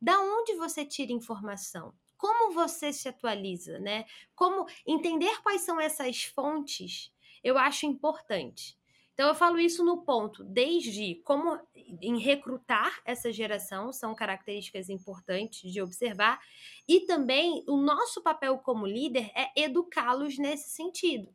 Da 0.00 0.20
onde 0.20 0.54
você 0.54 0.84
tira 0.84 1.12
informação? 1.12 1.94
Como 2.16 2.52
você 2.54 2.92
se 2.92 3.08
atualiza, 3.08 3.78
né? 3.80 4.04
Como 4.34 4.66
entender 4.86 5.42
quais 5.42 5.62
são 5.62 5.80
essas 5.80 6.24
fontes, 6.24 7.12
eu 7.42 7.58
acho 7.58 7.86
importante. 7.86 8.78
Então 9.14 9.28
eu 9.28 9.34
falo 9.34 9.58
isso 9.58 9.84
no 9.84 10.04
ponto, 10.04 10.42
desde 10.44 11.22
como 11.24 11.58
em 12.02 12.18
recrutar 12.18 13.00
essa 13.04 13.32
geração, 13.32 13.92
são 13.92 14.14
características 14.14 14.88
importantes 14.88 15.72
de 15.72 15.80
observar, 15.80 16.40
e 16.86 17.00
também 17.00 17.64
o 17.68 17.76
nosso 17.76 18.22
papel 18.22 18.58
como 18.58 18.86
líder 18.86 19.30
é 19.34 19.62
educá-los 19.62 20.36
nesse 20.36 20.70
sentido. 20.70 21.32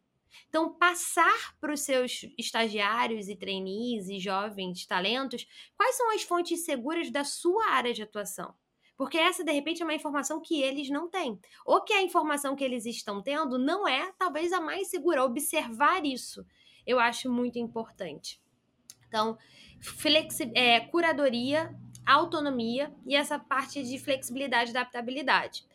Então, 0.48 0.74
passar 0.74 1.56
para 1.60 1.74
os 1.74 1.82
seus 1.82 2.22
estagiários 2.38 3.28
e 3.28 3.36
trainees 3.36 4.10
e 4.10 4.20
jovens 4.20 4.86
talentos 4.86 5.48
quais 5.76 5.96
são 5.96 6.12
as 6.14 6.22
fontes 6.24 6.66
seguras 6.66 7.10
da 7.10 7.24
sua 7.24 7.66
área 7.72 7.94
de 7.94 8.04
atuação. 8.04 8.54
Porque 8.98 9.18
essa, 9.18 9.44
de 9.44 9.52
repente, 9.52 9.82
é 9.82 9.86
uma 9.86 9.94
informação 9.94 10.42
que 10.42 10.62
eles 10.62 10.90
não 10.90 11.10
têm. 11.10 11.40
Ou 11.66 11.82
que 11.82 11.94
a 11.94 12.02
informação 12.02 12.56
que 12.56 12.64
eles 12.64 12.86
estão 12.86 13.24
tendo 13.24 13.58
não 13.58 13.88
é, 13.88 14.12
talvez, 14.18 14.52
a 14.52 14.60
mais 14.60 14.90
segura. 14.90 15.24
Observar 15.24 16.06
isso 16.06 16.46
eu 16.90 17.00
acho 17.00 17.32
muito 17.32 17.60
importante. 17.60 18.42
Então, 19.08 19.38
flexi 19.80 20.52
é, 20.56 20.80
curadoria, 20.80 21.72
autonomia 22.04 22.92
e 23.06 23.16
essa 23.16 23.38
parte 23.38 23.84
de 23.84 24.00
flexibilidade 24.00 24.72
e 24.72 24.76
adaptabilidade. 24.76 25.68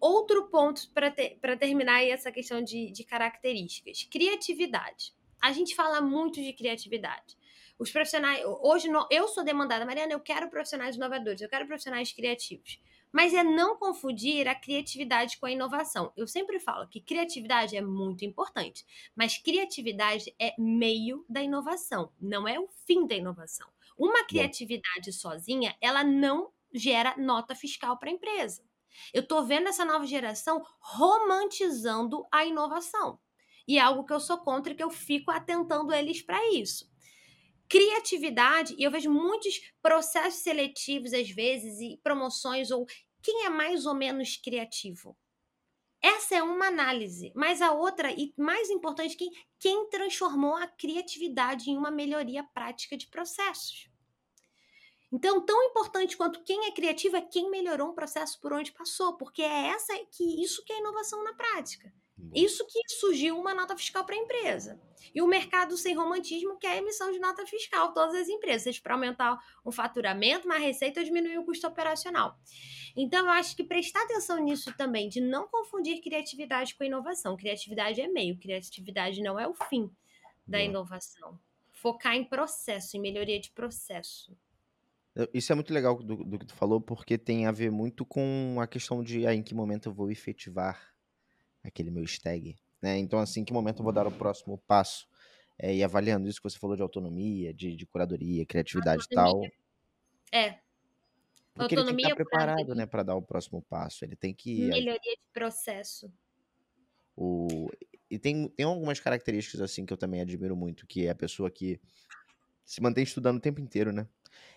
Outro 0.00 0.48
ponto 0.48 0.90
para 0.92 1.08
ter, 1.08 1.38
terminar 1.58 2.02
essa 2.02 2.32
questão 2.32 2.60
de, 2.60 2.90
de 2.90 3.04
características: 3.04 4.08
criatividade. 4.10 5.14
A 5.40 5.52
gente 5.52 5.76
fala 5.76 6.00
muito 6.00 6.42
de 6.42 6.52
criatividade. 6.52 7.36
Os 7.78 7.92
profissionais. 7.92 8.42
Hoje, 8.44 8.88
eu 9.10 9.28
sou 9.28 9.44
demandada, 9.44 9.86
Mariana, 9.86 10.14
eu 10.14 10.20
quero 10.20 10.50
profissionais 10.50 10.96
inovadores, 10.96 11.40
eu 11.40 11.48
quero 11.48 11.66
profissionais 11.66 12.12
criativos 12.12 12.80
mas 13.12 13.32
é 13.32 13.42
não 13.42 13.76
confundir 13.76 14.46
a 14.48 14.54
criatividade 14.54 15.38
com 15.38 15.46
a 15.46 15.50
inovação. 15.50 16.12
Eu 16.16 16.26
sempre 16.26 16.58
falo 16.58 16.88
que 16.88 17.00
criatividade 17.00 17.76
é 17.76 17.80
muito 17.80 18.24
importante, 18.24 18.84
mas 19.14 19.38
criatividade 19.38 20.34
é 20.38 20.54
meio 20.58 21.24
da 21.28 21.42
inovação, 21.42 22.12
não 22.20 22.46
é 22.46 22.58
o 22.58 22.68
fim 22.86 23.06
da 23.06 23.14
inovação. 23.14 23.68
Uma 23.98 24.24
criatividade 24.24 25.12
sozinha, 25.12 25.74
ela 25.80 26.04
não 26.04 26.50
gera 26.72 27.16
nota 27.16 27.54
fiscal 27.54 27.98
para 27.98 28.10
a 28.10 28.12
empresa. 28.12 28.62
Eu 29.12 29.22
estou 29.22 29.44
vendo 29.44 29.68
essa 29.68 29.84
nova 29.84 30.06
geração 30.06 30.64
romantizando 30.80 32.26
a 32.30 32.44
inovação. 32.44 33.18
E 33.68 33.78
é 33.78 33.80
algo 33.80 34.04
que 34.04 34.12
eu 34.12 34.20
sou 34.20 34.38
contra 34.38 34.72
e 34.72 34.76
que 34.76 34.82
eu 34.82 34.90
fico 34.90 35.30
atentando 35.30 35.92
eles 35.92 36.22
para 36.22 36.40
isso 36.52 36.88
criatividade, 37.68 38.74
e 38.78 38.82
eu 38.82 38.90
vejo 38.90 39.10
muitos 39.10 39.60
processos 39.82 40.40
seletivos, 40.40 41.12
às 41.12 41.28
vezes, 41.30 41.80
e 41.80 41.98
promoções, 42.02 42.70
ou 42.70 42.86
quem 43.22 43.44
é 43.44 43.48
mais 43.48 43.86
ou 43.86 43.94
menos 43.94 44.36
criativo? 44.36 45.16
Essa 46.02 46.36
é 46.36 46.42
uma 46.42 46.66
análise, 46.66 47.32
mas 47.34 47.60
a 47.60 47.72
outra, 47.72 48.12
e 48.12 48.32
mais 48.36 48.70
importante, 48.70 49.16
quem, 49.16 49.30
quem 49.58 49.88
transformou 49.88 50.54
a 50.54 50.66
criatividade 50.66 51.70
em 51.70 51.76
uma 51.76 51.90
melhoria 51.90 52.44
prática 52.44 52.96
de 52.96 53.08
processos. 53.08 53.88
Então, 55.12 55.44
tão 55.44 55.62
importante 55.64 56.16
quanto 56.16 56.42
quem 56.44 56.66
é 56.66 56.72
criativo 56.72 57.16
é 57.16 57.22
quem 57.22 57.50
melhorou 57.50 57.90
um 57.90 57.94
processo 57.94 58.40
por 58.40 58.52
onde 58.52 58.72
passou, 58.72 59.16
porque 59.16 59.42
é 59.42 59.68
essa 59.68 59.92
que 60.12 60.42
isso 60.42 60.64
que 60.64 60.72
é 60.72 60.78
inovação 60.78 61.24
na 61.24 61.34
prática. 61.34 61.92
Isso 62.34 62.66
que 62.66 62.80
surgiu 62.88 63.38
uma 63.38 63.54
nota 63.54 63.76
fiscal 63.76 64.04
para 64.04 64.14
a 64.14 64.18
empresa. 64.18 64.80
E 65.14 65.20
o 65.20 65.26
mercado 65.26 65.76
sem 65.76 65.94
romantismo 65.94 66.58
que 66.58 66.66
é 66.66 66.72
a 66.72 66.76
emissão 66.76 67.12
de 67.12 67.18
nota 67.18 67.46
fiscal, 67.46 67.92
todas 67.92 68.14
as 68.14 68.28
empresas, 68.28 68.78
para 68.78 68.94
aumentar 68.94 69.38
o 69.64 69.70
faturamento, 69.70 70.46
uma 70.46 70.58
receita 70.58 71.00
ou 71.00 71.06
diminuir 71.06 71.38
o 71.38 71.44
custo 71.44 71.66
operacional. 71.66 72.38
Então, 72.96 73.26
eu 73.26 73.32
acho 73.32 73.54
que 73.54 73.62
prestar 73.62 74.02
atenção 74.02 74.42
nisso 74.42 74.74
também, 74.76 75.08
de 75.08 75.20
não 75.20 75.46
confundir 75.48 76.00
criatividade 76.00 76.74
com 76.74 76.84
inovação. 76.84 77.36
Criatividade 77.36 78.00
é 78.00 78.08
meio, 78.08 78.38
criatividade 78.38 79.22
não 79.22 79.38
é 79.38 79.46
o 79.46 79.54
fim 79.54 79.90
da 80.46 80.60
inovação. 80.62 81.38
Focar 81.72 82.14
em 82.14 82.24
processo, 82.24 82.96
em 82.96 83.00
melhoria 83.00 83.38
de 83.38 83.50
processo. 83.50 84.34
Isso 85.32 85.52
é 85.52 85.54
muito 85.54 85.72
legal 85.72 85.96
do, 86.02 86.16
do 86.16 86.38
que 86.38 86.46
tu 86.46 86.54
falou, 86.54 86.80
porque 86.80 87.16
tem 87.16 87.46
a 87.46 87.52
ver 87.52 87.70
muito 87.70 88.04
com 88.04 88.58
a 88.60 88.66
questão 88.66 89.02
de 89.02 89.26
ah, 89.26 89.34
em 89.34 89.42
que 89.42 89.54
momento 89.54 89.88
eu 89.88 89.92
vou 89.92 90.10
efetivar 90.10 90.95
aquele 91.66 91.90
meu 91.90 92.04
stag. 92.04 92.56
Né? 92.80 92.98
Então, 92.98 93.18
assim, 93.18 93.44
que 93.44 93.52
momento 93.52 93.80
eu 93.80 93.84
vou 93.84 93.92
dar 93.92 94.06
o 94.06 94.12
próximo 94.12 94.58
passo? 94.66 95.06
É, 95.58 95.74
e 95.74 95.82
avaliando 95.82 96.28
isso 96.28 96.40
que 96.40 96.48
você 96.48 96.58
falou 96.58 96.76
de 96.76 96.82
autonomia, 96.82 97.52
de, 97.52 97.74
de 97.74 97.86
curadoria, 97.86 98.44
criatividade 98.44 99.04
e 99.10 99.14
tal. 99.14 99.42
É. 100.32 100.58
Porque 101.54 101.74
autonomia 101.74 102.08
ele 102.08 102.14
tem 102.14 102.16
que 102.16 102.22
estar 102.22 102.38
preparado, 102.38 102.74
né, 102.74 102.84
para 102.84 103.02
dar 103.02 103.16
o 103.16 103.22
próximo 103.22 103.62
passo. 103.62 104.04
Ele 104.04 104.14
tem 104.14 104.34
que 104.34 104.68
melhoria 104.68 105.00
de 105.00 105.22
processo. 105.32 106.12
O 107.16 107.70
e 108.08 108.18
tem, 108.18 108.48
tem 108.50 108.66
algumas 108.66 109.00
características 109.00 109.60
assim 109.60 109.84
que 109.84 109.92
eu 109.92 109.96
também 109.96 110.20
admiro 110.20 110.54
muito, 110.54 110.86
que 110.86 111.06
é 111.06 111.10
a 111.10 111.14
pessoa 111.14 111.50
que 111.50 111.80
se 112.64 112.80
mantém 112.80 113.02
estudando 113.02 113.38
o 113.38 113.40
tempo 113.40 113.60
inteiro, 113.60 113.90
né? 113.90 114.06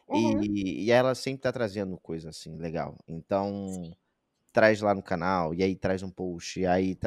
Uhum. 0.07 0.43
E, 0.43 0.83
e 0.83 0.91
ela 0.91 1.15
sempre 1.15 1.41
tá 1.41 1.51
trazendo 1.51 1.97
coisa 1.97 2.29
assim 2.29 2.57
legal. 2.57 2.97
Então, 3.07 3.69
Sim 3.69 3.95
traz 4.51 4.81
lá 4.81 4.93
no 4.93 5.03
canal, 5.03 5.53
e 5.53 5.63
aí 5.63 5.75
traz 5.75 6.03
um 6.03 6.09
post, 6.09 6.59
e 6.59 6.65
aí 6.65 6.97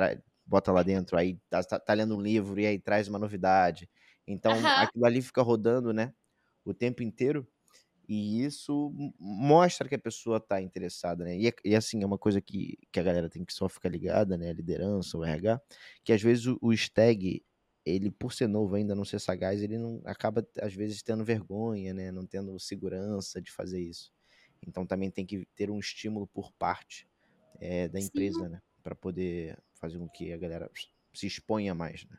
bota 0.47 0.73
lá 0.73 0.83
dentro, 0.83 1.17
aí 1.17 1.39
tá, 1.49 1.63
tá, 1.63 1.79
tá, 1.79 1.95
lendo 1.95 2.17
um 2.17 2.21
livro, 2.21 2.59
e 2.61 2.67
aí 2.67 2.79
traz 2.79 3.09
uma 3.09 3.19
novidade. 3.19 3.89
Então, 4.27 4.53
uhum. 4.57 4.67
aquilo 4.67 5.07
ali 5.07 5.23
fica 5.23 5.43
rodando, 5.43 5.93
né? 5.93 6.13
O 6.65 6.73
tempo 6.73 7.03
inteiro. 7.03 7.47
E 8.09 8.45
isso 8.45 8.93
mostra 9.19 9.89
que 9.89 9.95
a 9.95 9.99
pessoa 9.99 10.41
tá 10.41 10.61
interessada, 10.61 11.25
né? 11.25 11.37
E, 11.37 11.53
e, 11.65 11.75
assim, 11.75 12.03
é 12.03 12.07
uma 12.07 12.19
coisa 12.19 12.41
que, 12.41 12.79
que 12.93 13.01
a 13.01 13.03
galera 13.03 13.29
tem 13.29 13.45
que 13.45 13.53
só 13.55 13.69
ficar 13.69 13.89
ligada, 13.89 14.37
né? 14.37 14.51
A 14.51 14.53
liderança, 14.53 15.17
o 15.17 15.25
RH, 15.25 15.61
que 16.05 16.13
às 16.13 16.21
vezes 16.23 16.47
o, 16.47 16.59
o 16.61 16.73
stag, 16.73 17.43
ele, 17.85 18.11
por 18.11 18.33
ser 18.33 18.49
novo 18.49 18.75
ainda, 18.75 18.95
não 18.95 19.05
ser 19.05 19.21
sagaz, 19.21 19.63
ele 19.63 19.79
não 19.79 20.01
acaba, 20.05 20.47
às 20.61 20.75
vezes, 20.75 21.03
tendo 21.03 21.25
vergonha, 21.25 21.95
né? 21.95 22.13
Não 22.13 22.27
tendo 22.27 22.59
segurança 22.59 23.41
de 23.41 23.51
fazer 23.51 23.81
isso. 23.81 24.13
Então 24.67 24.87
também 24.87 25.11
tem 25.11 25.27
que 25.27 25.47
ter 25.57 25.71
um 25.71 25.79
estímulo 25.79 26.27
por 26.27 26.53
parte 26.53 27.09
é, 27.61 27.89
da 27.89 28.01
empresa, 28.01 28.45
Sim. 28.45 28.49
né? 28.49 28.63
Para 28.83 28.95
poder 28.95 29.59
fazer 29.75 29.99
com 29.99 30.09
que 30.09 30.33
a 30.33 30.39
galera 30.39 30.71
se 31.13 31.27
exponha 31.27 31.75
mais, 31.75 32.05
né? 32.07 32.19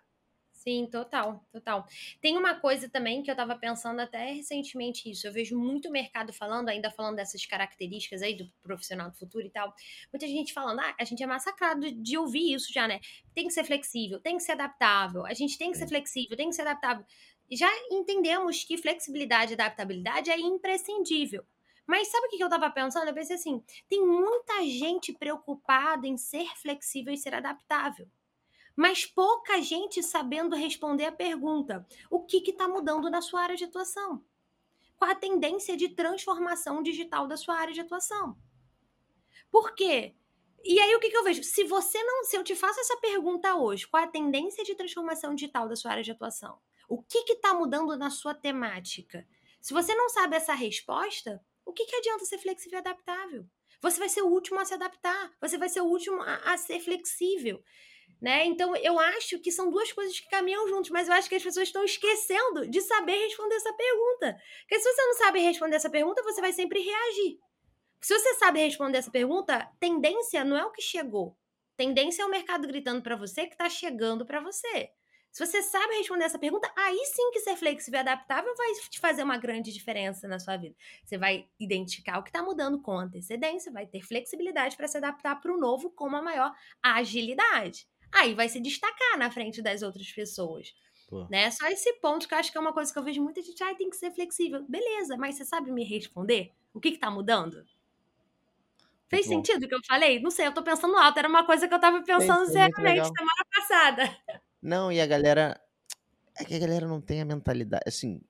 Sim, 0.63 0.87
total, 0.89 1.45
total. 1.51 1.85
Tem 2.21 2.37
uma 2.37 2.55
coisa 2.55 2.87
também 2.87 3.21
que 3.21 3.29
eu 3.29 3.33
estava 3.33 3.53
pensando 3.53 3.99
até 3.99 4.31
recentemente 4.31 5.11
isso. 5.11 5.27
Eu 5.27 5.33
vejo 5.33 5.59
muito 5.59 5.91
mercado 5.91 6.31
falando, 6.31 6.69
ainda 6.69 6.89
falando 6.89 7.17
dessas 7.17 7.45
características 7.45 8.21
aí 8.21 8.33
do 8.33 8.49
profissional 8.61 9.11
do 9.11 9.17
futuro 9.17 9.45
e 9.45 9.49
tal. 9.49 9.73
Muita 10.13 10.25
gente 10.25 10.53
falando, 10.53 10.79
ah, 10.79 10.95
a 10.97 11.03
gente 11.03 11.21
é 11.21 11.27
massacrado 11.27 11.91
de 11.91 12.17
ouvir 12.17 12.53
isso 12.53 12.71
já, 12.71 12.87
né? 12.87 13.01
Tem 13.35 13.45
que 13.45 13.53
ser 13.53 13.65
flexível, 13.65 14.21
tem 14.21 14.37
que 14.37 14.43
ser 14.43 14.53
adaptável, 14.53 15.25
a 15.25 15.33
gente 15.33 15.57
tem 15.57 15.69
que 15.69 15.77
ser 15.77 15.87
flexível, 15.87 16.37
tem 16.37 16.47
que 16.47 16.55
ser 16.55 16.61
adaptável. 16.61 17.05
Já 17.51 17.69
entendemos 17.91 18.63
que 18.63 18.77
flexibilidade 18.77 19.51
e 19.51 19.55
adaptabilidade 19.55 20.31
é 20.31 20.39
imprescindível. 20.39 21.45
Mas 21.85 22.07
sabe 22.07 22.27
o 22.27 22.29
que 22.29 22.43
eu 22.43 22.49
tava 22.49 22.69
pensando? 22.69 23.07
Eu 23.07 23.13
pensei 23.13 23.35
assim: 23.35 23.63
tem 23.89 24.05
muita 24.05 24.63
gente 24.63 25.13
preocupada 25.13 26.07
em 26.07 26.17
ser 26.17 26.47
flexível 26.57 27.13
e 27.13 27.17
ser 27.17 27.33
adaptável. 27.33 28.07
Mas 28.75 29.05
pouca 29.05 29.61
gente 29.61 30.01
sabendo 30.01 30.55
responder 30.55 31.05
a 31.05 31.11
pergunta: 31.11 31.85
o 32.09 32.25
que 32.25 32.37
está 32.49 32.67
mudando 32.67 33.09
na 33.09 33.21
sua 33.21 33.41
área 33.41 33.55
de 33.55 33.65
atuação? 33.65 34.23
Qual 34.95 35.11
a 35.11 35.15
tendência 35.15 35.75
de 35.75 35.89
transformação 35.89 36.81
digital 36.81 37.27
da 37.27 37.35
sua 37.35 37.55
área 37.55 37.73
de 37.73 37.81
atuação? 37.81 38.37
Por 39.51 39.75
quê? 39.75 40.15
E 40.63 40.79
aí, 40.79 40.95
o 40.95 40.99
que, 40.99 41.09
que 41.09 41.17
eu 41.17 41.23
vejo? 41.23 41.43
Se 41.43 41.65
você 41.65 42.01
não. 42.01 42.23
Se 42.23 42.37
eu 42.37 42.43
te 42.43 42.55
faço 42.55 42.79
essa 42.79 42.97
pergunta 42.97 43.55
hoje, 43.55 43.85
qual 43.85 44.03
a 44.03 44.07
tendência 44.07 44.63
de 44.63 44.75
transformação 44.75 45.35
digital 45.35 45.67
da 45.67 45.75
sua 45.75 45.91
área 45.91 46.03
de 46.03 46.11
atuação? 46.11 46.57
O 46.87 47.03
que 47.03 47.19
está 47.33 47.53
mudando 47.53 47.97
na 47.97 48.09
sua 48.09 48.33
temática? 48.33 49.27
Se 49.59 49.73
você 49.73 49.93
não 49.93 50.09
sabe 50.09 50.35
essa 50.35 50.53
resposta, 50.53 51.43
o 51.65 51.73
que, 51.73 51.85
que 51.85 51.95
adianta 51.95 52.25
ser 52.25 52.37
flexível 52.37 52.77
e 52.77 52.81
adaptável? 52.81 53.45
Você 53.81 53.99
vai 53.99 54.09
ser 54.09 54.21
o 54.21 54.27
último 54.27 54.59
a 54.59 54.65
se 54.65 54.73
adaptar, 54.73 55.31
você 55.41 55.57
vai 55.57 55.69
ser 55.69 55.81
o 55.81 55.85
último 55.85 56.21
a, 56.21 56.53
a 56.53 56.57
ser 56.57 56.79
flexível. 56.79 57.61
Né? 58.21 58.45
Então, 58.45 58.73
eu 58.77 58.97
acho 58.97 59.39
que 59.39 59.51
são 59.51 59.69
duas 59.69 59.91
coisas 59.91 60.17
que 60.17 60.29
caminham 60.29 60.65
juntos, 60.69 60.91
mas 60.91 61.07
eu 61.07 61.13
acho 61.13 61.27
que 61.27 61.35
as 61.35 61.43
pessoas 61.43 61.67
estão 61.67 61.83
esquecendo 61.83 62.69
de 62.69 62.79
saber 62.79 63.17
responder 63.17 63.55
essa 63.55 63.73
pergunta. 63.73 64.37
Porque 64.61 64.79
se 64.79 64.93
você 64.93 65.01
não 65.05 65.13
sabe 65.15 65.39
responder 65.39 65.75
essa 65.75 65.89
pergunta, 65.89 66.23
você 66.23 66.39
vai 66.39 66.53
sempre 66.53 66.79
reagir. 66.79 67.37
Se 68.01 68.17
você 68.17 68.33
sabe 68.35 68.59
responder 68.61 68.99
essa 68.99 69.11
pergunta, 69.11 69.69
tendência 69.79 70.43
não 70.45 70.57
é 70.57 70.65
o 70.65 70.71
que 70.71 70.81
chegou. 70.81 71.37
Tendência 71.75 72.23
é 72.23 72.25
o 72.25 72.29
mercado 72.29 72.67
gritando 72.67 73.01
para 73.01 73.15
você 73.15 73.45
que 73.45 73.53
está 73.53 73.69
chegando 73.69 74.25
para 74.25 74.39
você. 74.39 74.89
Se 75.33 75.43
você 75.43 75.63
sabe 75.63 75.95
responder 75.95 76.25
essa 76.25 76.37
pergunta, 76.37 76.71
aí 76.77 77.05
sim 77.05 77.31
que 77.31 77.39
ser 77.39 77.55
flexível 77.55 77.97
e 77.97 78.01
adaptável 78.01 78.53
vai 78.55 78.71
te 78.87 78.99
fazer 78.99 79.23
uma 79.23 79.35
grande 79.35 79.73
diferença 79.73 80.27
na 80.27 80.37
sua 80.37 80.57
vida. 80.57 80.75
Você 81.03 81.17
vai 81.17 81.47
identificar 81.59 82.19
o 82.19 82.23
que 82.23 82.29
está 82.29 82.43
mudando 82.43 82.79
com 82.79 82.99
antecedência, 82.99 83.71
vai 83.71 83.87
ter 83.87 84.03
flexibilidade 84.03 84.77
para 84.77 84.87
se 84.87 84.95
adaptar 84.95 85.41
para 85.41 85.51
o 85.51 85.57
novo 85.57 85.89
com 85.89 86.05
uma 86.05 86.21
maior 86.21 86.53
agilidade. 86.83 87.87
Aí 88.11 88.35
vai 88.35 88.47
se 88.47 88.59
destacar 88.59 89.17
na 89.17 89.31
frente 89.31 89.59
das 89.59 89.81
outras 89.81 90.07
pessoas. 90.11 90.71
Né? 91.31 91.49
Só 91.49 91.65
esse 91.65 91.91
ponto 91.93 92.27
que 92.27 92.33
eu 92.35 92.37
acho 92.37 92.51
que 92.51 92.57
é 92.59 92.61
uma 92.61 92.73
coisa 92.73 92.93
que 92.93 92.99
eu 92.99 93.03
vejo 93.03 93.23
muita 93.23 93.41
gente, 93.41 93.63
ah, 93.63 93.73
tem 93.73 93.89
que 93.89 93.95
ser 93.95 94.11
flexível. 94.11 94.63
Beleza, 94.69 95.17
mas 95.17 95.33
você 95.35 95.45
sabe 95.45 95.71
me 95.71 95.83
responder? 95.83 96.51
O 96.71 96.79
que 96.79 96.89
está 96.89 97.09
mudando? 97.09 97.65
Fez 99.07 99.25
sentido 99.25 99.63
o 99.63 99.67
que 99.67 99.75
eu 99.75 99.81
falei? 99.87 100.19
Não 100.19 100.29
sei, 100.29 100.45
eu 100.45 100.53
tô 100.53 100.61
pensando 100.61 100.95
alto. 100.95 101.17
Era 101.17 101.27
uma 101.27 101.43
coisa 101.43 101.67
que 101.67 101.73
eu 101.73 101.79
tava 101.79 102.03
pensando 102.03 102.45
seriamente 102.45 103.07
semana 103.07 103.45
passada. 103.51 104.43
Não, 104.63 104.89
e 104.89 105.01
a 105.01 105.05
galera. 105.05 105.59
É 106.39 106.45
que 106.45 106.55
a 106.55 106.59
galera 106.59 106.87
não 106.87 107.01
tem 107.01 107.21
a 107.21 107.25
mentalidade. 107.25 107.83
Assim, 107.85 108.21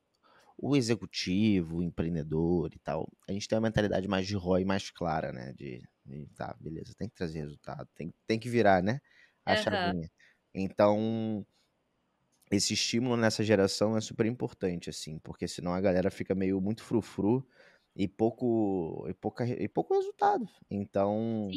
o 0.58 0.76
executivo, 0.76 1.78
o 1.78 1.84
empreendedor 1.84 2.74
e 2.74 2.80
tal, 2.80 3.08
a 3.28 3.32
gente 3.32 3.48
tem 3.48 3.56
uma 3.58 3.68
mentalidade 3.68 4.08
mais 4.08 4.26
de 4.28 4.36
ROI 4.36 4.66
mais 4.66 4.90
clara, 4.90 5.32
né? 5.32 5.54
De, 5.54 5.82
de 6.06 6.26
tá, 6.36 6.56
beleza, 6.60 6.94
tem 6.98 7.08
que 7.08 7.16
trazer 7.16 7.40
resultado, 7.40 7.88
tem, 7.96 8.14
tem 8.26 8.40
que 8.40 8.50
virar, 8.50 8.82
né? 8.82 9.00
A 9.46 9.54
uhum. 9.54 9.58
chavinha. 9.58 10.12
Então, 10.54 11.46
esse 12.52 12.74
estímulo 12.74 13.16
nessa 13.16 13.44
geração 13.44 13.96
é 13.96 14.02
super 14.02 14.26
importante, 14.26 14.90
assim, 14.90 15.20
porque 15.20 15.48
senão 15.48 15.74
a 15.74 15.82
galera 15.82 16.10
fica 16.12 16.36
meio 16.36 16.60
muito 16.60 16.84
frufru 16.84 17.48
e 17.96 18.08
pouco 18.08 19.06
e, 19.08 19.14
pouca, 19.14 19.46
e 19.48 19.68
pouco 19.68 19.94
resultado. 19.94 20.48
Então, 20.70 21.50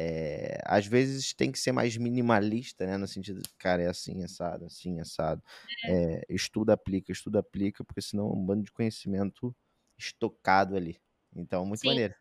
é, 0.00 0.60
às 0.64 0.86
vezes 0.86 1.32
tem 1.32 1.50
que 1.50 1.58
ser 1.58 1.72
mais 1.72 1.96
minimalista, 1.96 2.86
né? 2.86 2.96
No 2.96 3.08
sentido 3.08 3.42
de, 3.42 3.48
cara, 3.58 3.82
é 3.82 3.88
assim, 3.88 4.22
assado, 4.22 4.64
assim, 4.64 5.00
assado. 5.00 5.42
É. 5.84 5.92
É, 5.92 6.24
estuda, 6.28 6.72
aplica, 6.72 7.10
estuda, 7.10 7.40
aplica, 7.40 7.82
porque 7.82 8.00
senão 8.00 8.28
é 8.28 8.32
um 8.32 8.46
bando 8.46 8.62
de 8.62 8.70
conhecimento 8.70 9.52
estocado 9.98 10.76
ali. 10.76 11.00
Então, 11.34 11.66
muito 11.66 11.80
Sim. 11.80 11.88
maneiro. 11.88 12.14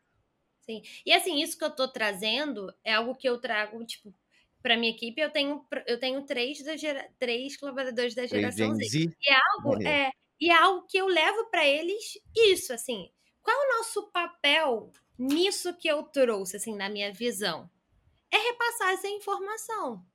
Sim. 0.62 0.82
E 1.06 1.14
assim, 1.14 1.40
isso 1.40 1.56
que 1.56 1.64
eu 1.64 1.70
tô 1.70 1.88
trazendo 1.88 2.74
é 2.84 2.96
algo 2.96 3.14
que 3.14 3.30
eu 3.30 3.40
trago, 3.40 3.86
tipo, 3.86 4.12
para 4.60 4.76
minha 4.76 4.92
equipe, 4.92 5.22
eu 5.22 5.30
tenho, 5.30 5.64
eu 5.86 6.00
tenho 6.00 6.24
três, 6.24 6.64
da 6.64 6.76
gera, 6.76 7.08
três 7.20 7.56
colaboradores 7.58 8.16
da 8.16 8.26
geração 8.26 8.74
Z. 8.74 8.86
Z. 8.86 9.00
E 9.22 9.32
é 9.32 9.38
algo, 9.54 9.84
é, 9.84 10.12
e 10.42 10.50
é 10.50 10.56
algo 10.56 10.88
que 10.88 10.98
eu 10.98 11.06
levo 11.06 11.46
para 11.52 11.64
eles 11.64 12.20
isso, 12.36 12.74
assim 12.74 13.08
qual 13.48 13.56
é 13.56 13.66
o 13.66 13.78
nosso 13.78 14.12
papel 14.12 14.92
nisso 15.18 15.76
que 15.78 15.88
eu 15.88 16.04
trouxe, 16.04 16.58
assim, 16.58 16.76
na 16.76 16.90
minha 16.90 17.12
visão? 17.12 17.70
É 18.32 18.38
repassar 18.38 18.94
essa 18.94 19.08
informação. 19.08 20.06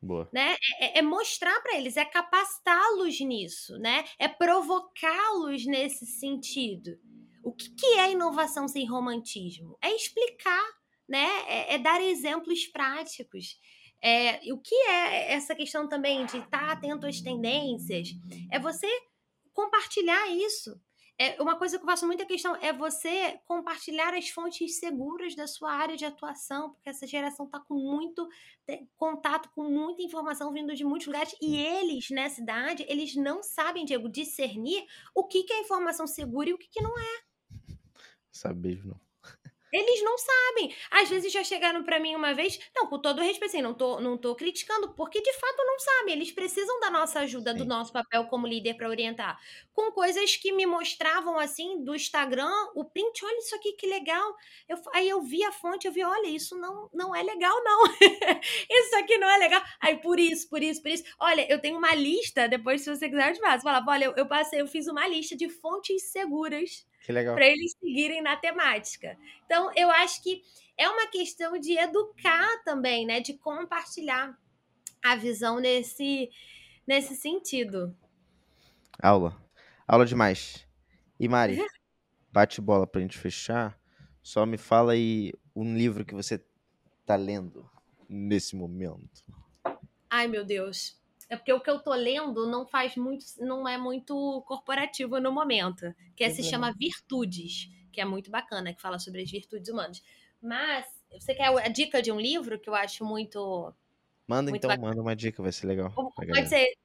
Boa. 0.00 0.28
Né? 0.32 0.54
É, 0.80 0.84
é, 0.84 0.98
é 0.98 1.02
mostrar 1.02 1.60
para 1.60 1.76
eles, 1.76 1.96
é 1.96 2.04
capacitá-los 2.04 3.20
nisso, 3.20 3.78
né? 3.78 4.04
É 4.18 4.28
provocá-los 4.28 5.66
nesse 5.66 6.06
sentido. 6.06 6.98
O 7.42 7.52
que, 7.52 7.70
que 7.74 7.86
é 7.98 8.12
inovação 8.12 8.68
sem 8.68 8.86
romantismo? 8.86 9.76
É 9.82 9.94
explicar, 9.94 10.64
né? 11.08 11.26
É, 11.46 11.74
é 11.74 11.78
dar 11.78 12.00
exemplos 12.00 12.66
práticos. 12.66 13.58
É, 14.02 14.40
o 14.52 14.58
que 14.58 14.74
é 14.74 15.32
essa 15.32 15.54
questão 15.54 15.88
também 15.88 16.26
de 16.26 16.38
estar 16.38 16.70
atento 16.70 17.06
às 17.06 17.20
tendências? 17.20 18.08
É 18.52 18.58
você 18.58 18.88
compartilhar 19.52 20.28
isso 20.28 20.78
é, 21.18 21.40
uma 21.40 21.56
coisa 21.56 21.78
que 21.78 21.82
eu 21.82 21.86
faço 21.88 22.06
muita 22.06 22.26
questão 22.26 22.54
é 22.56 22.72
você 22.72 23.40
compartilhar 23.46 24.12
as 24.14 24.28
fontes 24.28 24.78
seguras 24.78 25.34
da 25.34 25.46
sua 25.46 25.72
área 25.72 25.96
de 25.96 26.04
atuação, 26.04 26.70
porque 26.70 26.90
essa 26.90 27.06
geração 27.06 27.46
está 27.46 27.58
com 27.58 27.74
muito 27.74 28.28
contato 28.96 29.48
com 29.54 29.64
muita 29.64 30.02
informação 30.02 30.52
vindo 30.52 30.74
de 30.74 30.84
muitos 30.84 31.06
lugares 31.06 31.34
e 31.40 31.56
eles, 31.56 32.10
nessa 32.10 32.40
idade, 32.40 32.84
eles 32.88 33.14
não 33.14 33.42
sabem, 33.42 33.84
Diego, 33.84 34.08
discernir 34.08 34.84
o 35.14 35.24
que, 35.24 35.44
que 35.44 35.52
é 35.52 35.60
informação 35.60 36.06
segura 36.06 36.50
e 36.50 36.54
o 36.54 36.58
que, 36.58 36.68
que 36.68 36.82
não 36.82 36.98
é. 36.98 37.76
Sabe 38.30 38.68
mesmo, 38.68 38.90
não. 38.90 39.05
Eles 39.76 40.02
não 40.02 40.16
sabem. 40.16 40.74
Às 40.90 41.10
vezes 41.10 41.30
já 41.30 41.44
chegaram 41.44 41.84
para 41.84 42.00
mim 42.00 42.14
uma 42.14 42.32
vez, 42.32 42.58
não, 42.74 42.86
com 42.86 42.98
todo 42.98 43.20
respeito, 43.20 43.50
assim, 43.50 43.60
não 43.60 43.74
tô, 43.74 44.00
não 44.00 44.16
tô 44.16 44.34
criticando, 44.34 44.94
porque 44.94 45.20
de 45.20 45.32
fato 45.34 45.56
não 45.58 45.78
sabem. 45.78 46.14
Eles 46.14 46.32
precisam 46.32 46.80
da 46.80 46.90
nossa 46.90 47.20
ajuda, 47.20 47.52
Sim. 47.52 47.58
do 47.58 47.64
nosso 47.66 47.92
papel 47.92 48.24
como 48.24 48.46
líder 48.46 48.74
para 48.74 48.88
orientar. 48.88 49.38
Com 49.74 49.92
coisas 49.92 50.34
que 50.34 50.50
me 50.50 50.64
mostravam, 50.64 51.38
assim, 51.38 51.84
do 51.84 51.94
Instagram, 51.94 52.50
o 52.74 52.86
print, 52.86 53.22
olha 53.22 53.38
isso 53.38 53.54
aqui 53.54 53.72
que 53.74 53.86
legal. 53.86 54.34
Eu, 54.66 54.78
aí 54.94 55.08
eu 55.08 55.20
vi 55.20 55.44
a 55.44 55.52
fonte, 55.52 55.86
eu 55.86 55.92
vi, 55.92 56.02
olha, 56.02 56.28
isso 56.28 56.56
não, 56.56 56.88
não 56.94 57.14
é 57.14 57.22
legal, 57.22 57.62
não. 57.62 57.84
isso 58.70 58.96
aqui 58.96 59.18
não 59.18 59.28
é 59.28 59.36
legal. 59.36 59.62
Aí 59.78 59.98
por 59.98 60.18
isso, 60.18 60.48
por 60.48 60.62
isso, 60.62 60.80
por 60.80 60.90
isso. 60.90 61.04
Olha, 61.20 61.46
eu 61.52 61.60
tenho 61.60 61.76
uma 61.76 61.94
lista, 61.94 62.48
depois 62.48 62.80
se 62.80 62.88
você 62.88 63.10
quiser 63.10 63.28
eu 63.28 63.34
te 63.34 63.40
passo. 63.40 63.62
Fala, 63.62 63.84
olha, 63.86 64.06
eu, 64.06 64.14
eu 64.16 64.26
passei, 64.26 64.62
eu 64.62 64.66
fiz 64.66 64.86
uma 64.86 65.06
lista 65.06 65.36
de 65.36 65.50
fontes 65.50 66.04
seguras 66.04 66.86
que 67.06 67.12
legal. 67.12 67.36
Para 67.36 67.46
eles 67.46 67.72
seguirem 67.78 68.20
na 68.20 68.34
temática. 68.34 69.16
Então, 69.44 69.70
eu 69.76 69.88
acho 69.88 70.20
que 70.24 70.42
é 70.76 70.88
uma 70.88 71.06
questão 71.06 71.56
de 71.56 71.78
educar 71.78 72.64
também, 72.64 73.06
né? 73.06 73.20
De 73.20 73.34
compartilhar 73.34 74.36
a 75.04 75.14
visão 75.14 75.60
nesse, 75.60 76.28
nesse 76.84 77.14
sentido. 77.14 77.96
Aula. 79.00 79.40
Aula 79.86 80.04
demais. 80.04 80.66
E 81.20 81.28
Mari, 81.28 81.56
bate 82.32 82.60
bola 82.60 82.88
pra 82.88 83.00
gente 83.00 83.16
fechar. 83.16 83.80
Só 84.20 84.44
me 84.44 84.58
fala 84.58 84.94
aí 84.94 85.32
um 85.54 85.76
livro 85.76 86.04
que 86.04 86.12
você 86.12 86.44
tá 87.06 87.14
lendo 87.14 87.70
nesse 88.08 88.56
momento. 88.56 89.22
Ai, 90.10 90.26
meu 90.26 90.44
Deus. 90.44 91.00
É 91.28 91.36
porque 91.36 91.52
o 91.52 91.60
que 91.60 91.68
eu 91.68 91.80
tô 91.80 91.92
lendo 91.92 92.46
não 92.46 92.66
faz 92.66 92.96
muito, 92.96 93.24
não 93.38 93.66
é 93.66 93.76
muito 93.76 94.42
corporativo 94.46 95.18
no 95.18 95.32
momento, 95.32 95.92
que 96.14 96.22
é, 96.22 96.30
se 96.30 96.42
chama 96.42 96.72
Virtudes, 96.72 97.68
que 97.92 98.00
é 98.00 98.04
muito 98.04 98.30
bacana, 98.30 98.72
que 98.72 98.80
fala 98.80 98.98
sobre 98.98 99.22
as 99.22 99.30
virtudes 99.30 99.68
humanas. 99.68 100.02
Mas 100.40 100.86
você 101.10 101.34
quer 101.34 101.48
a 101.48 101.68
dica 101.68 102.00
de 102.00 102.12
um 102.12 102.20
livro 102.20 102.60
que 102.60 102.68
eu 102.68 102.74
acho 102.74 103.04
muito 103.04 103.74
Manda 104.26 104.50
muito 104.50 104.60
então, 104.64 104.68
bacana. 104.68 104.88
manda 104.88 105.02
uma 105.02 105.14
dica, 105.14 105.42
vai 105.42 105.52
ser 105.52 105.66
legal. 105.66 105.92
Pode 105.92 106.48
ser. 106.48 106.76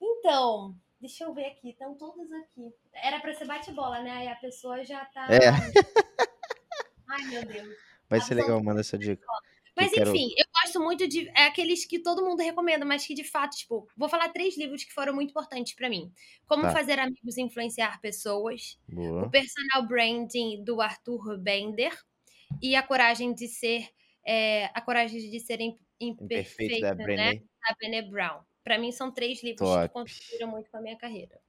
Então, 0.00 0.76
deixa 1.00 1.24
eu 1.24 1.34
ver 1.34 1.46
aqui, 1.46 1.70
estão 1.70 1.94
todos 1.96 2.30
aqui. 2.32 2.72
Era 2.92 3.20
para 3.20 3.34
ser 3.34 3.46
bate-bola, 3.46 4.00
né? 4.02 4.10
Aí 4.12 4.28
a 4.28 4.36
pessoa 4.36 4.84
já 4.84 5.04
tá 5.06 5.26
É. 5.28 5.50
Ai, 7.08 7.22
meu 7.28 7.44
Deus. 7.44 7.76
Vai 8.08 8.20
a 8.20 8.22
ser 8.22 8.34
legal, 8.34 8.62
manda 8.62 8.80
essa 8.80 8.96
dica. 8.96 9.26
Mas 9.76 9.92
eu 9.92 10.02
enfim, 10.02 10.28
quero... 10.28 10.48
eu 10.48 10.51
gosto 10.72 10.80
muito 10.80 11.06
de. 11.06 11.28
É 11.30 11.44
aqueles 11.44 11.84
que 11.84 11.98
todo 11.98 12.24
mundo 12.24 12.40
recomenda, 12.40 12.84
mas 12.84 13.06
que 13.06 13.14
de 13.14 13.24
fato, 13.24 13.56
tipo, 13.56 13.86
vou 13.96 14.08
falar 14.08 14.30
três 14.30 14.56
livros 14.56 14.84
que 14.84 14.92
foram 14.92 15.14
muito 15.14 15.30
importantes 15.30 15.74
para 15.74 15.88
mim: 15.88 16.12
Como 16.46 16.62
tá. 16.62 16.72
Fazer 16.72 16.98
Amigos 16.98 17.36
e 17.36 17.42
Influenciar 17.42 18.00
Pessoas, 18.00 18.78
Boa. 18.88 19.26
O 19.26 19.30
Personal 19.30 19.86
Branding 19.86 20.64
do 20.64 20.80
Arthur 20.80 21.38
Bender 21.38 21.92
e 22.60 22.74
A 22.74 22.82
Coragem 22.82 23.34
de 23.34 23.48
Ser. 23.48 23.88
É, 24.24 24.66
a 24.66 24.80
Coragem 24.80 25.18
de 25.18 25.40
Ser 25.40 25.58
Imperfeita, 26.00 26.80
da 26.80 26.94
né? 26.94 27.04
Brené. 27.04 27.34
Da 27.34 27.74
Brené 27.78 28.02
Brown. 28.02 28.40
Para 28.62 28.78
mim, 28.78 28.92
são 28.92 29.12
três 29.12 29.42
livros 29.42 29.68
Top. 29.68 29.88
que 29.88 29.92
contribuíram 29.92 30.48
muito 30.48 30.70
com 30.70 30.76
a 30.76 30.80
minha 30.80 30.96
carreira. 30.96 31.40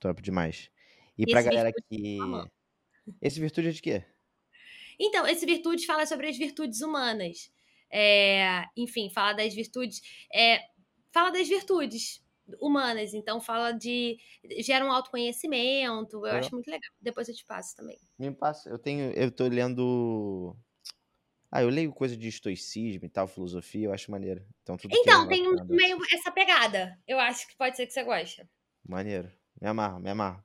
Top 0.00 0.20
demais. 0.20 0.70
E, 1.16 1.22
e 1.22 1.26
pra 1.26 1.42
galera 1.42 1.72
que. 1.72 2.18
Esse 3.22 3.40
virtude 3.40 3.68
é 3.68 3.72
de 3.72 3.82
quê? 3.82 4.04
Então, 4.98 5.26
esse 5.26 5.46
virtude 5.46 5.86
fala 5.86 6.04
sobre 6.04 6.28
as 6.28 6.36
virtudes 6.36 6.82
humanas. 6.82 7.50
É, 7.92 8.64
enfim, 8.76 9.10
fala 9.10 9.32
das 9.32 9.54
virtudes. 9.54 10.00
É, 10.32 10.60
fala 11.12 11.30
das 11.30 11.48
virtudes 11.48 12.22
humanas, 12.60 13.14
então 13.14 13.40
fala 13.40 13.72
de. 13.72 14.18
gera 14.60 14.84
um 14.84 14.92
autoconhecimento. 14.92 16.26
Eu 16.26 16.26
é. 16.26 16.38
acho 16.38 16.50
muito 16.52 16.68
legal. 16.68 16.90
Depois 17.00 17.28
eu 17.28 17.34
te 17.34 17.44
passo 17.44 17.76
também. 17.76 17.98
Me 18.18 18.30
passa. 18.30 18.68
Eu 18.68 18.78
tenho. 18.78 19.12
Eu 19.12 19.30
tô 19.30 19.46
lendo. 19.46 20.56
Ah, 21.52 21.62
eu 21.62 21.68
leio 21.68 21.92
coisa 21.92 22.16
de 22.16 22.28
estoicismo 22.28 23.04
e 23.04 23.08
tal, 23.08 23.26
filosofia, 23.26 23.86
eu 23.86 23.92
acho 23.92 24.10
maneiro. 24.10 24.46
Então, 24.62 24.76
tudo 24.76 24.94
então 24.96 25.26
tem 25.26 25.42
meio 25.66 25.98
essa 26.12 26.30
pegada. 26.30 26.96
Eu 27.08 27.18
acho 27.18 27.48
que 27.48 27.56
pode 27.56 27.76
ser 27.76 27.86
que 27.86 27.92
você 27.92 28.04
goste. 28.04 28.48
Maneiro. 28.88 29.32
Me 29.60 29.66
amarro, 29.66 29.98
me 29.98 30.10
amarro. 30.10 30.44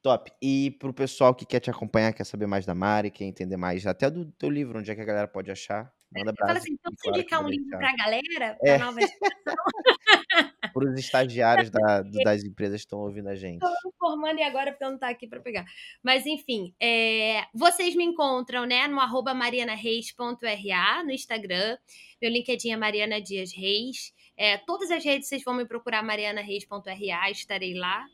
Top. 0.00 0.30
E 0.40 0.70
pro 0.78 0.92
pessoal 0.92 1.34
que 1.34 1.44
quer 1.46 1.60
te 1.60 1.70
acompanhar, 1.70 2.12
quer 2.12 2.24
saber 2.24 2.46
mais 2.46 2.64
da 2.66 2.74
Mari, 2.74 3.10
quer 3.10 3.24
entender 3.24 3.56
mais 3.56 3.86
até 3.86 4.10
do 4.10 4.30
teu 4.32 4.48
livro, 4.48 4.78
onde 4.78 4.90
é 4.90 4.94
que 4.94 5.00
a 5.00 5.04
galera 5.04 5.26
pode 5.26 5.50
achar, 5.50 5.92
Manda 6.14 6.32
Eu 6.32 6.36
falo 6.46 6.50
abraço 6.50 6.58
assim: 6.58 6.74
e 6.74 6.78
"Posso 6.78 6.96
claro 7.02 7.24
que 7.24 7.34
indicar 7.34 7.44
um 7.44 7.48
livro 7.48 7.70
deixar. 7.70 7.78
pra 7.78 8.04
galera, 8.04 8.58
É. 8.64 8.78
pra 8.78 8.86
nova 8.86 9.00
geração?" 9.00 9.20
Para 10.74 10.90
os 10.90 10.98
estagiários 10.98 11.70
da 11.70 12.02
das 12.02 12.44
empresas 12.44 12.80
que 12.80 12.86
estão 12.86 13.00
ouvindo 13.00 13.28
a 13.28 13.36
gente. 13.36 13.62
Me 13.62 13.92
formando 13.98 14.38
e 14.40 14.42
agora 14.42 14.72
porque 14.72 14.84
não 14.84 14.98
tá 14.98 15.08
aqui 15.08 15.26
pra 15.28 15.40
pegar. 15.40 15.64
Mas 16.02 16.26
enfim, 16.26 16.74
eh, 16.80 17.44
vocês 17.54 17.94
me 17.94 18.04
encontram, 18.04 18.66
né, 18.66 18.88
no 18.88 19.00
arroba 19.00 19.34
marianareis.ra 19.34 21.04
no 21.04 21.12
Instagram. 21.12 21.78
Meu 22.20 22.30
LinkedIn 22.30 22.72
é 22.72 22.76
Mariana 22.76 23.20
Dias 23.20 23.52
Reis. 23.54 24.12
Eh, 24.36 24.58
todas 24.66 24.90
as 24.90 25.04
redes 25.04 25.28
vocês 25.28 25.42
vão 25.44 25.54
me 25.54 25.66
procurar 25.66 26.02
marianareis.ra, 26.02 27.30
estarei 27.30 27.74
lá. 27.74 28.04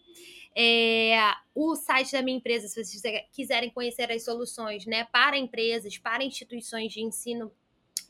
Eh, 0.56 1.16
o 1.54 1.76
site 1.76 2.12
da 2.12 2.22
minha 2.22 2.36
empresa, 2.36 2.68
se 2.68 2.84
vocês 2.84 3.02
quiserem 3.32 3.70
conhecer 3.70 4.10
as 4.12 4.24
soluções, 4.24 4.84
né, 4.86 5.04
para 5.12 5.38
empresas, 5.38 5.96
para 5.98 6.24
instituições 6.24 6.92
de 6.92 7.00
ensino 7.02 7.50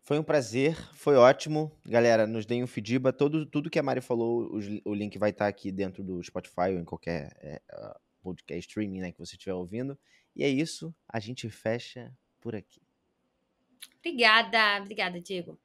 Foi 0.02 0.18
um 0.18 0.22
prazer, 0.22 0.76
foi 0.94 1.14
ótimo. 1.14 1.70
Galera, 1.86 2.26
nos 2.26 2.44
deem 2.44 2.64
um 2.64 2.66
feedback. 2.66 3.16
Todo, 3.16 3.46
tudo 3.46 3.70
que 3.70 3.78
a 3.78 3.82
Mari 3.82 4.00
falou, 4.00 4.52
os, 4.52 4.66
o 4.84 4.92
link 4.92 5.16
vai 5.16 5.30
estar 5.30 5.46
aqui 5.46 5.70
dentro 5.70 6.02
do 6.02 6.20
Spotify 6.22 6.72
ou 6.72 6.80
em 6.80 6.84
qualquer 6.84 7.32
é, 7.40 7.62
podcast 8.20 8.68
streaming 8.68 9.00
né, 9.00 9.12
que 9.12 9.18
você 9.18 9.36
estiver 9.36 9.54
ouvindo. 9.54 9.96
E 10.34 10.42
é 10.42 10.48
isso, 10.48 10.94
a 11.08 11.20
gente 11.20 11.48
fecha 11.48 12.12
por 12.40 12.56
aqui. 12.56 12.82
Obrigada, 13.98 14.82
obrigada, 14.82 15.20
Diego. 15.20 15.58